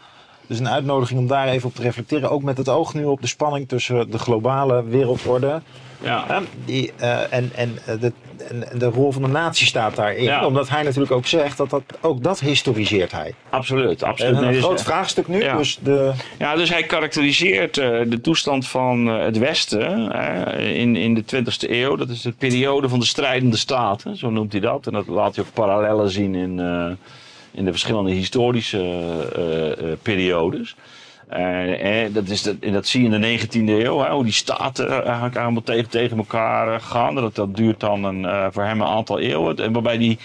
Dus 0.49 0.59
een 0.59 0.69
uitnodiging 0.69 1.21
om 1.21 1.27
daar 1.27 1.49
even 1.49 1.69
op 1.69 1.75
te 1.75 1.83
reflecteren. 1.83 2.31
Ook 2.31 2.43
met 2.43 2.59
het 2.59 2.69
oog 2.69 2.95
nu 2.95 3.05
op 3.05 3.21
de 3.21 3.27
spanning 3.27 3.69
tussen 3.69 4.11
de 4.11 4.19
globale 4.19 4.85
wereldorde 4.85 5.61
ja, 6.03 6.25
ja, 6.29 6.43
die, 6.65 6.93
eh, 6.97 7.33
en, 7.33 7.51
en, 7.55 7.79
eh, 7.87 8.01
de, 8.01 8.13
en 8.49 8.79
de 8.79 8.87
rol 8.87 9.13
van 9.13 9.23
de 9.23 9.29
natie 9.29 9.67
staat 9.67 9.97
daarin. 9.97 10.23
Ja. 10.23 10.47
Omdat 10.47 10.69
hij 10.69 10.83
natuurlijk 10.83 11.13
ook 11.13 11.27
zegt 11.27 11.57
dat, 11.57 11.71
dat 11.71 11.83
ook 12.01 12.23
dat 12.23 12.41
historiseert 12.41 13.13
hij. 13.13 13.35
absoluut. 13.51 14.03
absoluut. 14.03 14.35
En 14.35 14.39
Nee, 14.41 14.49
een 14.49 14.55
dus- 14.55 14.65
groot 14.65 14.83
vraagstuk 14.83 15.29
nu. 15.29 15.43
ja. 15.43 15.57
Dus 15.57 15.79
de, 15.83 16.13
Ja, 16.39 16.57
dus 16.57 16.69
hij 16.71 16.83
karakteriseert 16.83 17.79
eh, 17.79 18.01
de 18.07 18.21
toestand 18.21 18.69
van 18.69 19.09
eh, 19.09 19.25
het 19.25 19.39
Westen 19.39 20.13
eh, 20.13 20.77
in, 20.81 20.97
in 20.97 21.15
de 21.15 21.25
20e 21.37 21.71
eeuw. 21.71 21.97
Dat 21.97 22.09
is 22.09 22.23
de 22.23 22.33
periode 22.33 22.89
van 22.89 22.99
de 22.99 23.07
strijdende 23.07 23.57
staten, 23.57 24.17
zo 24.17 24.31
noemt 24.31 24.53
hij 24.53 24.61
dat. 24.61 24.87
En 24.87 24.93
dat 24.93 25.07
laat 25.07 25.37
hij 25.37 25.45
ook 25.45 25.53
parallellen 25.53 26.11
zien 26.11 26.35
in, 26.35 26.61
eh, 26.61 26.91
in 27.59 27.65
de 27.65 27.71
verschillende 27.71 28.11
historische 28.11 28.79
eh, 29.35 29.71
eh, 29.71 29.99
periodes. 30.03 30.77
Eh, 31.29 32.07
dat, 32.13 32.29
is 32.29 32.43
dat, 32.43 32.55
en 32.61 32.73
dat 32.73 32.87
zie 32.87 33.03
je 33.03 33.17
in 33.17 33.21
de 33.21 33.39
19e 33.39 33.85
eeuw, 33.85 33.99
hè, 33.99 34.11
hoe 34.11 34.25
die 34.25 34.33
staten 34.33 35.05
eigenlijk 35.05 35.37
allemaal 35.37 35.63
tegen, 35.63 35.91
tegen 35.91 36.17
elkaar 36.17 36.81
gaan. 36.81 37.15
Dat, 37.15 37.35
dat 37.35 37.57
duurt 37.57 37.81
dan 37.81 38.05
een, 38.05 38.53
voor 38.53 38.65
hem 38.65 38.81
een 38.81 38.87
aantal 38.87 39.19
eeuwen. 39.19 39.57
En 39.57 39.73
waarbij 39.73 39.99
die 39.99 40.19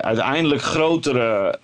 uiteindelijk 0.00 0.62
grotere 0.62 1.58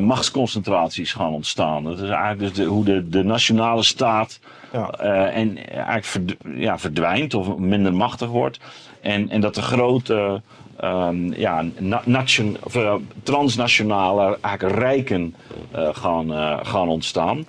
machtsconcentraties 0.00 1.12
gaan 1.12 1.32
ontstaan. 1.32 1.84
Dat 1.84 1.98
is 1.98 2.08
eigenlijk 2.08 2.38
dus 2.38 2.52
de, 2.52 2.64
hoe 2.64 2.84
de, 2.84 3.08
de 3.08 3.22
nationale 3.22 3.82
staat 3.82 4.40
ja. 4.72 4.90
en 5.30 5.66
eigenlijk 5.66 6.04
verd- 6.04 6.36
ja, 6.56 6.78
verdwijnt 6.78 7.34
of 7.34 7.56
minder 7.56 7.94
machtig 7.94 8.28
wordt. 8.28 8.58
En, 9.00 9.30
en 9.30 9.40
dat 9.40 9.54
de 9.54 9.62
grote 9.62 10.40
ehm, 10.76 11.32
ja, 11.32 11.64
na- 11.78 12.02
nation, 12.04 12.56
of, 12.62 12.76
eh, 12.76 12.94
transnationale 13.22 14.38
eigenlijk 14.40 14.78
rijken 14.78 15.34
eh, 15.70 15.88
gaan, 15.92 16.32
eh, 16.32 16.58
gaan 16.62 16.88
ontstaan. 16.88 17.46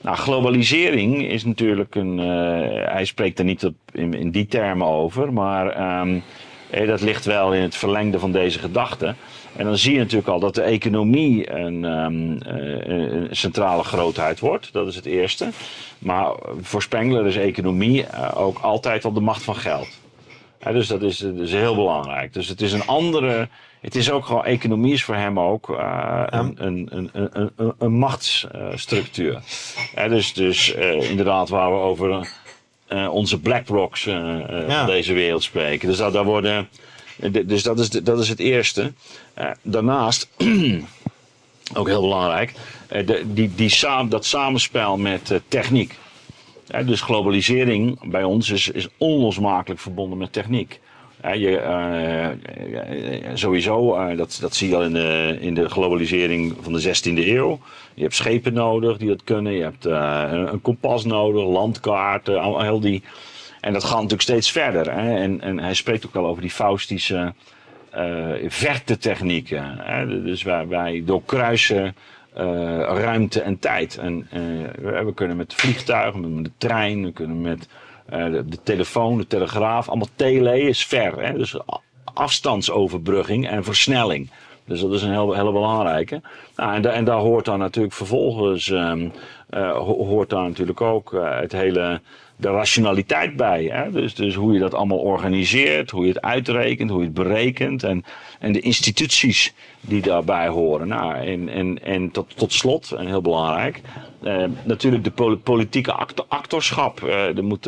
Nou, 0.00 0.16
globalisering 0.16 1.22
is 1.22 1.44
natuurlijk 1.44 1.94
een. 1.94 2.18
hij 2.88 3.04
spreekt 3.04 3.38
er 3.38 3.44
niet 3.44 3.64
op, 3.64 3.74
in, 3.92 4.30
die 4.30 4.46
termen 4.46 4.86
over, 4.86 5.32
maar 5.32 5.68
ehm, 5.68 6.18
eh, 6.72 6.86
dat 6.86 7.00
ligt 7.00 7.24
wel 7.24 7.54
in 7.54 7.62
het 7.62 7.76
verlengde 7.76 8.18
van 8.18 8.32
deze 8.32 8.58
gedachte. 8.58 9.14
En 9.56 9.64
dan 9.64 9.76
zie 9.76 9.92
je 9.92 9.98
natuurlijk 9.98 10.28
al 10.28 10.40
dat 10.40 10.54
de 10.54 10.62
economie 10.62 11.52
een, 11.52 11.84
ehm, 11.84 12.36
eh, 12.42 13.28
een 13.28 13.28
centrale 13.30 13.82
grootheid 13.82 14.40
wordt. 14.40 14.72
Dat 14.72 14.88
is 14.88 14.96
het 14.96 15.06
eerste. 15.06 15.48
Maar 15.98 16.32
voor 16.60 16.82
Spengler 16.82 17.26
is 17.26 17.36
economie 17.36 18.06
ook 18.34 18.58
altijd 18.58 19.04
op 19.04 19.14
de 19.14 19.20
macht 19.20 19.42
van 19.42 19.56
geld. 19.56 19.88
Ja, 20.62 20.72
dus 20.72 20.86
dat 20.86 21.02
is, 21.02 21.18
dat 21.18 21.38
is 21.38 21.52
heel 21.52 21.74
belangrijk. 21.74 22.32
Dus 22.32 22.48
het 22.48 22.60
is 22.60 22.72
een 22.72 22.86
andere. 22.86 23.48
Het 23.80 23.94
is 23.94 24.10
ook 24.10 24.26
gewoon, 24.26 24.44
economie 24.44 24.92
is 24.92 25.04
voor 25.04 25.14
hem 25.14 25.40
ook 25.40 25.70
eh, 25.70 26.22
een, 26.26 26.54
een, 26.58 27.10
een, 27.12 27.50
een, 27.78 27.92
machtsstructuur. 27.92 29.40
Dus 30.08 30.32
dus 30.32 30.74
eh, 30.74 31.10
inderdaad, 31.10 31.48
waar 31.48 31.70
we 31.70 31.76
over 31.78 32.28
eh, 32.86 33.12
onze 33.12 33.40
BlackRocks 33.40 34.06
eh, 34.06 34.14
Ja. 34.48 34.78
van 34.78 34.86
deze 34.86 35.12
wereld 35.12 35.42
spreken. 35.42 35.88
Dus, 35.88 35.96
dat, 35.96 36.12
daar 36.12 36.24
worden, 36.24 36.68
dus 37.44 37.62
dat, 37.62 37.78
is, 37.78 37.90
dat 37.90 38.20
is 38.20 38.28
het 38.28 38.38
eerste. 38.38 38.92
Daarnaast, 39.62 40.28
ook 41.78 41.88
heel 41.88 42.00
belangrijk, 42.00 42.52
de, 42.88 43.22
die, 43.26 43.54
die 43.54 43.68
saam, 43.68 44.08
dat 44.08 44.24
samenspel 44.24 44.96
met 44.96 45.40
techniek. 45.48 45.98
Dus 46.80 47.00
globalisering 47.00 48.10
bij 48.10 48.24
ons 48.24 48.50
is, 48.50 48.68
is 48.68 48.88
onlosmakelijk 48.98 49.80
verbonden 49.80 50.18
met 50.18 50.32
techniek. 50.32 50.80
Je, 51.22 51.58
eh, 51.58 52.30
eh, 52.30 52.36
sowieso, 53.34 53.94
eh, 53.94 54.16
dat, 54.16 54.38
dat 54.40 54.54
zie 54.54 54.68
je 54.68 54.76
al 54.76 54.82
in 54.82 54.92
de, 54.92 55.36
in 55.40 55.54
de 55.54 55.68
globalisering 55.68 56.54
van 56.60 56.72
de 56.72 56.80
16e 56.80 57.26
eeuw. 57.26 57.58
Je 57.94 58.02
hebt 58.02 58.14
schepen 58.14 58.52
nodig 58.52 58.96
die 58.96 59.08
dat 59.08 59.24
kunnen. 59.24 59.52
Je 59.52 59.62
hebt 59.62 59.84
een, 59.84 60.60
kompas 60.60 61.04
nodig, 61.04 61.44
landkaarten, 61.44 62.40
al, 62.40 62.80
die. 62.80 63.02
En 63.60 63.72
dat 63.72 63.84
gaat 63.84 63.94
natuurlijk 63.94 64.22
steeds 64.22 64.50
verder. 64.50 64.92
Hè. 64.92 65.16
En, 65.16 65.40
en 65.40 65.58
hij 65.58 65.74
spreekt 65.74 66.06
ook 66.06 66.16
al 66.16 66.26
over 66.26 66.42
die 66.42 66.50
faustische 66.50 67.34
verte 68.46 68.98
technieken. 68.98 69.78
Hè. 69.78 70.22
Dus 70.22 70.42
wij 70.42 71.02
doorkruisen 71.04 71.84
eh, 71.84 71.92
ruimte 72.34 73.40
en 73.40 73.58
tijd. 73.58 73.98
En 73.98 74.26
eh, 74.30 74.40
we, 74.82 75.04
we 75.04 75.14
kunnen 75.14 75.36
met 75.36 75.54
vliegtuigen, 75.54 76.34
met 76.34 76.44
de 76.44 76.50
trein, 76.58 77.04
we 77.04 77.12
kunnen 77.12 77.40
met 77.40 77.68
eh, 78.06 78.24
de, 78.24 78.44
de 78.48 78.62
telefoon, 78.62 79.18
de 79.18 79.26
telegraaf. 79.26 79.88
Allemaal 79.88 80.08
tele 80.16 80.60
is 80.60 80.86
ver. 80.86 81.22
Hè. 81.22 81.32
Dus 81.32 81.56
afstandsoverbrugging 82.14 83.48
en 83.48 83.64
versnelling. 83.64 84.30
Dus 84.64 84.80
dat 84.80 84.92
is 84.92 85.02
een 85.02 85.10
heel, 85.10 85.52
belangrijke. 85.52 86.20
Nou, 86.56 86.74
en, 86.74 86.92
en 86.92 87.04
daar 87.04 87.18
hoort 87.18 87.44
dan 87.44 87.58
natuurlijk 87.58 87.94
vervolgens 87.94 88.70
ehm, 88.70 89.08
eh, 89.52 89.70
ho- 89.76 90.04
hoort 90.06 90.30
daar 90.30 90.42
natuurlijk 90.48 90.80
ook 90.80 91.14
eh, 91.14 91.40
het 91.40 91.52
hele, 91.52 92.00
de 92.36 92.48
rationaliteit 92.48 93.36
bij. 93.36 93.64
Hè? 93.64 93.90
Dus, 93.90 94.14
dus 94.14 94.34
hoe 94.34 94.52
je 94.52 94.58
dat 94.58 94.74
allemaal 94.74 94.98
organiseert, 94.98 95.90
hoe 95.90 96.02
je 96.02 96.12
het 96.12 96.22
uitrekent, 96.22 96.90
hoe 96.90 96.98
je 96.98 97.04
het 97.04 97.14
berekent. 97.14 97.82
En, 97.82 98.04
en 98.38 98.52
de 98.52 98.60
instituties 98.60 99.54
die 99.80 100.02
daarbij 100.02 100.48
horen. 100.48 100.88
Nou, 100.88 101.14
en 101.14 101.48
en, 101.48 101.82
en 101.84 102.10
tot, 102.10 102.36
tot 102.36 102.52
slot, 102.52 102.90
en 102.92 103.06
heel 103.06 103.20
belangrijk, 103.22 103.80
eh, 104.22 104.44
natuurlijk 104.64 105.04
de 105.04 105.10
pol- 105.10 105.36
politieke 105.36 105.92
act- 105.92 106.28
actorschap. 106.28 107.00
Moet, 107.42 107.64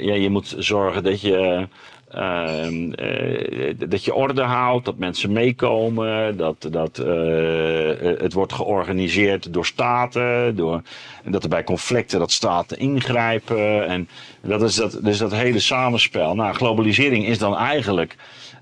ja, 0.00 0.14
je 0.14 0.28
moet 0.30 0.54
zorgen 0.58 1.02
dat 1.02 1.20
je. 1.20 1.66
Ehm, 2.14 2.92
eh, 2.92 3.74
dat 3.88 4.04
je 4.04 4.14
orde 4.14 4.42
houdt, 4.42 4.84
dat 4.84 4.98
mensen 4.98 5.32
meekomen, 5.32 6.36
dat, 6.36 6.68
dat 6.70 6.98
eh, 6.98 8.18
het 8.18 8.32
wordt 8.32 8.52
georganiseerd 8.52 9.52
door 9.52 9.66
staten, 9.66 10.56
door, 10.56 10.82
dat 11.24 11.42
er 11.42 11.48
bij 11.48 11.64
conflicten 11.64 12.18
dat 12.18 12.30
staten 12.30 12.78
ingrijpen. 12.78 13.86
En 13.86 14.08
dat 14.40 14.62
is 14.62 14.74
dat, 14.74 14.98
dus 15.02 15.18
dat 15.18 15.32
hele 15.32 15.58
samenspel. 15.58 16.34
Nou, 16.34 16.54
globalisering 16.54 17.26
is 17.26 17.38
dan 17.38 17.56
eigenlijk, 17.56 18.16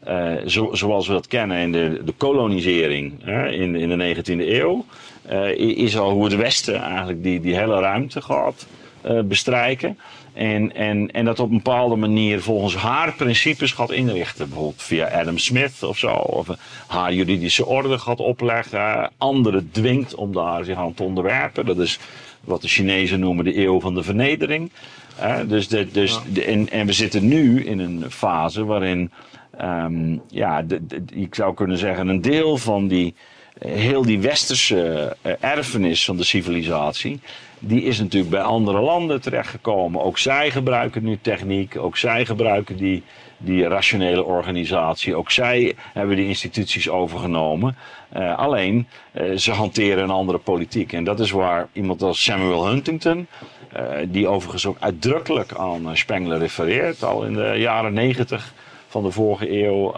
eh, 0.05 0.33
zo, 0.47 0.69
zoals 0.73 1.07
we 1.07 1.13
dat 1.13 1.27
kennen 1.27 1.59
in 1.59 1.73
de, 1.73 2.01
de 2.05 2.15
kolonisering 2.17 3.27
in, 3.51 3.75
in 3.75 3.99
de 3.99 4.15
19e 4.15 4.49
eeuw, 4.49 4.85
eh, 5.31 5.59
is 5.59 5.99
al 5.99 6.11
hoe 6.11 6.25
het 6.25 6.37
Westen 6.37 6.83
eigenlijk 6.83 7.23
die, 7.23 7.41
die 7.41 7.57
hele 7.57 7.81
ruimte 7.81 8.23
gaat 8.23 8.67
eh, 9.01 9.21
bestrijken. 9.21 9.99
En, 10.41 10.75
en, 10.75 11.11
en 11.11 11.25
dat 11.25 11.41
op 11.41 11.51
een 11.51 11.57
bepaalde 11.57 11.97
manier 11.97 12.43
volgens 12.43 12.77
haar 12.77 13.13
principes 13.13 13.73
gaat 13.73 13.91
inrichten. 13.91 14.49
Bijvoorbeeld 14.49 14.83
via 14.83 15.09
Adam 15.21 15.39
Smith 15.39 15.83
of 15.83 15.99
zo. 15.99 16.11
Of 16.13 16.49
haar 16.87 17.13
juridische 17.13 17.67
orde 17.67 17.99
gaat 17.99 18.21
opleggen. 18.21 19.11
Anderen 19.19 19.69
dwingt 19.73 20.15
om 20.15 20.33
daar 20.33 20.65
zich 20.65 20.77
aan 20.77 20.95
te 20.95 21.03
onderwerpen. 21.03 21.67
Dat 21.67 21.79
is 21.79 21.99
wat 22.41 22.63
de 22.63 22.69
Chinezen 22.69 23.21
noemen 23.21 23.45
de 23.45 23.59
eeuw 23.59 23.81
van 23.81 23.95
de 23.95 24.03
vernedering. 24.03 24.71
Eh, 25.19 25.37
dus 25.47 25.69
de, 25.69 25.91
dus 25.91 26.19
de, 26.33 26.45
en, 26.45 26.71
en 26.71 26.87
we 26.87 26.93
zitten 26.93 27.29
nu 27.29 27.65
in 27.65 27.79
een 27.79 28.05
fase 28.09 28.65
waarin, 28.65 29.11
ehm, 29.59 30.17
ja, 30.29 30.63
de, 30.63 30.87
de- 30.87 31.03
ik 31.13 31.35
zou 31.35 31.55
kunnen 31.55 31.79
zeggen, 31.79 32.09
een 32.09 32.21
deel 32.23 32.57
van 32.57 32.89
die, 32.89 33.15
eh, 33.59 33.73
heel 33.73 34.03
die 34.03 34.21
westerse 34.21 35.17
eh, 35.23 35.33
erfenis 35.41 36.05
van 36.05 36.17
de 36.17 36.25
civilisatie, 36.25 37.21
die 37.61 37.83
is 37.83 37.99
natuurlijk 37.99 38.31
bij 38.31 38.43
andere 38.43 38.81
landen 38.81 39.21
terechtgekomen. 39.21 40.03
Ook 40.03 40.19
zij 40.19 40.51
gebruiken 40.51 41.05
nu 41.05 41.19
techniek, 41.21 41.77
ook 41.79 41.97
zij 41.97 42.27
gebruiken 42.27 42.77
die, 42.77 43.03
die 43.39 43.69
rationele 43.69 44.25
organisatie, 44.25 45.17
ook 45.17 45.31
zij 45.31 45.75
hebben 45.93 46.17
die 46.17 46.27
instituties 46.27 46.89
overgenomen. 46.89 47.77
Eh, 48.09 48.39
alleen, 48.39 48.87
eh, 49.13 49.37
ze 49.37 49.53
hanteren 49.53 50.03
een 50.03 50.11
andere 50.11 50.39
politiek. 50.39 50.93
En 50.93 51.05
dat 51.05 51.21
is 51.21 51.31
waar 51.31 51.69
iemand 51.73 52.03
als 52.03 52.25
Samuel 52.25 52.67
Huntington, 52.67 53.27
eh, 53.73 53.85
die 54.09 54.29
overigens 54.29 54.67
ook 54.67 54.77
uitdrukkelijk 54.81 55.55
aan 55.55 55.97
Spengler 55.97 56.39
refereert, 56.39 57.03
al 57.03 57.25
in 57.25 57.35
de 57.35 57.55
jaren 57.57 57.93
negentig 57.93 58.53
van 58.89 59.03
de 59.03 59.11
vorige 59.11 59.65
eeuw 59.65 59.95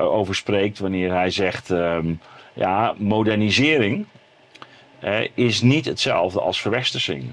over 0.00 0.34
spreekt, 0.34 0.78
wanneer 0.78 1.12
hij 1.12 1.30
zegt, 1.30 1.70
ehm, 1.70 2.12
ja, 2.54 2.94
modernisering 2.96 4.06
is 5.34 5.62
niet 5.62 5.84
hetzelfde 5.84 6.40
als 6.40 6.60
verwestersing. 6.60 7.24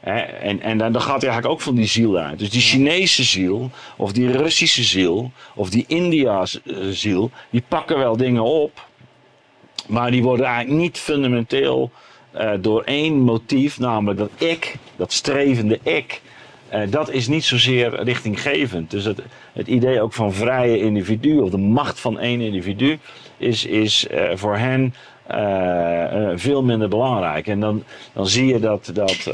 Hè, 0.00 0.18
en, 0.20 0.60
en 0.60 0.78
dan 0.78 0.92
dan 0.92 1.02
gaat 1.02 1.20
hij 1.22 1.30
eigenlijk 1.30 1.60
ook 1.60 1.60
van 1.60 1.74
die 1.74 1.86
ziel 1.86 2.18
uit. 2.18 2.38
Dus 2.38 2.50
die 2.50 2.60
Chinese 2.60 3.24
ziel, 3.24 3.70
of 3.96 4.12
die 4.12 4.32
Russische 4.32 4.82
ziel, 4.82 5.32
of 5.54 5.70
die 5.70 5.84
India's 5.88 6.62
eh, 6.62 6.76
ziel, 6.90 7.30
die 7.50 7.62
pakken 7.68 7.98
wel 7.98 8.16
dingen 8.16 8.42
op. 8.42 8.86
Maar 9.86 10.10
die 10.10 10.22
worden 10.22 10.46
eigenlijk 10.46 10.80
niet 10.80 10.98
fundamenteel 10.98 11.90
uh, 12.36 12.50
door 12.60 12.82
één 12.82 13.14
motief, 13.14 13.78
namelijk 13.78 14.18
dat 14.18 14.30
ik, 14.36 14.74
dat 14.96 15.12
strevende 15.12 15.78
ik, 15.82 16.20
uh, 16.74 16.80
dat 16.90 17.10
is 17.10 17.28
niet 17.28 17.44
zozeer 17.44 18.02
richtinggevend. 18.02 18.90
Dus 18.90 19.04
het, 19.04 19.22
het 19.52 19.66
idee 19.66 20.00
ook 20.00 20.12
van 20.12 20.32
vrije 20.32 20.80
individu 20.80 21.38
of 21.38 21.50
de 21.50 21.58
macht 21.58 22.00
van 22.00 22.18
één 22.18 22.40
individu 22.40 22.98
is, 23.36 23.64
is 23.64 24.06
uh, 24.10 24.30
voor 24.34 24.56
hen 24.56 24.94
veel 26.34 26.62
minder 26.62 26.88
belangrijk. 26.88 27.46
En 27.46 27.60
dan, 27.60 27.82
dan 28.12 28.26
zie 28.26 28.46
je 28.46 28.60
dat, 28.60 28.90
dat 28.94 29.30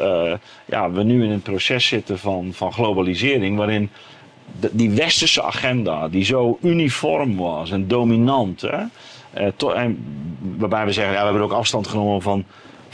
ja, 0.64 0.90
we 0.90 1.02
nu 1.02 1.24
in 1.24 1.30
een 1.30 1.42
proces 1.42 1.86
zitten 1.86 2.18
van, 2.18 2.50
van 2.52 2.72
globalisering 2.72 3.56
waarin 3.56 3.90
die 4.70 4.90
westerse 4.90 5.42
agenda, 5.42 6.08
die 6.08 6.24
zo 6.24 6.58
uniform 6.62 7.36
was 7.36 7.70
en 7.70 7.88
dominant, 7.88 8.60
hè, 8.60 8.84
waarbij 10.56 10.84
we 10.84 10.92
zeggen, 10.92 11.12
ja, 11.12 11.18
we 11.18 11.24
hebben 11.24 11.42
ook 11.42 11.52
afstand 11.52 11.86
genomen 11.86 12.22
van 12.22 12.44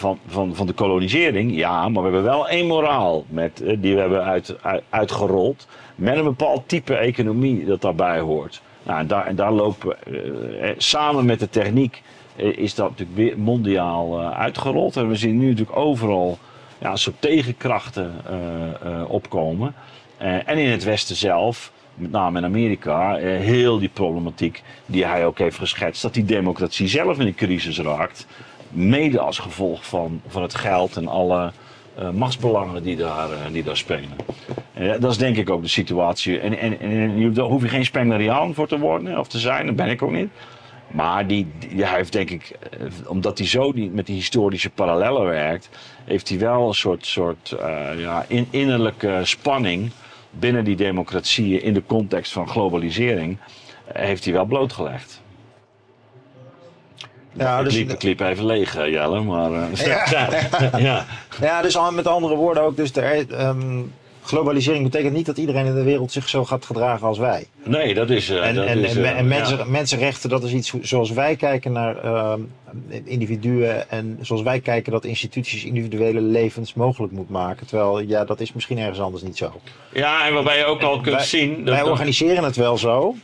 van, 0.00 0.18
van, 0.26 0.54
van 0.54 0.66
de 0.66 0.72
kolonisering. 0.72 1.56
Ja, 1.56 1.88
maar 1.88 2.02
we 2.02 2.08
hebben 2.08 2.22
wel 2.22 2.48
één 2.48 2.66
moraal 2.66 3.24
met, 3.28 3.62
eh, 3.62 3.76
die 3.78 3.94
we 3.94 4.00
hebben 4.00 4.24
uit, 4.24 4.56
uitgerold. 4.88 5.66
Met 5.94 6.16
een 6.16 6.24
bepaald 6.24 6.68
type 6.68 6.94
economie 6.94 7.64
dat 7.64 7.80
daarbij 7.80 8.20
hoort. 8.20 8.62
Nou, 8.82 8.98
en 8.98 9.06
daar, 9.06 9.26
en 9.26 9.36
daar 9.36 9.52
lopen 9.52 9.96
uh, 10.10 10.70
samen 10.76 11.24
met 11.24 11.38
de 11.38 11.48
techniek 11.48 12.02
is 12.40 12.74
dat 12.74 12.90
natuurlijk 12.90 13.18
weer 13.18 13.38
mondiaal 13.38 14.20
uh, 14.20 14.30
uitgerold. 14.30 14.96
En 14.96 15.08
we 15.08 15.16
zien 15.16 15.38
nu 15.38 15.48
natuurlijk 15.48 15.76
overal 15.76 16.38
ja, 16.78 16.90
een 16.90 16.98
soort 16.98 17.20
tegenkrachten 17.20 18.12
opkomen. 19.08 19.74
en 20.18 20.58
in 20.58 20.70
het 20.70 20.84
Westen 20.84 21.16
zelf, 21.16 21.72
met 21.94 22.10
name 22.10 22.38
in 22.38 22.44
Amerika, 22.44 23.14
heel 23.16 23.78
die 23.78 23.88
problematiek 23.88 24.62
die 24.86 25.04
hij 25.04 25.26
ook 25.26 25.38
heeft 25.38 25.58
geschetst, 25.58 26.02
dat 26.02 26.14
die 26.14 26.24
democratie 26.24 26.88
zelf 26.88 27.18
in 27.18 27.26
een 27.26 27.34
crisis 27.34 27.78
raakt 27.78 28.26
mede 28.68 29.20
als 29.20 29.38
gevolg 29.38 29.86
van, 29.86 30.20
van 30.26 30.42
het 30.42 30.54
geld 30.54 30.96
en 30.96 31.08
alle 31.08 31.52
machtsbelangen 32.12 32.82
die 32.82 32.96
daar, 32.96 33.28
die 33.52 33.62
daar 33.62 33.76
spelen. 33.76 34.16
En 34.80 35.00
dat 35.00 35.10
is 35.10 35.18
denk 35.18 35.36
ik 35.36 35.50
ook 35.50 35.62
de 35.62 35.68
situatie. 35.68 36.38
En, 36.38 36.58
en, 36.58 36.80
en 36.80 37.32
daar 37.32 37.44
hoef 37.44 37.62
je 37.62 37.68
geen 37.68 37.84
Spengleriaan 37.84 38.54
voor 38.54 38.68
te 38.68 38.78
worden 38.78 39.18
of 39.18 39.28
te 39.28 39.38
zijn, 39.38 39.66
dat 39.66 39.76
ben 39.76 39.88
ik 39.88 40.02
ook 40.02 40.12
niet. 40.12 40.28
Maar 40.90 41.26
die, 41.26 41.46
die 41.58 41.84
hij 41.84 41.96
heeft 41.96 42.12
denk 42.12 42.30
ik, 42.30 42.58
uh, 42.80 42.86
omdat 43.06 43.38
hij 43.38 43.46
zo 43.46 43.72
die, 43.72 43.90
met 43.90 44.06
die 44.06 44.14
historische 44.14 44.70
parallellen 44.70 45.24
werkt, 45.24 45.68
heeft 46.04 46.28
hij 46.28 46.38
wel 46.38 46.68
een 46.68 46.74
soort, 46.74 47.06
soort 47.06 47.54
ja, 47.96 48.24
in, 48.28 48.46
innerlijke 48.50 49.20
spanning 49.22 49.90
binnen 50.30 50.64
die 50.64 50.76
democratieën 50.76 51.62
in 51.62 51.74
de 51.74 51.82
context 51.86 52.32
van 52.32 52.48
globalisering, 52.48 53.38
heeft 53.92 54.24
hij 54.24 54.32
wel 54.32 54.44
blootgelegd. 54.44 55.20
Ja, 57.32 57.62
dus, 57.62 57.76
ik 57.76 58.02
liep, 58.02 58.20
even 58.20 58.46
leeg, 58.46 58.76
eh, 58.76 58.90
Jelle, 58.90 59.20
maar... 59.20 59.50
Uh, 59.50 59.74
ja. 59.74 60.06
ja. 60.78 61.06
ja. 61.40 61.62
dus 61.62 61.78
met 61.92 62.06
andere 62.06 62.34
woorden 62.34 62.62
ook, 62.62 62.76
dus 62.76 62.92
de, 62.92 63.26
um, 63.30 63.92
globalisering 64.30 64.84
betekent 64.84 65.14
niet 65.14 65.26
dat 65.26 65.36
iedereen 65.36 65.66
in 65.66 65.74
de 65.74 65.82
wereld 65.82 66.12
zich 66.12 66.28
zo 66.28 66.44
gaat 66.44 66.64
gedragen 66.64 67.06
als 67.06 67.18
wij. 67.18 67.46
Nee, 67.64 67.94
dat 67.94 68.10
is... 68.10 68.30
Uh, 68.30 68.48
en, 68.48 68.54
dat 68.54 68.64
en, 68.64 68.84
is, 68.84 68.96
en, 68.96 69.16
en 69.16 69.28
mensen, 69.28 69.70
mensenrechten, 69.70 70.30
dat 70.30 70.44
is 70.44 70.52
iets 70.52 70.74
zoals 70.82 71.10
wij 71.10 71.36
kijken 71.36 71.72
naar 71.72 72.04
uh, 72.04 72.32
individuen 73.04 73.90
en 73.90 74.18
zoals 74.20 74.42
wij 74.42 74.60
kijken 74.60 74.92
dat 74.92 75.04
instituties 75.04 75.64
individuele 75.64 76.20
levens 76.20 76.74
mogelijk 76.74 77.12
moet 77.12 77.30
maken. 77.30 77.66
Terwijl, 77.66 78.00
ja, 78.00 78.24
dat 78.24 78.40
is 78.40 78.52
misschien 78.52 78.78
ergens 78.78 79.00
anders 79.00 79.22
niet 79.22 79.36
zo. 79.36 79.52
Ja, 79.92 80.26
en 80.26 80.34
waarbij 80.34 80.58
je 80.58 80.64
ook 80.64 80.82
al 80.82 81.00
kunt 81.00 81.22
zien... 81.22 81.64
Dat 81.64 81.74
wij 81.74 81.82
organiseren 81.82 82.44
het 82.44 82.56
wel 82.56 82.78
zo, 82.78 83.14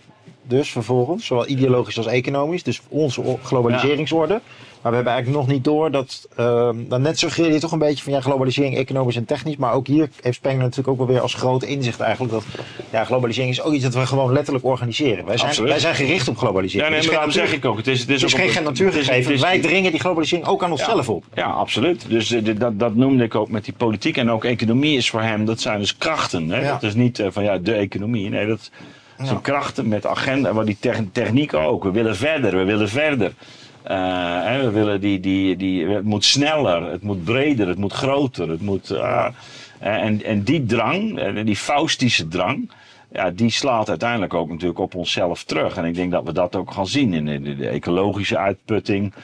dus 0.43 0.71
vervolgens, 0.71 1.27
zowel 1.27 1.49
ideologisch 1.49 1.97
als 1.97 2.07
economisch. 2.07 2.63
Dus 2.63 2.81
onze 2.89 3.37
globaliseringsorde. 3.43 4.41
Maar 4.87 4.95
we 4.95 5.03
hebben 5.03 5.23
eigenlijk 5.23 5.47
nog 5.47 5.57
niet 5.57 5.65
door 5.65 5.91
dat. 5.91 6.29
Uh, 6.39 6.71
dan 6.89 7.03
net 7.03 7.19
suggereer 7.19 7.53
je 7.53 7.59
toch 7.59 7.73
een 7.73 7.79
beetje 7.79 8.05
van 8.05 8.13
ja, 8.13 8.21
globalisering 8.21 8.77
economisch 8.77 9.17
en 9.17 9.25
technisch. 9.25 9.57
Maar 9.57 9.73
ook 9.73 9.87
hier 9.87 10.09
heeft 10.23 10.37
Spengler 10.37 10.63
natuurlijk 10.63 10.89
ook 10.89 10.97
wel 10.97 11.07
weer 11.07 11.21
als 11.21 11.35
groot 11.35 11.63
inzicht 11.63 12.01
eigenlijk. 12.01 12.33
Dat 12.33 12.45
ja, 12.91 13.05
globalisering 13.05 13.53
is 13.53 13.63
ook 13.63 13.73
iets 13.73 13.85
dat 13.85 13.95
we 13.95 14.07
gewoon 14.07 14.33
letterlijk 14.33 14.65
organiseren. 14.65 15.25
Wij 15.25 15.37
zijn, 15.37 15.63
wij 15.63 15.79
zijn 15.79 15.95
gericht 15.95 16.29
op 16.29 16.37
globalisering. 16.37 16.89
Ja, 16.89 16.97
nee, 16.97 17.07
maar 17.07 17.15
daarom 17.15 17.33
zeg 17.33 17.53
ik 17.53 17.65
ook. 17.65 17.77
Het 17.77 17.87
is, 17.87 18.01
het 18.01 18.09
is, 18.09 18.23
het 18.23 18.33
is 18.33 18.53
geen 18.53 18.65
natuurgegeven. 18.65 19.41
Wij 19.41 19.61
dringen 19.61 19.91
die 19.91 20.01
globalisering 20.01 20.47
ook 20.47 20.63
aan 20.63 20.71
onszelf 20.71 21.07
ja, 21.07 21.13
op. 21.13 21.25
Ja, 21.35 21.47
absoluut. 21.47 22.05
Dus 22.09 22.31
uh, 22.31 22.59
dat, 22.59 22.79
dat 22.79 22.95
noemde 22.95 23.25
ik 23.25 23.35
ook 23.35 23.49
met 23.49 23.65
die 23.65 23.75
politiek. 23.77 24.17
En 24.17 24.31
ook 24.31 24.45
economie 24.45 24.97
is 24.97 25.11
voor 25.11 25.23
hem, 25.23 25.45
dat 25.45 25.61
zijn 25.61 25.79
dus 25.79 25.97
krachten. 25.97 26.51
Hè? 26.51 26.61
Ja. 26.61 26.73
Dat 26.73 26.83
is 26.83 26.95
niet 26.95 27.19
uh, 27.19 27.27
van 27.31 27.45
ja, 27.45 27.59
de 27.59 27.75
economie. 27.75 28.29
Nee, 28.29 28.47
dat 28.47 28.71
zijn 29.23 29.41
krachten 29.41 29.89
met 29.89 30.07
agenda, 30.07 30.53
maar 30.53 30.65
die 30.65 30.79
techniek 31.13 31.55
ook. 31.55 31.85
We 31.85 31.91
willen 31.91 32.17
verder, 32.17 32.57
we 32.57 32.65
willen 32.65 32.89
verder. 32.89 33.33
Uh, 33.91 34.61
we 34.61 34.71
willen 34.71 35.01
die, 35.01 35.21
die, 35.21 35.57
die, 35.57 35.87
het 35.87 36.05
moet 36.05 36.25
sneller, 36.25 36.91
het 36.91 37.03
moet 37.03 37.25
breder, 37.25 37.69
het 37.69 37.79
moet 37.79 37.93
groter. 37.93 38.49
Het 38.49 38.61
moet, 38.61 38.91
uh, 38.91 39.27
en, 39.79 40.25
en 40.25 40.43
die 40.43 40.65
drang, 40.65 41.21
die 41.43 41.57
faustische 41.57 42.29
drang, 42.29 42.71
ja, 43.13 43.31
die 43.31 43.51
slaat 43.51 43.89
uiteindelijk 43.89 44.35
ook 44.35 44.49
natuurlijk 44.49 44.79
op 44.79 44.95
onszelf 44.95 45.45
terug. 45.45 45.77
En 45.77 45.85
ik 45.85 45.95
denk 45.95 46.11
dat 46.11 46.25
we 46.25 46.33
dat 46.33 46.57
ook 46.57 46.71
gaan 46.71 46.87
zien 46.87 47.15
in 47.15 47.57
de, 47.57 47.69
ecologische 47.69 48.39
uitputting, 48.39 49.15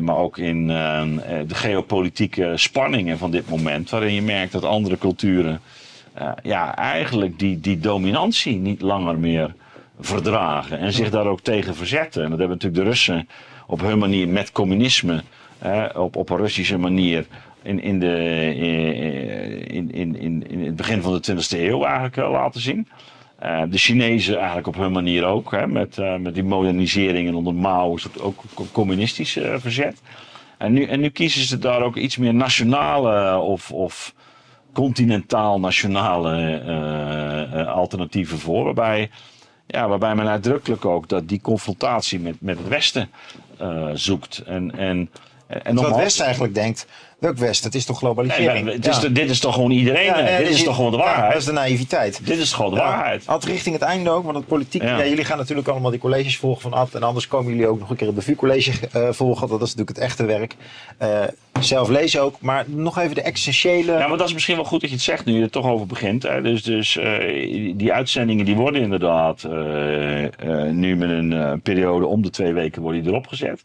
maar 0.00 0.16
ook 0.16 0.38
in 0.38 0.66
de 0.66 1.54
geopolitieke 1.54 2.52
spanningen 2.54 3.18
van 3.18 3.30
dit 3.30 3.48
moment, 3.48 3.90
waarin 3.90 4.14
je 4.14 4.22
merkt 4.22 4.52
dat 4.52 4.64
andere 4.64 4.98
culturen 4.98 5.60
ja, 6.42 6.76
eigenlijk 6.76 7.38
die, 7.38 7.60
die 7.60 7.78
dominantie 7.78 8.56
niet 8.56 8.80
langer 8.80 9.18
meer 9.18 9.54
verdragen. 10.00 10.78
En 10.78 10.92
zich 10.92 11.10
daar 11.10 11.26
ook 11.26 11.40
tegen 11.40 11.74
verzetten. 11.74 12.24
En 12.24 12.30
dat 12.30 12.38
hebben 12.38 12.56
natuurlijk 12.56 12.84
de 12.84 12.90
Russen 12.90 13.28
op 13.70 13.80
hun 13.80 13.98
manier 13.98 14.28
met 14.28 14.52
communisme, 14.52 15.22
op, 15.94 16.16
op 16.16 16.30
een 16.30 16.36
Russische 16.36 16.78
manier. 16.78 17.26
In, 17.62 17.82
in, 17.82 18.00
de, 18.00 18.16
in, 19.68 19.92
in, 19.92 20.16
in, 20.16 20.48
in 20.48 20.64
het 20.64 20.76
begin 20.76 21.02
van 21.02 21.12
de 21.12 21.32
20e 21.32 21.58
eeuw 21.58 21.84
eigenlijk 21.84 22.16
uh, 22.16 22.30
laten 22.30 22.60
zien. 22.60 22.88
Uh, 23.42 23.62
de 23.70 23.78
Chinezen 23.78 24.36
eigenlijk 24.36 24.66
op 24.66 24.76
hun 24.76 24.92
manier 24.92 25.24
ook, 25.24 25.50
hè, 25.50 25.66
met, 25.66 25.96
met 26.20 26.34
die 26.34 26.44
modernisering 26.44 27.28
en 27.28 27.34
onder 27.34 27.54
Mao 27.54 27.94
is 27.94 28.02
het 28.02 28.20
ook 28.20 28.42
communistisch 28.72 29.38
verzet. 29.56 30.00
En 30.58 30.72
nu, 30.72 30.84
en 30.84 31.00
nu 31.00 31.08
kiezen 31.08 31.42
ze 31.42 31.58
daar 31.58 31.82
ook 31.82 31.96
iets 31.96 32.16
meer 32.16 32.34
nationale 32.34 33.38
of, 33.38 33.72
of 33.72 34.14
continentaal-nationale 34.72 36.62
alternatieven 37.66 38.38
voor. 38.38 38.64
Waarbij, 38.64 39.10
ja, 39.70 39.88
waarbij 39.88 40.14
men 40.14 40.28
uitdrukkelijk 40.28 40.84
ook 40.84 41.08
dat 41.08 41.28
die 41.28 41.40
confrontatie 41.40 42.20
met, 42.20 42.36
met 42.40 42.58
het 42.58 42.68
Westen 42.68 43.10
uh, 43.60 43.90
zoekt. 43.94 44.38
En, 44.38 44.78
en, 44.78 45.10
en 45.46 45.78
het 45.78 45.96
Westen 45.96 46.24
eigenlijk 46.24 46.54
denkt, 46.54 46.86
West? 47.20 47.64
Het 47.64 47.74
is 47.74 47.84
toch 47.84 47.98
globalisering? 47.98 48.64
Nee, 48.64 48.78
is 48.78 48.98
dit 48.98 49.30
is 49.30 49.40
toch 49.40 49.54
gewoon 49.54 49.70
iedereen? 49.70 50.04
Ja, 50.04 50.38
dit 50.38 50.48
is, 50.48 50.62
toch 50.62 50.74
gewoon 50.74 50.90
de 50.90 50.96
waarheid? 50.96 51.32
dat 51.32 51.40
is 51.40 51.46
de 51.46 51.52
naïviteit. 51.52 52.20
Dit 52.24 52.38
is 52.38 52.52
gewoon 52.52 52.74
de 52.74 52.80
waarheid. 52.80 53.26
Had 53.26 53.44
richting 53.44 53.74
het 53.74 53.84
einde 53.84 54.10
ook, 54.10 54.24
want 54.24 54.36
het 54.36 54.46
politiek... 54.46 54.82
Ja. 54.82 55.06
jullie 55.06 55.24
gaan 55.24 55.38
natuurlijk 55.38 55.68
allemaal 55.68 55.90
die 55.90 56.00
colleges 56.00 56.36
volgen 56.36 56.62
van 56.62 56.72
af. 56.72 56.94
En 56.94 57.02
anders 57.02 57.28
komen 57.28 57.52
jullie 57.52 57.66
ook 57.66 57.78
nog 57.78 57.90
een 57.90 57.96
keer 57.96 58.06
het 58.06 58.16
de 58.16 58.22
VU-college 58.22 58.72
uh, 58.96 59.08
volgen. 59.10 59.48
Dat 59.48 59.62
is 59.62 59.74
natuurlijk 59.74 59.96
het 59.96 60.06
echte 60.06 60.24
werk. 60.24 60.54
Uh, 61.02 61.08
zelf 61.60 61.88
lezen 61.88 62.22
ook. 62.22 62.36
Maar 62.40 62.64
nog 62.66 62.98
even 62.98 63.14
de 63.14 63.22
essentiële... 63.22 63.92
Ja, 63.92 64.08
maar 64.08 64.18
dat 64.18 64.26
is 64.26 64.32
misschien 64.32 64.56
wel 64.56 64.64
goed 64.64 64.80
dat 64.80 64.90
je 64.90 64.96
het 64.96 65.04
zegt 65.04 65.24
nu 65.24 65.34
je 65.34 65.42
er 65.42 65.50
toch 65.50 65.66
over 65.66 65.86
begint. 65.86 66.22
Hè. 66.22 66.42
Dus, 66.42 66.62
dus 66.62 66.96
uh, 66.96 67.74
die 67.76 67.92
uitzendingen 67.92 68.44
die 68.44 68.56
worden 68.56 68.82
inderdaad 68.82 69.48
nu 70.72 70.96
met 70.96 71.10
een 71.10 71.60
periode 71.62 72.06
om 72.06 72.22
de 72.22 72.30
twee 72.30 72.52
weken 72.52 72.82
worden 72.82 73.02
die 73.02 73.10
erop 73.10 73.26
gezet. 73.26 73.62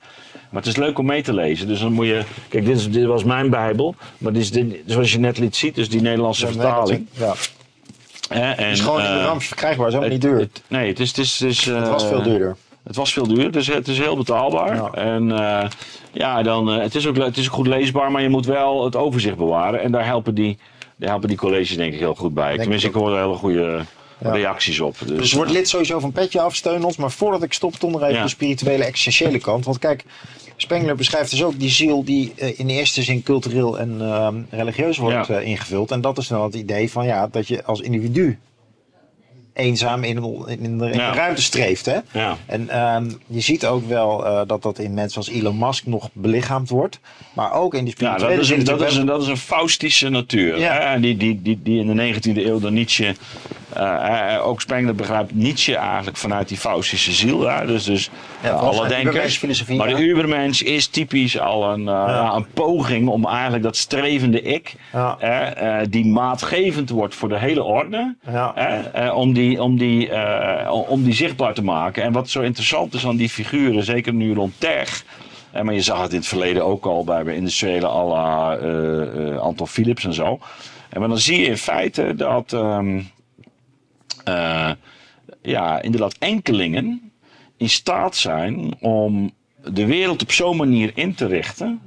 Maar 0.49 0.63
het 0.63 0.71
is 0.71 0.79
leuk 0.79 0.99
om 0.99 1.05
mee 1.05 1.21
te 1.21 1.33
lezen. 1.33 1.67
Dus 1.67 1.79
dan 1.79 1.93
moet 1.93 2.05
je... 2.05 2.21
Kijk, 2.47 2.65
dit, 2.65 2.77
is, 2.77 2.91
dit 2.91 3.05
was 3.05 3.23
mijn 3.23 3.44
Bijbel. 3.49 3.95
Maar 4.17 4.33
dit 4.33 4.41
is 4.41 4.51
dit, 4.51 4.81
zoals 4.85 5.11
je 5.11 5.19
net 5.19 5.37
liet 5.37 5.55
zien, 5.55 5.71
dus 5.73 5.89
die 5.89 6.01
Nederlandse 6.01 6.47
vertaling. 6.47 7.07
Ja. 7.11 7.33
en, 8.29 8.65
het 8.65 8.73
is 8.73 8.79
gewoon 8.79 9.01
in 9.01 9.11
de 9.11 9.17
uh, 9.17 9.23
Rams 9.23 9.47
verkrijgbaar, 9.47 9.87
is 9.87 9.95
ook 9.95 10.07
niet 10.07 10.21
duur. 10.21 10.39
Het, 10.39 10.61
nee, 10.67 10.87
het 10.87 10.99
is... 10.99 11.07
Het, 11.07 11.17
is, 11.17 11.39
het, 11.39 11.49
is, 11.49 11.65
het 11.65 11.87
was 11.87 12.05
veel 12.05 12.21
duurder. 12.21 12.55
Het 12.83 12.95
was 12.95 13.13
veel 13.13 13.27
duur, 13.27 13.51
dus 13.51 13.67
het 13.67 13.87
is 13.87 13.97
heel 13.97 14.17
betaalbaar. 14.17 14.75
Ja. 14.75 14.91
En 14.91 15.29
uh, 15.29 15.65
ja, 16.11 16.43
dan, 16.43 16.73
uh, 16.73 16.81
het, 16.81 16.95
is 16.95 17.07
ook, 17.07 17.17
het 17.17 17.37
is 17.37 17.47
ook 17.47 17.53
goed 17.53 17.67
leesbaar, 17.67 18.11
maar 18.11 18.21
je 18.21 18.29
moet 18.29 18.45
wel 18.45 18.83
het 18.83 18.95
overzicht 18.95 19.37
bewaren. 19.37 19.81
En 19.81 19.91
daar 19.91 20.05
helpen 20.05 20.35
die, 20.35 20.57
daar 20.95 21.09
helpen 21.09 21.27
die 21.27 21.37
colleges 21.37 21.75
denk 21.75 21.93
ik 21.93 21.99
heel 21.99 22.15
goed 22.15 22.33
bij. 22.33 22.47
Denk 22.47 22.59
Tenminste, 22.59 22.87
ik 22.87 22.93
hoor 22.93 23.11
er 23.11 23.21
hele 23.21 23.35
goede 23.35 23.85
ja. 24.17 24.31
reacties 24.31 24.79
op. 24.79 24.95
Dus, 25.05 25.17
dus 25.17 25.33
word 25.33 25.51
lid 25.51 25.69
sowieso 25.69 25.99
van 25.99 26.11
Petje 26.11 26.41
af, 26.41 26.55
steun 26.55 26.83
ons. 26.83 26.97
Maar 26.97 27.11
voordat 27.11 27.43
ik 27.43 27.53
stop, 27.53 27.73
toch 27.75 27.91
nog 27.91 28.01
even 28.01 28.15
ja. 28.15 28.23
de 28.23 28.29
spirituele, 28.29 28.83
existentiële 28.83 29.39
kant. 29.39 29.65
Want 29.65 29.79
kijk, 29.79 30.03
Spengler 30.57 30.95
beschrijft 30.95 31.31
dus 31.31 31.43
ook 31.43 31.59
die 31.59 31.69
ziel 31.69 32.03
die 32.03 32.33
uh, 32.35 32.59
in 32.59 32.69
eerste 32.69 33.03
zin 33.03 33.23
cultureel 33.23 33.79
en 33.79 33.97
uh, 34.01 34.27
religieus 34.49 34.97
wordt 34.97 35.27
ja. 35.27 35.39
uh, 35.39 35.47
ingevuld. 35.47 35.91
En 35.91 36.01
dat 36.01 36.17
is 36.17 36.27
dan 36.27 36.43
het 36.43 36.55
idee 36.55 36.91
van 36.91 37.05
ja, 37.05 37.27
dat 37.27 37.47
je 37.47 37.63
als 37.63 37.79
individu 37.79 38.39
eenzaam 39.55 40.03
in, 40.03 40.23
in, 40.47 40.59
in, 40.59 40.77
de, 40.77 40.85
in 40.85 40.97
ja. 40.97 41.11
de, 41.11 41.17
ruimte 41.17 41.41
streeft. 41.41 41.85
Hè? 41.85 41.97
Ja. 42.11 42.37
En 42.45 42.79
um, 42.95 43.21
je 43.27 43.39
ziet 43.39 43.65
ook 43.65 43.87
wel 43.87 44.25
uh, 44.25 44.41
dat 44.47 44.61
dat 44.61 44.79
in 44.79 44.93
mensen 44.93 45.17
als 45.17 45.29
Elon 45.29 45.57
Musk 45.57 45.85
nog 45.85 46.09
belichaamd 46.13 46.69
wordt. 46.69 46.99
Maar 47.33 47.53
ook 47.53 47.73
in 47.73 47.83
die 47.83 47.93
spirituele 47.93 48.31
ja, 48.31 48.35
dat, 48.35 48.45
is 48.45 48.49
een, 48.51 48.63
dat, 48.63 48.81
is 48.81 48.95
een, 48.95 49.05
dat 49.05 49.21
is 49.21 49.27
een 49.27 49.37
faustische 49.37 50.09
natuur. 50.09 50.59
Ja. 50.59 50.73
Hè? 50.73 50.99
Die, 50.99 51.17
die, 51.17 51.41
die, 51.41 51.59
die 51.63 51.79
in 51.79 51.95
de 51.95 52.13
19e 52.13 52.37
eeuw 52.37 52.59
door 52.59 52.71
Nietzsche 52.71 53.15
Eh, 53.75 54.33
eh, 54.35 54.47
ook 54.47 54.61
Spengler 54.61 54.95
begrijpt 54.95 55.35
Nietzsche 55.35 55.75
eigenlijk 55.75 56.17
vanuit 56.17 56.47
die 56.47 56.57
Faustische 56.57 57.11
ziel. 57.11 57.47
Hè? 57.49 57.65
Dus, 57.65 57.83
dus 57.83 58.09
Ja, 58.43 58.49
eh, 58.49 58.61
alle 58.61 58.87
denkers. 58.87 59.41
Maar 59.67 59.89
ja. 59.89 59.95
de 59.95 60.03
Ubermensch 60.03 60.61
is 60.61 60.87
typisch 60.87 61.39
al 61.39 61.71
een, 61.73 61.79
eh, 61.87 61.93
ja, 62.07 62.33
een 62.35 62.47
poging 62.53 63.07
om 63.07 63.25
eigenlijk 63.27 63.63
dat 63.63 63.75
strevende 63.77 64.41
ik, 64.41 64.75
eh, 65.19 65.79
eh, 65.81 65.87
die 65.89 66.05
maatgevend 66.05 66.89
wordt 66.89 67.15
voor 67.15 67.29
de 67.29 67.37
hele 67.39 67.63
orde, 67.63 68.15
eh, 68.25 68.79
eh, 69.07 69.15
om, 69.15 69.33
die, 69.33 69.61
om, 69.63 69.77
die, 69.77 70.09
eh, 70.09 70.71
om 70.89 71.03
die 71.03 71.13
zichtbaar 71.13 71.53
te 71.53 71.63
maken. 71.63 72.03
En 72.03 72.11
wat 72.11 72.29
zo 72.29 72.41
interessant 72.41 72.93
is 72.93 73.05
aan 73.05 73.15
die 73.15 73.29
figuren, 73.29 73.83
zeker 73.83 74.13
nu 74.13 74.33
rond 74.33 74.53
Terg. 74.57 75.03
eh, 75.51 75.61
maar 75.61 75.73
je 75.73 75.81
zag 75.81 76.01
het 76.01 76.11
in 76.11 76.17
het 76.17 76.27
verleden 76.27 76.65
ook 76.65 76.85
al 76.85 77.03
bij, 77.03 77.23
industriële 77.23 77.87
à 77.87 78.03
la 78.03 78.55
eh, 78.57 79.31
eh, 79.31 79.37
Anton 79.37 79.67
Philips 79.67 80.05
en 80.05 80.13
zo. 80.13 80.39
En 80.89 80.99
maar 80.99 81.09
dan 81.09 81.17
zie 81.17 81.39
je 81.39 81.45
in 81.47 81.57
feite 81.57 82.13
dat 82.15 82.53
ehm, 82.53 82.99
eh, 84.25 84.71
ja, 85.41 85.81
inderdaad 85.81 86.15
enkelingen 86.19 87.11
in 87.57 87.69
staat 87.69 88.15
zijn 88.15 88.75
om 88.79 89.31
de 89.63 89.85
wereld 89.85 90.21
op 90.21 90.31
zo'n 90.31 90.57
manier 90.57 90.91
in 90.95 91.15
te 91.15 91.25
richten. 91.25 91.81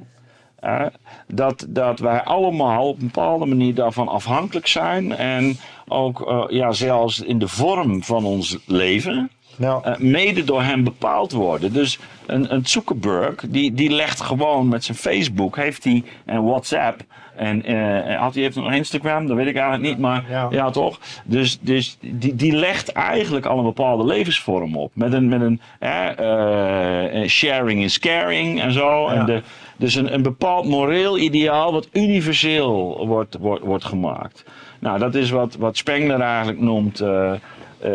dat, 1.26 1.66
dat 1.68 1.98
wij 1.98 2.22
allemaal 2.22 2.88
op 2.88 2.98
een 3.00 3.06
bepaalde 3.06 3.46
manier 3.46 3.74
daarvan 3.74 4.08
afhankelijk 4.08 4.66
zijn. 4.66 5.16
En 5.16 5.56
ook 5.88 6.28
eh, 6.28 6.44
ja, 6.48 6.72
zelfs 6.72 7.20
in 7.20 7.38
de 7.38 7.48
vorm 7.48 8.02
van 8.02 8.24
ons 8.24 8.58
leven. 8.66 9.30
Eh, 9.58 9.96
mede 9.96 10.44
door 10.44 10.62
hem 10.62 10.84
bepaald 10.84 11.32
worden. 11.32 11.72
Dus 11.72 11.98
een, 12.26 12.54
een 12.54 12.66
Zuckerberg, 12.66 13.44
die, 13.48 13.72
die 13.72 13.90
legt 13.90 14.20
gewoon 14.20 14.68
met 14.68 14.84
zijn 14.84 14.96
Facebook, 14.96 15.56
heeft 15.56 15.84
hij 15.84 16.04
en 16.24 16.44
WhatsApp. 16.44 17.04
En 17.38 17.64
eh, 17.64 18.20
had 18.20 18.34
hij 18.34 18.42
heeft 18.42 18.56
nog 18.56 18.72
Instagram, 18.72 19.26
dat 19.26 19.36
weet 19.36 19.46
ik 19.46 19.56
eigenlijk 19.56 19.84
niet, 19.84 19.98
maar 19.98 20.24
Ja. 20.30 20.46
ja, 20.50 20.70
toch? 20.70 20.98
Dus, 21.24 21.58
dus 21.60 21.96
die, 22.00 22.34
die 22.34 22.52
legt 22.52 22.92
eigenlijk 22.92 23.46
al 23.46 23.58
een 23.58 23.64
bepaalde 23.64 24.04
levensvorm 24.04 24.76
op. 24.76 24.90
Met 24.94 25.12
een, 25.12 25.28
met 25.28 25.40
een 25.40 25.60
eh, 25.78 27.22
eh, 27.22 27.28
sharing 27.28 27.82
is 27.82 27.98
caring 27.98 28.60
en 28.60 28.72
zo. 28.72 29.10
Ja. 29.10 29.14
En 29.14 29.26
de, 29.26 29.42
dus 29.76 29.94
een, 29.94 30.14
een 30.14 30.22
bepaald 30.22 30.66
moreel 30.66 31.18
ideaal 31.18 31.72
wat 31.72 31.88
universeel 31.92 33.06
wordt, 33.06 33.36
wordt, 33.40 33.64
wordt 33.64 33.84
gemaakt. 33.84 34.44
Nou, 34.78 34.98
dat 34.98 35.14
is 35.14 35.30
wat, 35.30 35.56
wat 35.58 35.76
Spengler 35.76 36.20
eigenlijk 36.20 36.60
noemt 36.60 37.00
eh, 37.00 37.32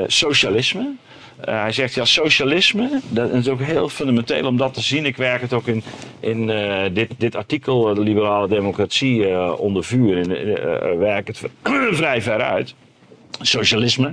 socialisme. 0.07 0.91
Eh, 1.43 1.61
hij 1.61 1.71
zegt 1.71 1.93
ja, 1.93 2.05
socialisme, 2.05 2.99
dat 3.09 3.29
is 3.29 3.47
ook 3.47 3.61
heel 3.61 3.89
fundamenteel 3.89 4.47
om 4.47 4.57
dat 4.57 4.73
te 4.73 4.81
zien. 4.81 5.05
Ik 5.05 5.17
werk 5.17 5.41
het 5.41 5.53
ook 5.53 5.67
in, 5.67 5.83
in 6.19 6.49
eh, 6.49 6.93
dit, 6.93 7.09
dit 7.17 7.35
artikel, 7.35 7.89
eh, 7.89 7.95
de 7.95 8.01
liberale 8.01 8.47
democratie 8.47 9.37
onder 9.57 9.83
vuur, 9.83 10.17
in, 10.17 10.27
werk 10.97 11.27
het 11.27 11.41
vrij 12.01 12.21
ver 12.21 12.41
uit. 12.41 12.75
Socialisme 13.41 14.11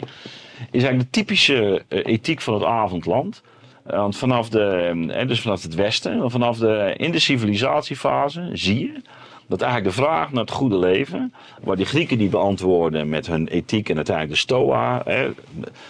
is 0.70 0.82
eigenlijk 0.82 1.12
de 1.12 1.20
typische 1.20 1.82
ethiek 1.88 2.40
van 2.40 2.54
het 2.54 2.64
avondland. 2.64 3.42
Want 3.84 4.16
vanaf, 4.16 4.48
de, 4.48 5.24
dus 5.26 5.40
vanaf 5.40 5.62
het 5.62 5.74
westen, 5.74 6.30
vanaf 6.30 6.58
de, 6.58 6.94
in 6.96 7.10
de 7.10 7.18
civilisatiefase 7.18 8.50
zie 8.52 8.80
je 8.80 9.02
dat 9.50 9.60
eigenlijk 9.62 9.96
de 9.96 10.02
vraag 10.02 10.32
naar 10.32 10.42
het 10.42 10.52
goede 10.52 10.78
leven, 10.78 11.34
waar 11.62 11.76
die 11.76 11.86
Grieken 11.86 12.18
die 12.18 12.28
beantwoorden 12.28 13.08
met 13.08 13.26
hun 13.26 13.48
ethiek 13.48 13.88
en 13.88 13.96
uiteindelijk 13.96 14.34
de 14.36 14.40
Stoa, 14.40 15.02
hè, 15.04 15.28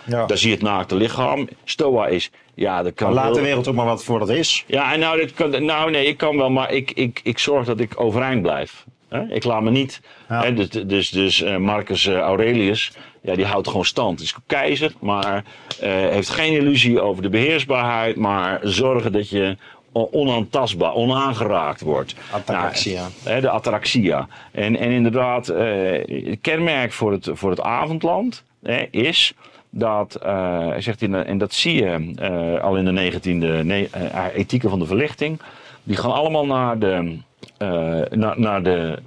Ja. 0.05 0.27
daar 0.27 0.39
zie 0.39 0.49
je 0.49 0.55
het 0.55 0.65
naakte 0.65 0.95
lichaam. 0.95 1.49
Stoa 1.65 2.07
is, 2.07 2.31
ja, 2.55 2.83
dat 2.83 2.95
kan 2.95 3.13
Laat 3.13 3.35
de 3.35 3.41
wereld 3.41 3.69
ook 3.69 3.75
maar 3.75 3.87
wat 3.87 4.05
voor 4.05 4.19
dat 4.19 4.29
is. 4.29 4.65
ja, 4.67 4.93
en 4.93 5.01
nou, 5.01 5.17
dit 5.17 5.35
kan, 5.35 5.65
nou 5.65 5.91
nee, 5.91 6.07
ik 6.07 6.17
kan 6.17 6.37
wel, 6.37 6.51
maar 6.51 6.73
ik, 6.73 6.91
ik, 6.91 7.21
ik 7.25 7.39
zorg 7.39 7.67
dat 7.67 7.81
ik 7.81 8.01
overeind 8.01 8.43
blijf. 8.43 8.85
Hè? 9.09 9.23
Ik 9.29 9.45
laat 9.45 9.63
me 9.63 9.71
niet. 9.71 10.01
Ja. 10.29 10.43
Hè? 10.43 10.55
Dus, 10.55 10.69
dus, 10.69 11.11
dus 11.11 11.43
eh, 11.43 11.57
Marcus 11.57 12.07
eh, 12.07 12.19
Aurelius, 12.19 12.93
ja, 13.23 13.35
die 13.35 13.45
houdt 13.45 13.69
gewoon 13.69 13.85
stand. 13.85 14.21
Is 14.21 14.35
keizer, 14.47 14.93
maar 15.01 15.45
eh, 15.81 15.91
heeft 15.91 16.29
geen 16.29 16.53
illusie 16.53 17.01
over 17.01 17.23
de 17.23 17.29
beheersbaarheid, 17.29 18.17
maar 18.17 18.61
zorgen 18.63 19.13
dat 19.13 19.29
je 19.29 19.57
onaantastbaar, 19.93 20.95
onaangeraakt 20.95 21.81
wordt. 21.81 22.15
Ataraxia. 22.31 23.01
Nou, 23.01 23.35
hè, 23.35 23.41
de 23.41 23.51
ataraxia. 23.51 24.29
En, 24.53 24.77
en 24.77 24.91
inderdaad, 24.91 25.49
eh, 25.49 25.67
het 26.07 26.39
kenmerk 26.41 26.93
voor 26.93 27.13
het, 27.13 27.29
voor 27.33 27.51
het 27.51 27.61
avondland 27.61 28.43
hè, 28.63 28.87
is 28.91 29.35
dat, 29.71 30.15
eh, 30.15 30.69
hij 30.69 30.81
zegt 30.81 31.03
in, 31.03 31.15
en 31.15 31.39
dat 31.39 31.53
zie 31.53 31.75
je 31.75 32.13
eh, 32.17 32.63
al 32.65 32.77
in 32.77 32.85
de 32.85 32.93
19e 32.93 33.65
ne- 33.65 33.89
eh, 33.91 34.25
ethieken 34.35 34.71
van 34.71 34.79
de 34.79 34.87
verlichting, 34.87 35.41
die 35.83 35.97
gaan 35.97 36.13
allemaal 36.13 36.47
naar, 36.47 36.79
de, 36.79 37.17
eh, 37.57 37.69
naar, 38.11 38.41
naar 38.41 38.63
de, 38.63 38.99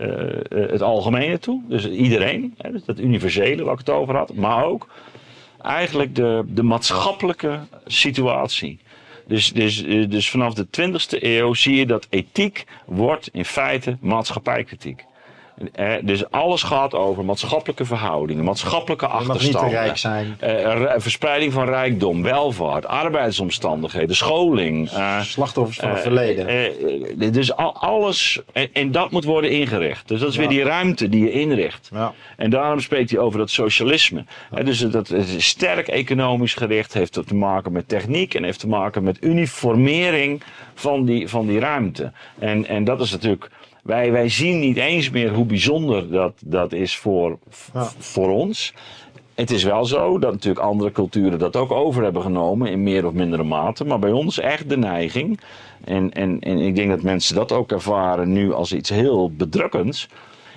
het 0.49 0.81
algemene 0.81 1.39
toe. 1.39 1.61
Dus 1.67 1.89
iedereen, 1.89 2.55
hè, 2.57 2.71
dus 2.71 2.85
dat 2.85 2.99
universele 2.99 3.63
waar 3.63 3.73
ik 3.73 3.79
het 3.79 3.89
over 3.89 4.15
had, 4.15 4.33
maar 4.33 4.65
ook 4.65 4.87
eigenlijk 5.61 6.15
de, 6.15 6.43
de 6.47 6.63
maatschappelijke 6.63 7.59
situatie. 7.85 8.79
Dus, 9.33 9.51
dus, 9.51 9.83
eh, 9.83 10.09
dus 10.09 10.29
vanaf 10.29 10.53
de 10.53 10.69
20e 10.69 11.25
eeuw 11.25 11.53
zie 11.53 11.75
je 11.75 11.85
dat 11.85 12.07
ethiek 12.09 12.65
wordt 12.85 13.29
in 13.31 13.45
feite 13.45 13.97
maatschappijkritiek. 14.01 15.03
Eh, 15.73 15.93
dus 16.01 16.31
alles 16.31 16.63
gaat 16.63 16.93
over 16.93 17.25
maatschappelijke 17.25 17.85
verhoudingen, 17.85 18.43
maatschappelijke 18.43 19.05
Je 19.05 19.11
mag 19.11 19.19
niet 19.19 19.27
te 19.27 19.33
achterstanden. 19.33 19.71
rijk 19.79 19.97
zijn. 19.97 20.35
eh, 20.39 20.51
re- 20.63 20.95
verspreiding 21.01 21.53
van 21.53 21.65
rijkdom, 21.65 22.23
welvaart, 22.23 22.85
arbeidsomstandigheden, 22.85 24.15
scholing. 24.15 24.89
eh, 24.89 25.21
Slachtoffers 25.21 25.77
van 25.77 25.89
het 25.89 25.97
eh, 25.97 26.03
verleden. 26.03 27.31
dus 27.33 27.55
al- 27.55 27.75
alles, 27.75 28.41
en, 28.53 28.67
en 28.73 28.91
dat 28.91 29.11
moet 29.11 29.23
worden 29.23 29.49
ingericht. 29.51 30.07
Dus 30.07 30.19
dat 30.19 30.29
is 30.29 30.35
weer 30.35 30.47
die 30.49 30.63
ruimte 30.63 31.09
die 31.09 31.23
je 31.23 31.31
inricht. 31.31 31.89
Ja. 31.93 32.13
En 32.37 32.49
daarom 32.49 32.79
spreekt 32.79 33.09
hij 33.09 33.19
over 33.19 33.39
dat 33.39 33.49
socialisme. 33.49 34.25
Dus 34.63 34.79
dat 34.79 35.09
is 35.11 35.47
sterk 35.47 35.87
economisch 35.87 36.53
gericht, 36.53 36.93
heeft 36.93 37.13
te 37.27 37.35
maken 37.35 37.71
met 37.71 37.87
techniek 37.87 38.33
en 38.33 38.43
heeft 38.43 38.59
te 38.59 38.67
maken 38.67 39.03
met 39.03 39.17
uniformering 39.23 40.41
van 40.73 41.05
die, 41.05 41.27
van 41.27 41.47
die 41.47 41.59
ruimte. 41.59 42.11
En, 42.39 42.65
en 42.67 42.83
dat 42.83 43.01
is 43.01 43.11
natuurlijk. 43.11 43.49
Wij, 43.83 44.11
wij 44.11 44.29
zien 44.29 44.59
niet 44.59 44.77
eens 44.77 45.09
meer 45.09 45.33
hoe 45.33 45.45
bijzonder 45.45 46.11
dat, 46.11 46.33
dat 46.45 46.71
is 46.71 46.97
voor, 46.97 47.37
Ja. 47.73 47.89
voor 47.97 48.29
ons. 48.29 48.73
Het 49.35 49.51
is 49.51 49.63
wel 49.63 49.85
zo 49.85 50.19
dat 50.19 50.31
natuurlijk 50.31 50.65
andere 50.65 50.91
culturen 50.91 51.39
dat 51.39 51.55
ook 51.55 51.71
over 51.71 52.03
hebben 52.03 52.21
genomen 52.21 52.71
in 52.71 52.83
meer 52.83 53.05
of 53.05 53.13
mindere 53.13 53.43
mate. 53.43 53.85
Maar 53.85 53.99
bij 53.99 54.11
ons 54.11 54.39
echt 54.39 54.69
de 54.69 54.77
neiging. 54.77 55.39
En, 55.83 56.11
en, 56.11 56.39
en 56.39 56.57
ik 56.57 56.75
denk 56.75 56.89
dat 56.89 57.01
mensen 57.01 57.35
dat 57.35 57.51
ook 57.51 57.71
ervaren 57.71 58.33
nu 58.33 58.53
als 58.53 58.73
iets 58.73 58.89
heel 58.89 59.31
bedrukkends. 59.31 60.07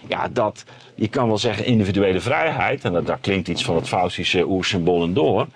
Ja, 0.09 0.29
dat 0.29 0.65
je 0.95 1.09
kan 1.09 1.27
wel 1.29 1.39
zeggen 1.39 1.65
individuele 1.67 2.21
vrijheid. 2.21 2.85
En 2.85 2.93
dat, 2.93 3.07
daar 3.07 3.19
klinkt 3.21 3.49
iets 3.49 3.65
van 3.65 3.77
het 3.77 3.89
Faustische 3.89 4.47
oersymbool 4.49 5.03
en 5.03 5.13
door. 5.15 5.47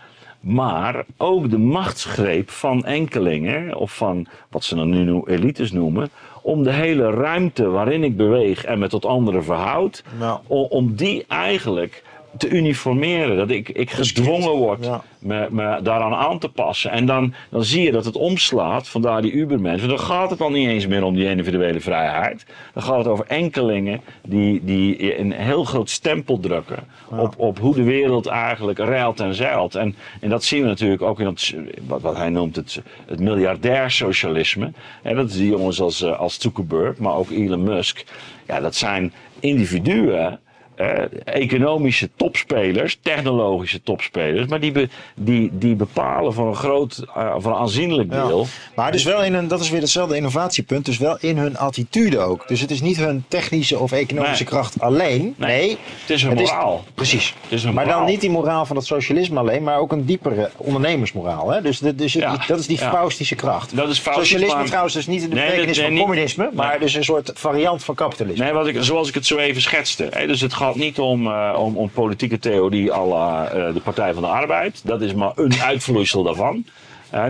Maar 0.41 1.05
ook 1.17 1.51
de 1.51 1.59
machtsgreep 1.59 2.51
van 2.51 2.85
enkelingen, 2.85 3.77
of 3.77 3.97
van 3.97 4.27
wat 4.51 4.65
ze 4.65 4.75
dan 4.75 5.05
nu 5.05 5.23
elites 5.27 5.73
noemen, 5.73 6.11
om 6.43 6.63
de 6.63 6.71
hele 6.73 7.11
ruimte 7.11 7.69
waarin 7.69 8.05
ik 8.05 8.17
beweeg 8.17 8.65
en 8.65 8.79
me 8.79 8.89
tot 8.89 9.05
anderen 9.05 9.45
verhoud, 9.45 10.03
o- 10.47 10.63
om 10.63 10.95
die 10.95 11.25
eigenlijk 11.29 12.03
te 12.39 12.49
uniformeren. 12.49 13.37
Dat 13.37 13.51
ik, 13.51 13.69
ik 13.69 13.91
gedwongen 13.91 14.51
word 14.51 14.85
Ja. 14.85 15.03
me, 15.19 15.47
me 15.51 15.79
daaraan 15.83 16.15
aan 16.15 16.39
te 16.39 16.49
passen. 16.49 16.91
En 16.91 17.07
dan, 17.07 17.35
dan 17.51 17.65
zie 17.65 17.83
je 17.83 17.93
dat 17.93 18.05
het 18.05 18.17
omslaat, 18.17 18.89
vandaar 18.89 19.23
die 19.23 19.33
Ubermensen. 19.33 19.89
Dan 19.89 19.99
gaat 20.01 20.31
het 20.31 20.39
dan 20.39 20.53
niet 20.53 20.69
eens 20.69 20.87
meer 20.87 21.05
om 21.05 21.15
die 21.15 21.29
individuele 21.29 21.81
vrijheid. 21.81 22.47
Dan 22.75 22.83
gaat 22.83 22.99
het 22.99 23.07
over 23.07 23.25
enkelingen 23.29 24.01
die, 24.23 24.65
die 24.65 25.19
een 25.19 25.33
heel 25.33 25.65
groot 25.65 25.91
stempel 25.91 26.41
drukken 26.41 26.79
op, 27.09 27.35
op 27.37 27.59
hoe 27.59 27.75
de 27.75 27.83
wereld 27.83 28.27
eigenlijk 28.27 28.79
ruilt 28.79 29.21
en 29.21 29.35
zeilt. 29.35 29.75
En, 29.75 29.95
en 30.21 30.29
dat 30.31 30.45
zien 30.45 30.63
we 30.63 30.69
natuurlijk 30.69 31.03
ook 31.03 31.21
in 31.21 31.27
het, 31.27 31.55
wat, 31.87 32.01
wat 32.01 32.17
hij 32.17 32.31
noemt 32.31 32.57
het, 32.57 32.83
het 33.07 33.21
miljardair 33.21 33.91
socialisme. 33.91 34.73
En 35.03 35.17
dat 35.17 35.29
is 35.31 35.37
die 35.37 35.51
jongens 35.51 35.81
als, 35.81 36.03
eh, 36.03 36.19
als 36.19 36.41
Zuckerberg, 36.41 36.99
maar 36.99 37.15
ook 37.15 37.31
Elon 37.31 37.63
Musk. 37.63 38.05
Ja, 38.47 38.61
dat 38.61 38.75
zijn 38.75 39.13
individuen 39.41 40.39
eh, 40.81 41.05
economische 41.25 42.09
topspelers, 42.17 42.99
technologische 43.03 43.83
topspelers, 43.83 44.47
maar 44.49 44.61
die, 44.61 44.73
be- 44.73 44.89
die, 45.15 45.51
die 45.53 45.75
bepalen 45.75 46.33
voor 46.33 46.49
een 46.49 46.55
groot, 46.55 47.03
voor 47.39 47.53
een 47.53 47.59
aanzienlijk 47.59 48.13
Ja. 48.13 48.27
deel. 48.27 48.47
Maar 48.75 48.93
dus 48.93 49.05
wel 49.05 49.25
in 49.25 49.35
een, 49.35 49.49
dat 49.49 49.61
is 49.61 49.71
weer 49.71 49.81
hetzelfde 49.81 50.17
innovatiepunt, 50.17 50.85
dus 50.85 50.99
wel 50.99 51.17
in 51.21 51.39
hun 51.39 51.57
attitude 51.59 52.19
ook. 52.19 52.49
Dus 52.49 52.61
het 52.61 52.71
is 52.71 52.81
niet 52.81 52.97
hun 52.97 53.25
technische 53.29 53.79
of 53.79 53.93
economische 53.93 54.43
Nee. 54.43 54.53
kracht 54.53 54.81
alleen. 54.81 55.35
Nee, 55.37 55.49
Nee, 55.61 55.79
Het 56.01 56.11
is 56.11 56.23
een 56.23 56.31
het 56.31 56.41
is- 56.41 56.51
moraal. 56.51 56.85
precies. 56.95 57.35
Het 57.43 57.53
is 57.53 57.65
een 57.65 57.75
Maar 57.75 57.87
dan 57.87 58.05
niet 58.05 58.21
die 58.21 58.31
moraal 58.31 58.67
van 58.67 58.77
het 58.77 58.87
socialisme 58.87 59.39
alleen, 59.39 59.63
maar 59.63 59.79
ook 59.79 59.93
een 59.93 60.05
diepere 60.05 60.51
ondernemersmoraal. 60.57 61.51
Hè? 61.51 61.61
Dus, 61.63 61.79
de- 61.79 61.95
dus 61.95 62.15
het- 62.15 62.23
Ja. 62.23 62.45
dat 62.47 62.59
is 62.59 62.67
die 62.67 62.79
Ja. 62.79 62.91
faustische 62.91 63.35
kracht. 63.35 63.77
Dat 63.77 63.89
is 63.89 63.99
Faustisch, 63.99 64.29
Socialisme 64.29 64.57
maar- 64.59 64.67
trouwens 64.67 64.95
dus 64.95 65.07
niet 65.07 65.23
in 65.23 65.29
de 65.29 65.35
Nee, 65.35 65.45
betekenis 65.45 65.77
dat- 65.77 65.87
van 65.87 65.97
communisme, 65.97 66.51
maar 66.53 66.79
dus 66.81 66.95
een 66.95 67.05
soort 67.05 67.31
variant 67.35 67.85
van 67.85 67.95
kapitalisme. 67.95 68.45
Nee, 68.45 68.53
wat 68.53 68.67
ik, 68.67 68.77
zoals 68.81 69.09
ik 69.09 69.15
het 69.15 69.27
zo 69.27 69.37
even 69.37 69.63
schetste. 69.63 70.09
Hè, 70.11 70.27
dus 70.27 70.41
het 70.41 70.53
gaat 70.71 70.81
niet 70.83 70.99
om, 70.99 71.27
eh, 71.27 71.57
om, 71.59 71.77
om 71.77 71.91
politieke 71.91 72.39
theorie 72.39 72.93
à 72.93 73.07
la 73.07 73.49
eh, 73.49 73.75
de 73.75 73.81
Partij 73.81 74.13
van 74.13 74.23
de 74.23 74.29
Arbeid. 74.29 74.81
Dat 74.85 75.01
is 75.01 75.15
maar 75.15 75.33
een 75.35 75.55
uitvloeisel 75.63 76.23
daarvan. 76.23 76.65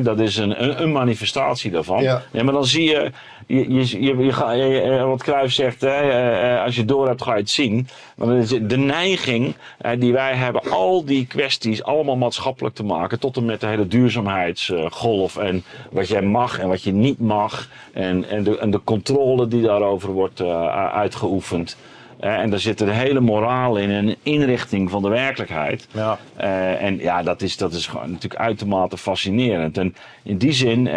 Dat 0.03 0.19
is 0.19 0.37
een, 0.37 0.63
een, 0.63 0.83
een 0.83 0.93
manifestatie 0.93 1.71
daarvan. 1.71 2.03
Ja. 2.03 2.23
maar 2.33 2.53
dan 2.53 2.67
zie 2.67 2.85
je, 2.85 3.11
je, 3.47 3.73
je, 3.73 4.03
je, 4.03 4.17
je 4.17 4.57
je- 4.57 5.05
wat 5.05 5.23
Cruijff 5.23 5.55
zegt, 5.55 5.81
hè, 5.81 5.89
eh, 5.89 6.55
eh, 6.55 6.65
als 6.65 6.77
je 6.77 6.85
door 6.85 7.07
hebt 7.07 7.23
ga 7.23 7.33
je 7.35 7.41
het 7.41 7.51
zien. 7.51 7.89
Maar 8.17 8.27
dan 8.27 8.37
is 8.37 8.49
de 8.49 8.77
neiging 8.79 9.55
eh, 9.79 10.01
die 10.01 10.13
wij 10.13 10.35
hebben, 10.35 10.71
al 10.71 11.05
die 11.05 11.27
kwesties 11.27 11.83
allemaal 11.83 12.17
maatschappelijk 12.17 12.75
te 12.75 12.85
maken. 12.85 13.19
Tot 13.21 13.37
en 13.37 13.45
met 13.45 13.61
de 13.61 13.67
hele 13.67 13.87
duurzaamheidsgolf 13.87 15.37
en 15.37 15.65
wat 15.91 16.09
jij 16.09 16.23
mag 16.23 16.59
en 16.59 16.69
wat 16.69 16.83
je 16.83 16.93
niet 16.93 17.21
mag. 17.21 17.69
En, 17.93 18.29
en, 18.29 18.43
de, 18.43 18.59
en 18.59 18.71
de 18.71 18.81
controle 18.85 19.49
die 19.49 19.63
daarover 19.63 20.13
wordt 20.13 20.41
eh, 20.41 20.67
uitgeoefend. 20.95 21.77
En 22.21 22.51
daar 22.51 22.59
zit 22.59 22.81
een 22.81 22.89
hele 22.89 23.21
moraal 23.21 23.77
in 23.77 23.91
en 23.91 24.09
een 24.09 24.17
inrichting 24.23 24.91
van 24.91 25.03
de 25.03 25.09
werkelijkheid. 25.09 25.89
Ja. 25.93 26.19
Eh, 26.37 26.83
en 26.83 26.99
ja, 26.99 27.23
dat 27.23 27.43
is, 27.43 27.57
dat 27.57 27.73
is 27.73 27.87
gewoon 27.87 28.11
natuurlijk 28.11 28.41
uitermate 28.41 28.97
fascinerend. 28.97 29.79
En 29.79 29.95
in 30.23 30.39
die 30.39 30.53
zin, 30.53 30.91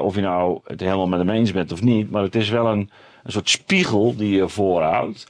of 0.00 0.14
je 0.14 0.20
nou 0.20 0.60
het 0.64 0.80
helemaal 0.80 1.08
met 1.08 1.18
hem 1.18 1.30
eens 1.30 1.52
bent 1.52 1.72
of 1.72 1.82
niet, 1.82 2.10
maar 2.10 2.22
het 2.22 2.34
is 2.34 2.48
wel 2.48 2.66
een, 2.66 2.90
een 3.24 3.32
soort 3.32 3.50
spiegel 3.50 4.16
die 4.16 4.36
je 4.36 4.48
voorhoudt. 4.48 5.26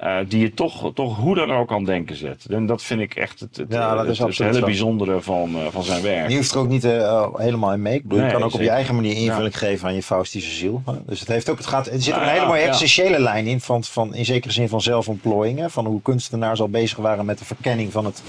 Eh, 0.00 0.16
die 0.28 0.40
je 0.40 0.54
toch, 0.54 0.90
toch 0.94 1.16
hoe 1.16 1.34
dan 1.34 1.52
ook 1.52 1.72
aan 1.72 1.84
denken 1.84 2.16
zet. 2.16 2.46
En 2.50 2.66
dat 2.66 2.82
vind 2.82 3.00
ik 3.00 3.14
echt 3.14 3.40
het, 3.40 3.56
het, 3.56 3.72
Ja, 3.72 3.88
dat 3.90 3.98
het- 3.98 4.10
is 4.10 4.18
het 4.18 4.38
hele 4.38 4.52
zo. 4.58 4.64
bijzondere 4.64 5.20
van, 5.20 5.54
eh, 5.56 5.60
van 5.70 5.82
zijn 5.82 6.02
werk. 6.02 6.28
Je 6.30 6.36
hoeft 6.36 6.52
er 6.52 6.58
ook 6.58 6.68
niet 6.68 6.84
eh, 6.84 7.26
helemaal 7.36 7.72
in 7.72 7.82
mee. 7.82 7.94
Ik 7.94 8.08
bedoel, 8.08 8.24
je 8.24 8.32
kan 8.32 8.42
ook 8.42 8.54
op 8.54 8.60
je 8.60 8.70
eigen 8.70 8.94
manier 8.94 9.16
invulling 9.16 9.58
geven 9.58 9.88
aan 9.88 9.94
je 9.94 10.02
Faustische 10.02 10.50
ziel. 10.50 10.82
Dus 11.06 11.20
het, 11.20 11.28
heeft 11.28 11.48
ook, 11.50 11.56
het, 11.58 11.66
gaat, 11.66 11.86
er 11.86 12.00
zit 12.02 12.14
Nou 12.14 12.22
een 12.22 12.28
hele 12.30 12.40
ja, 12.42 12.46
mooie 12.48 12.60
ja. 12.62 12.68
essentiële 12.68 13.20
lijn 13.20 13.46
in, 13.46 13.60
van, 13.60 13.84
van, 13.84 14.14
in 14.14 14.24
zekere 14.24 14.52
zin 14.52 14.68
van 14.68 14.80
zelfontplooiing. 14.80 15.58
Hè, 15.58 15.70
van 15.70 15.86
hoe 15.86 16.02
kunstenaars 16.02 16.60
al 16.60 16.68
bezig 16.68 16.98
waren 16.98 17.24
met 17.24 17.38
de 17.38 17.44
verkenning 17.44 17.92
van 17.92 18.04
het 18.04 18.22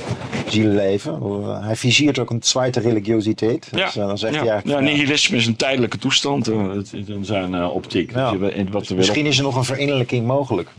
zielenleven. 0.48 1.20
Hij 1.64 1.76
viseert 1.76 2.20
ook 2.20 2.30
een 2.30 2.44
zweite 2.44 2.80
religiositeit. 2.80 3.68
Dus, 3.72 3.94
dan 3.94 4.18
zegt 4.18 4.36
hij 4.36 4.48
eigenlijk, 4.50 4.82
nihilisme 4.82 5.38
is 5.38 5.46
een 5.48 5.56
tijdelijke 5.56 5.98
toestand 5.98 6.50
in 6.50 7.26
zijn 7.26 7.66
optiek. 7.66 8.12
Je, 8.12 8.66
wat 8.72 8.90
Misschien 8.90 9.26
is 9.26 9.38
er 9.38 9.44
nog 9.44 9.56
een 9.56 9.64
verinnerlijking 9.64 10.26
mogelijk. 10.28 10.70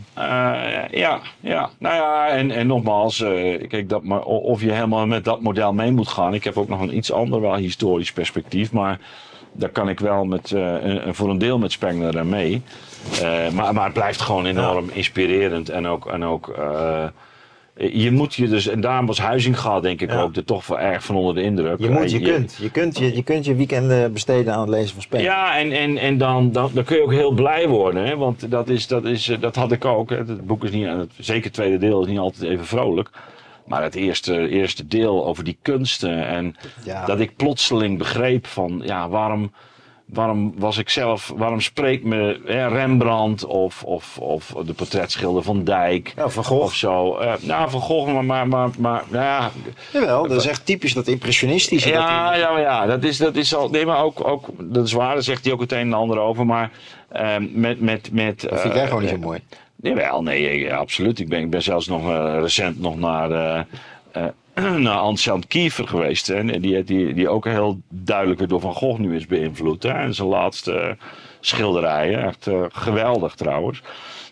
Eh, 0.91 0.99
ja, 0.99 1.19
ja, 1.39 1.69
nou 1.77 1.95
ja, 1.95 2.27
en, 2.27 2.51
en 2.51 2.67
nogmaals, 2.67 3.21
eh, 3.21 3.67
kijk, 3.67 3.89
dat, 3.89 4.03
maar 4.03 4.21
of 4.23 4.61
je 4.61 4.71
helemaal 4.71 5.05
met 5.07 5.25
dat 5.25 5.41
model 5.41 5.73
mee 5.73 5.91
moet 5.91 6.07
gaan. 6.07 6.33
Ik 6.33 6.43
heb 6.43 6.57
ook 6.57 6.67
nog 6.67 6.81
een 6.81 6.95
iets 6.97 7.11
ander, 7.11 7.41
wel 7.41 7.55
historisch 7.55 8.11
perspectief, 8.13 8.71
maar 8.71 8.99
daar 9.51 9.69
kan 9.69 9.89
ik 9.89 9.99
wel 9.99 10.25
met, 10.25 10.51
eh, 10.51 10.75
een- 10.83 11.15
voor 11.15 11.29
een 11.29 11.37
deel 11.37 11.57
met 11.57 11.71
Spengler 11.71 12.19
aan 12.19 12.29
mee. 12.29 12.61
Maar, 13.53 13.73
maar 13.73 13.83
het 13.83 13.93
blijft 13.93 14.21
gewoon 14.21 14.45
enorm 14.45 14.89
inspirerend 14.93 15.69
en 15.69 15.87
ook. 15.87 16.05
En 16.07 16.23
ook 16.25 16.55
je 17.75 18.11
moet 18.11 18.33
je 18.33 18.47
dus, 18.47 18.67
en 18.67 18.81
daarom 18.81 19.05
was 19.05 19.19
Huizinga 19.19 19.79
denk 19.79 20.01
ik 20.01 20.11
Ja. 20.11 20.21
ook 20.21 20.35
er 20.35 20.43
toch 20.45 20.67
wel 20.67 20.79
erg 20.79 21.03
van 21.03 21.15
onder 21.15 21.35
de 21.35 21.41
indruk. 21.41 21.79
Je 21.79 21.89
moet, 21.89 22.01
Eh, 22.03 22.07
je 22.07 22.19
kunt. 22.19 22.57
Je 22.61 22.69
kunt 22.71 22.97
je, 22.97 23.15
je, 23.15 23.23
kunt 23.23 23.45
je 23.45 23.55
weekenden 23.55 24.13
besteden 24.13 24.53
aan 24.53 24.59
het 24.61 24.69
lezen 24.69 24.93
van 24.93 25.01
Spengler. 25.01 25.31
ja, 25.31 25.57
en, 25.57 25.71
en, 25.71 25.97
en 25.97 26.17
dan, 26.17 26.51
dan, 26.51 26.69
dan 26.73 26.83
kun 26.83 26.95
je 26.95 27.03
ook 27.03 27.11
heel 27.11 27.31
blij 27.31 27.67
worden. 27.67 28.05
Hè? 28.05 28.15
Want 28.17 28.51
dat, 28.51 28.69
is, 28.69 28.87
dat, 28.87 29.05
is, 29.05 29.29
eh, 29.29 29.39
dat 29.41 29.55
had 29.55 29.71
ik 29.71 29.85
ook. 29.85 30.09
Hè? 30.09 30.17
Het 30.17 30.45
boek 30.47 30.63
is 30.63 30.71
niet, 30.71 30.87
zeker 31.17 31.43
het 31.43 31.53
tweede 31.53 31.77
deel 31.77 32.01
is 32.01 32.07
niet 32.07 32.19
altijd 32.19 32.43
even 32.51 32.65
vrolijk. 32.65 33.09
Maar 33.65 33.83
het 33.83 33.95
eerste, 33.95 34.47
eerste 34.49 34.87
deel 34.87 35.25
over 35.25 35.43
die 35.43 35.57
kunsten. 35.61 36.27
En 36.27 36.55
Ja. 36.83 37.05
dat 37.05 37.19
ik 37.19 37.35
plotseling 37.35 37.97
begreep 37.97 38.47
van, 38.47 38.81
ja, 38.85 39.09
waarom, 39.09 39.51
waarom 40.13 40.53
was 40.57 40.77
ik 40.77 40.89
zelf, 40.89 41.33
waarom 41.35 41.61
spreekt 41.61 42.03
me 42.03 42.41
hè, 42.45 42.67
Rembrandt 42.67 43.45
of, 43.45 43.83
of, 43.83 44.17
of 44.17 44.53
de 44.65 44.73
portretschilder 44.73 45.43
van 45.43 45.63
Dijk 45.63 46.13
Ja, 46.15 46.29
Van 46.29 46.43
Gogh. 46.43 46.63
of 46.63 46.73
zo. 46.75 47.17
Eh, 47.17 47.33
nou, 47.41 47.69
van 47.69 47.81
Gogh, 47.81 48.13
maar, 48.13 48.25
maar, 48.25 48.47
maar, 48.47 48.69
maar 48.77 49.03
nou 49.09 49.23
ja, 49.23 49.51
Jawel, 49.93 50.27
dat 50.27 50.39
is 50.41 50.47
echt 50.47 50.65
typisch 50.65 50.93
dat 50.93 51.07
impressionistische. 51.07 51.89
dat 51.91 51.97
ja, 52.01 52.31
die- 52.31 52.41
ja, 52.41 52.59
ja, 52.59 52.85
dat 52.85 53.03
is, 53.03 53.17
dat 53.17 53.35
is 53.35 53.55
al. 53.55 53.69
Nee, 53.69 53.85
maar 53.85 54.03
ook, 54.03 54.27
ook 54.27 54.45
dat 54.59 54.85
is 54.85 54.91
waar, 54.93 55.13
daar 55.13 55.23
zegt 55.23 55.43
hij 55.43 55.53
ook 55.53 55.61
het 55.61 55.71
een 55.71 55.77
en 55.79 55.93
ander 55.93 56.19
over. 56.19 56.45
Maar 56.45 56.71
ehm, 57.11 57.47
met. 57.51 57.79
met, 57.81 58.09
met 58.11 58.41
dat 58.49 58.61
vind 58.61 58.73
jij 58.73 58.87
gewoon 58.87 59.01
niet 59.01 59.09
zo 59.11 59.17
mooi. 59.17 59.39
Jawel, 59.81 60.23
nee, 60.23 60.73
absoluut. 60.73 61.19
Ik 61.19 61.29
ben, 61.29 61.39
ik 61.39 61.49
ben 61.49 61.61
zelfs 61.61 61.87
nog 61.87 62.09
eh, 62.09 62.37
recent 62.39 62.79
nog 62.79 62.97
naar, 62.99 63.31
eh 63.31 63.59
eh, 63.59 63.65
naar 64.79 64.97
Anselm 64.97 65.47
Kiefer 65.47 65.87
geweest. 65.87 66.27
Hè, 66.27 66.33
en 66.35 66.61
die, 66.61 66.83
die, 66.83 67.13
die 67.13 67.29
ook 67.29 67.45
heel 67.45 67.81
duidelijk 67.89 68.39
weer 68.39 68.47
door 68.47 68.59
Van 68.61 68.73
Gogh 68.73 68.99
nu 68.99 69.15
is 69.15 69.25
beïnvloed. 69.27 69.83
Hè, 69.83 69.89
en 69.89 70.13
zijn 70.13 70.27
laatste 70.27 70.97
schilderijen. 71.39 72.23
Echt 72.23 72.47
eh, 72.47 72.61
geweldig 72.71 73.35
trouwens. 73.35 73.81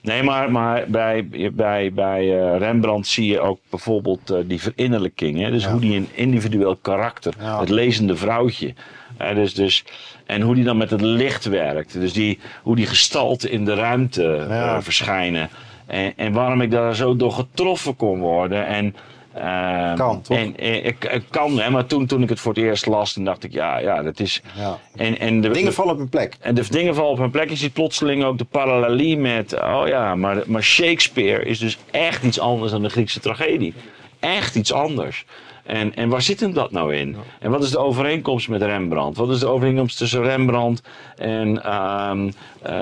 Nee, 0.01 0.23
maar, 0.23 0.51
maar 0.51 0.83
bij, 0.87 1.27
bij, 1.53 1.93
bij 1.93 2.39
eh, 2.39 2.57
Rembrandt 2.57 3.07
zie 3.07 3.25
je 3.25 3.39
ook 3.39 3.59
bijvoorbeeld 3.69 4.29
eh, 4.29 4.37
die 4.45 4.61
verinnerlijking. 4.61 5.39
Hè? 5.39 5.51
Dus 5.51 5.63
Ja. 5.63 5.71
hoe 5.71 5.79
die 5.79 5.95
een 5.95 6.07
individueel 6.13 6.75
karakter, 6.75 7.33
Ja. 7.39 7.59
het 7.59 7.69
lezende 7.69 8.15
vrouwtje. 8.15 8.73
Hè, 9.17 9.33
dus, 9.35 9.53
dus, 9.53 9.83
en 10.25 10.41
hoe 10.41 10.55
die 10.55 10.63
dan 10.63 10.77
met 10.77 10.89
het 10.89 11.01
licht 11.01 11.45
werkt. 11.45 11.93
Dus 11.93 12.13
die, 12.13 12.39
hoe 12.63 12.75
die 12.75 12.85
gestalten 12.85 13.51
in 13.51 13.65
de 13.65 13.73
ruimte 13.73 14.45
Ja. 14.49 14.75
eh, 14.75 14.81
verschijnen. 14.81 15.49
En, 15.85 16.13
en 16.15 16.33
waarom 16.33 16.61
ik 16.61 16.71
daar 16.71 16.95
zo 16.95 17.15
door 17.15 17.31
getroffen 17.31 17.95
kon 17.95 18.19
worden. 18.19 18.65
En, 18.67 18.95
ehm, 19.33 19.95
Kan, 19.95 20.21
toch? 20.21 20.37
En, 20.37 20.57
eh, 20.57 20.85
ik, 20.85 21.05
ik 21.05 21.23
kan, 21.29 21.59
hè, 21.59 21.69
maar 21.69 21.85
toen, 21.85 22.05
toen 22.05 22.23
ik 22.23 22.29
het 22.29 22.39
voor 22.39 22.53
het 22.53 22.63
eerst 22.63 22.85
las, 22.85 23.13
toen 23.13 23.23
dacht 23.25 23.43
ik, 23.43 23.51
ja, 23.51 23.77
ja 23.77 24.03
dat 24.03 24.19
is... 24.19 24.41
Ja. 24.57 24.77
En, 24.95 25.19
en 25.19 25.41
de, 25.41 25.49
Dingen 25.49 25.73
vallen 25.73 25.91
op 25.93 25.97
hun 25.97 26.09
plek. 26.09 26.35
en 26.39 26.55
de 26.55 26.65
dingen 26.69 26.95
vallen 26.95 27.11
op 27.11 27.17
hun 27.17 27.31
plek. 27.31 27.49
Je 27.49 27.55
ziet 27.55 27.73
plotseling 27.73 28.23
ook 28.23 28.37
de 28.37 28.45
parallelie 28.45 29.17
met. 29.17 29.53
Oh 29.61 29.83
ja, 29.85 30.15
maar, 30.15 30.43
maar 30.45 30.63
Shakespeare 30.63 31.43
is 31.45 31.59
dus 31.59 31.77
echt 31.91 32.23
iets 32.23 32.39
anders 32.39 32.71
dan 32.71 32.81
de 32.81 32.89
Griekse 32.89 33.19
tragedie. 33.19 33.73
Echt 34.19 34.55
iets 34.55 34.73
anders. 34.73 35.25
En, 35.65 35.95
en 35.95 36.09
waar 36.09 36.21
zit 36.21 36.39
hem 36.39 36.53
dat 36.53 36.71
nou 36.71 36.95
in? 36.95 37.15
En 37.39 37.51
wat 37.51 37.63
is 37.63 37.69
de 37.71 37.77
overeenkomst 37.77 38.49
met 38.49 38.61
Rembrandt? 38.61 39.17
Wat 39.17 39.29
is 39.29 39.39
de 39.39 39.47
overeenkomst 39.47 39.97
tussen 39.97 40.23
Rembrandt 40.23 40.81
en, 41.17 41.63
ehm, 41.63 42.29
eh, 42.61 42.73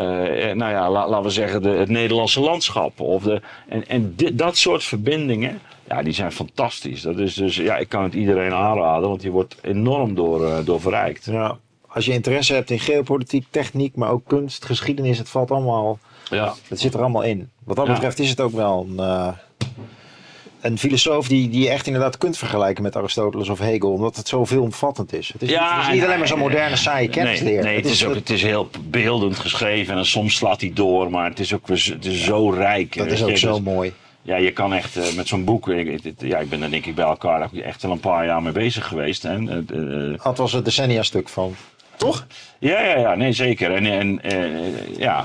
nou 0.56 0.72
ja, 0.72 0.90
la- 0.90 1.08
laten 1.10 1.24
we 1.24 1.30
zeggen, 1.30 1.62
de, 1.62 1.70
het 1.70 1.90
Nederlandse 1.90 2.40
landschap? 2.40 3.00
Of 3.00 3.24
de, 3.24 3.42
en 3.70 3.88
en 3.88 4.14
dit, 4.16 4.38
dat 4.38 4.58
soort 4.58 4.84
verbindingen, 4.84 5.60
ja, 5.90 6.02
die 6.02 6.14
zijn 6.14 6.32
fantastisch. 6.32 7.02
Dat 7.02 7.18
is 7.20 7.34
dus, 7.34 7.56
ja, 7.56 7.78
ik 7.78 7.90
kan 7.90 8.04
het 8.04 8.14
iedereen 8.14 8.54
aanraden, 8.54 9.10
want 9.10 9.22
die 9.22 9.32
wordt 9.32 9.56
enorm 9.62 10.16
door, 10.16 10.46
eh, 10.48 10.58
door 10.66 10.82
verrijkt. 10.82 11.26
Ja. 11.26 11.58
Als 11.88 12.06
je 12.06 12.12
interesse 12.14 12.54
hebt 12.54 12.70
in 12.72 12.80
geopolitiek, 12.80 13.46
techniek, 13.50 13.96
maar 13.96 14.10
ook 14.12 14.24
kunst, 14.28 14.66
geschiedenis, 14.66 15.18
het 15.18 15.30
valt 15.30 15.52
allemaal, 15.52 16.00
Ja. 16.30 16.54
het 16.68 16.80
zit 16.80 16.94
er 16.94 17.00
allemaal 17.00 17.22
in. 17.24 17.50
Wat 17.64 17.76
dat 17.76 17.88
Ja. 17.88 17.94
betreft 17.94 18.20
is 18.20 18.30
het 18.30 18.42
ook 18.42 18.52
wel 18.54 18.88
een, 18.90 19.00
eh, 19.00 19.28
een 20.62 20.78
filosoof 20.78 21.28
die, 21.28 21.50
die 21.50 21.62
je 21.62 21.70
echt 21.70 21.86
inderdaad 21.88 22.18
kunt 22.18 22.38
vergelijken 22.38 22.84
met 22.84 22.96
Aristoteles 22.96 23.50
of 23.50 23.60
Hegel, 23.60 23.92
omdat 23.92 24.16
het 24.16 24.28
zo 24.28 24.46
veelomvattend 24.46 25.14
is. 25.14 25.30
Het 25.34 25.42
is, 25.42 25.50
Ja, 25.50 25.76
het 25.76 25.86
is 25.88 25.92
niet 25.94 26.00
en- 26.02 26.06
alleen 26.06 26.20
maar 26.20 26.28
zo'n 26.28 26.40
moderne, 26.40 26.76
saaie 26.76 27.10
kennisleer. 27.10 27.54
Nee, 27.54 27.64
nee 27.64 27.76
het, 27.76 27.86
is 27.86 28.06
ook, 28.06 28.16
het 28.16 28.30
is 28.30 28.44
heel 28.44 28.70
beeldend 28.90 29.40
geschreven 29.40 29.98
en 29.98 30.06
soms 30.06 30.36
slaat 30.36 30.62
hij 30.62 30.72
door, 30.74 31.10
maar 31.10 31.30
het 31.30 31.40
is 31.40 31.54
ook 31.54 31.68
het 31.68 32.06
is 32.06 32.24
zo 32.24 32.50
rijk. 32.50 32.98
dat 32.98 33.08
is 33.08 33.20
je. 33.20 33.26
ook 33.26 33.38
zo 33.38 33.60
mooi. 33.60 33.94
Ja, 34.30 34.36
je 34.36 34.52
kan 34.52 34.74
echt 34.74 34.98
eh, 34.98 35.14
met 35.16 35.28
zo'n 35.28 35.44
boek, 35.44 35.70
ik, 35.70 36.04
ik- 36.04 36.22
ja, 36.22 36.38
ik 36.38 36.50
ben 36.50 36.62
er 36.62 36.70
denk 36.72 36.86
ik 36.86 36.96
bij 36.96 37.06
elkaar 37.06 37.50
echt 37.54 37.84
al 37.84 37.92
een 37.92 38.00
paar 38.00 38.26
jaar 38.26 38.42
mee 38.42 38.52
bezig 38.52 38.88
geweest. 38.88 39.24
Hè. 39.24 39.36
Eh, 39.36 40.12
eh, 40.14 40.24
Dat 40.24 40.38
was 40.38 40.52
het 40.52 40.66
decennia 40.66 41.04
stuk 41.04 41.30
van. 41.30 41.56
Toch? 41.96 42.26
ja, 42.60 42.82
ja, 42.82 42.98
ja, 42.98 43.16
nee, 43.16 43.32
zeker. 43.32 43.72
En, 43.76 43.86
en 43.86 44.22
ja, 44.98 45.24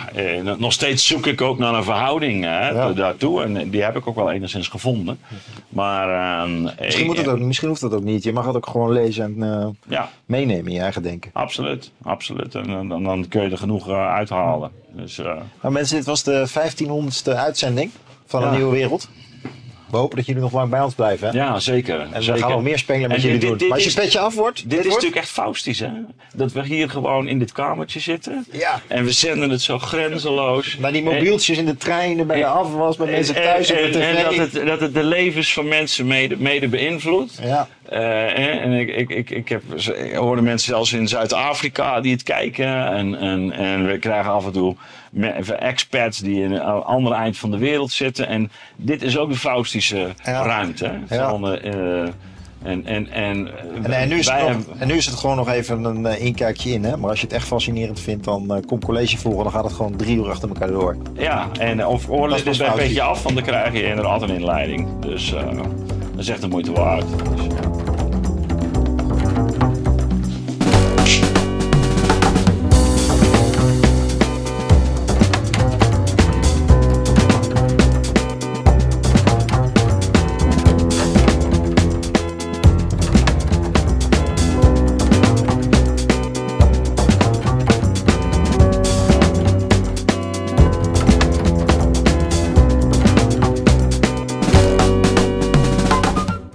nog 0.58 0.72
steeds 0.72 1.06
zoek 1.06 1.26
ik 1.26 1.40
ook 1.40 1.58
naar 1.58 1.74
een 1.74 1.84
verhouding 1.84 2.44
hè, 2.44 2.68
Ja. 2.68 2.92
daartoe. 2.92 3.42
En 3.42 3.70
die 3.70 3.82
heb 3.82 3.96
ik 3.96 4.06
ook 4.06 4.14
wel 4.14 4.30
enigszins 4.30 4.68
gevonden. 4.68 5.18
Maar, 5.68 6.40
ehm, 6.42 6.62
Misschien, 6.80 7.06
moet 7.06 7.16
het 7.16 7.28
ook, 7.28 7.38
misschien 7.38 7.68
hoeft 7.68 7.80
dat 7.80 7.94
ook 7.94 8.02
niet. 8.04 8.22
Je 8.24 8.32
mag 8.32 8.46
het 8.46 8.56
ook 8.56 8.66
gewoon 8.66 8.92
lezen 8.92 9.24
en 9.42 9.76
Ja, 9.88 10.10
meenemen 10.26 10.66
in 10.66 10.72
je 10.72 10.80
eigen 10.80 11.02
denken. 11.02 11.30
absoluut. 11.32 11.90
absoluut. 12.02 12.54
En 12.54 12.66
dan, 12.66 12.88
dan, 12.88 13.04
dan 13.04 13.28
kun 13.28 13.42
je 13.42 13.50
er 13.50 13.58
genoeg 13.58 13.88
uithalen. 13.90 14.70
Dus, 14.92 15.16
Nou 15.62 15.72
mensen, 15.74 15.96
dit 15.96 16.06
was 16.06 16.22
de 16.22 16.46
1500ste 16.48 17.30
uitzending 17.36 17.90
van. 18.26 18.42
Een 18.44 18.52
Nieuwe 18.54 18.72
Wereld. 18.74 19.08
We 19.90 20.00
hopen 20.00 20.16
dat 20.16 20.26
jullie 20.26 20.42
nog 20.42 20.52
lang 20.52 20.70
bij 20.70 20.80
ons 20.80 20.94
blijven. 20.94 21.28
Hè? 21.28 21.36
ja, 21.36 21.58
zeker. 21.60 22.00
En 22.00 22.10
we 22.12 22.22
zeker. 22.22 22.40
gaan 22.40 22.50
nog 22.50 22.62
meer 22.62 22.78
spelen 22.78 23.08
met 23.08 23.16
En 23.16 23.22
jullie 23.22 23.38
dit- 23.38 23.48
doen. 23.48 23.58
dit 23.58 23.68
maar 23.68 23.76
als 23.78 23.86
je 23.94 24.00
petje 24.00 24.18
af 24.18 24.34
wordt, 24.34 24.56
Dit, 24.56 24.68
dit 24.70 24.78
is 24.78 24.84
wordt... 24.84 24.94
natuurlijk 24.96 25.22
echt 25.22 25.32
Faustisch, 25.34 25.78
hè? 25.80 25.88
Dat 26.34 26.52
we 26.52 26.62
hier 26.66 26.90
gewoon 26.90 27.28
in 27.28 27.38
dit 27.38 27.52
kamertje 27.52 28.00
zitten. 28.00 28.46
Ja. 28.52 28.80
En 28.86 29.04
we 29.04 29.12
zenden 29.12 29.50
het 29.50 29.62
zo 29.62 29.78
grenzeloos. 29.78 30.76
Naar 30.78 30.92
die 30.92 31.02
mobieltjes 31.02 31.58
in 31.58 31.64
de 31.66 31.76
treinen, 31.76 32.26
bij 32.26 32.36
de 32.38 32.46
afwas, 32.46 32.96
bij 32.96 33.06
mensen 33.10 33.34
En- 33.36 33.42
thuis 33.42 33.70
op 33.70 33.76
de 33.76 33.90
tv. 33.90 34.14
en 34.16 34.24
dat, 34.24 34.52
het, 34.52 34.66
dat 34.66 34.80
het 34.80 34.94
de 34.94 35.04
levens 35.04 35.52
van 35.52 35.68
mensen 35.68 36.06
mede, 36.06 36.36
mede 36.36 36.68
beïnvloedt. 36.68 37.38
Ja, 37.42 37.68
Eh, 37.88 38.62
en 38.64 38.72
ik, 38.72 38.88
ik, 38.96 39.10
ik, 39.10 39.30
ik, 39.30 39.48
heb, 39.48 39.62
ik 39.74 40.14
hoorde 40.14 40.42
mensen 40.42 40.68
zelfs 40.68 40.92
in 40.92 41.08
Zuid-Afrika 41.08 42.00
die 42.00 42.12
het 42.12 42.22
kijken. 42.22 42.86
En, 42.92 43.14
en, 43.18 43.52
en 43.52 43.86
we 43.86 43.98
krijgen 43.98 44.32
af 44.32 44.44
en 44.46 44.52
toe 44.52 44.76
expats 45.58 46.18
die 46.18 46.42
in 46.42 46.52
een 46.52 46.60
ander 46.82 47.12
eind 47.12 47.36
van 47.38 47.50
de 47.50 47.58
wereld 47.58 47.90
zitten. 47.90 48.26
En 48.28 48.50
dit 48.76 49.02
is 49.02 49.18
ook 49.18 49.30
de 49.30 49.36
Faustische 49.38 50.08
Ja. 50.24 50.42
ruimte. 50.42 50.92
Van, 51.08 51.48
eh, 51.48 51.72
eh, 52.02 52.08
en, 52.62 52.86
en, 52.86 53.10
en, 53.12 53.48
en, 53.82 53.92
en, 53.92 54.08
nu 54.08 54.18
is 54.18 54.26
het 54.26 54.34
wij 54.34 54.48
nog- 54.48 54.56
hebben- 54.56 54.80
en 54.80 54.86
nu 54.88 54.94
is 54.94 55.06
het 55.06 55.14
gewoon 55.14 55.36
nog 55.36 55.48
even 55.48 55.84
een 55.84 56.06
eh, 56.06 56.24
inkijkje 56.24 56.70
in. 56.72 56.84
Hè? 56.84 56.96
Maar 56.96 57.10
als 57.10 57.20
je 57.20 57.26
het 57.26 57.34
echt 57.34 57.46
fascinerend 57.46 58.00
vindt, 58.00 58.24
dan 58.24 58.54
eh, 58.54 58.62
kom 58.66 58.80
college 58.84 59.18
volgen. 59.18 59.42
Dan 59.42 59.52
gaat 59.52 59.64
het 59.64 59.72
gewoon 59.72 59.96
drie 59.96 60.16
uur 60.16 60.30
achter 60.30 60.48
elkaar 60.48 60.68
door. 60.70 60.96
Ja, 61.16 61.48
en 61.58 61.86
of 61.86 62.08
oorlog 62.08 62.36
is 62.36 62.42
dit 62.58 62.60
een 62.68 62.76
beetje 62.76 63.02
af, 63.02 63.22
want 63.22 63.34
dan 63.34 63.44
krijg 63.44 63.72
je 63.72 63.84
inderdaad 63.86 64.22
een 64.22 64.28
inleiding. 64.28 64.88
Dus 65.00 65.32
eh, 65.34 65.46
dat 66.10 66.18
is 66.18 66.28
echt 66.28 66.40
de 66.40 66.48
moeite 66.48 66.72
waard. 66.72 67.04
Dus, 67.08 67.44
ja. 67.44 67.73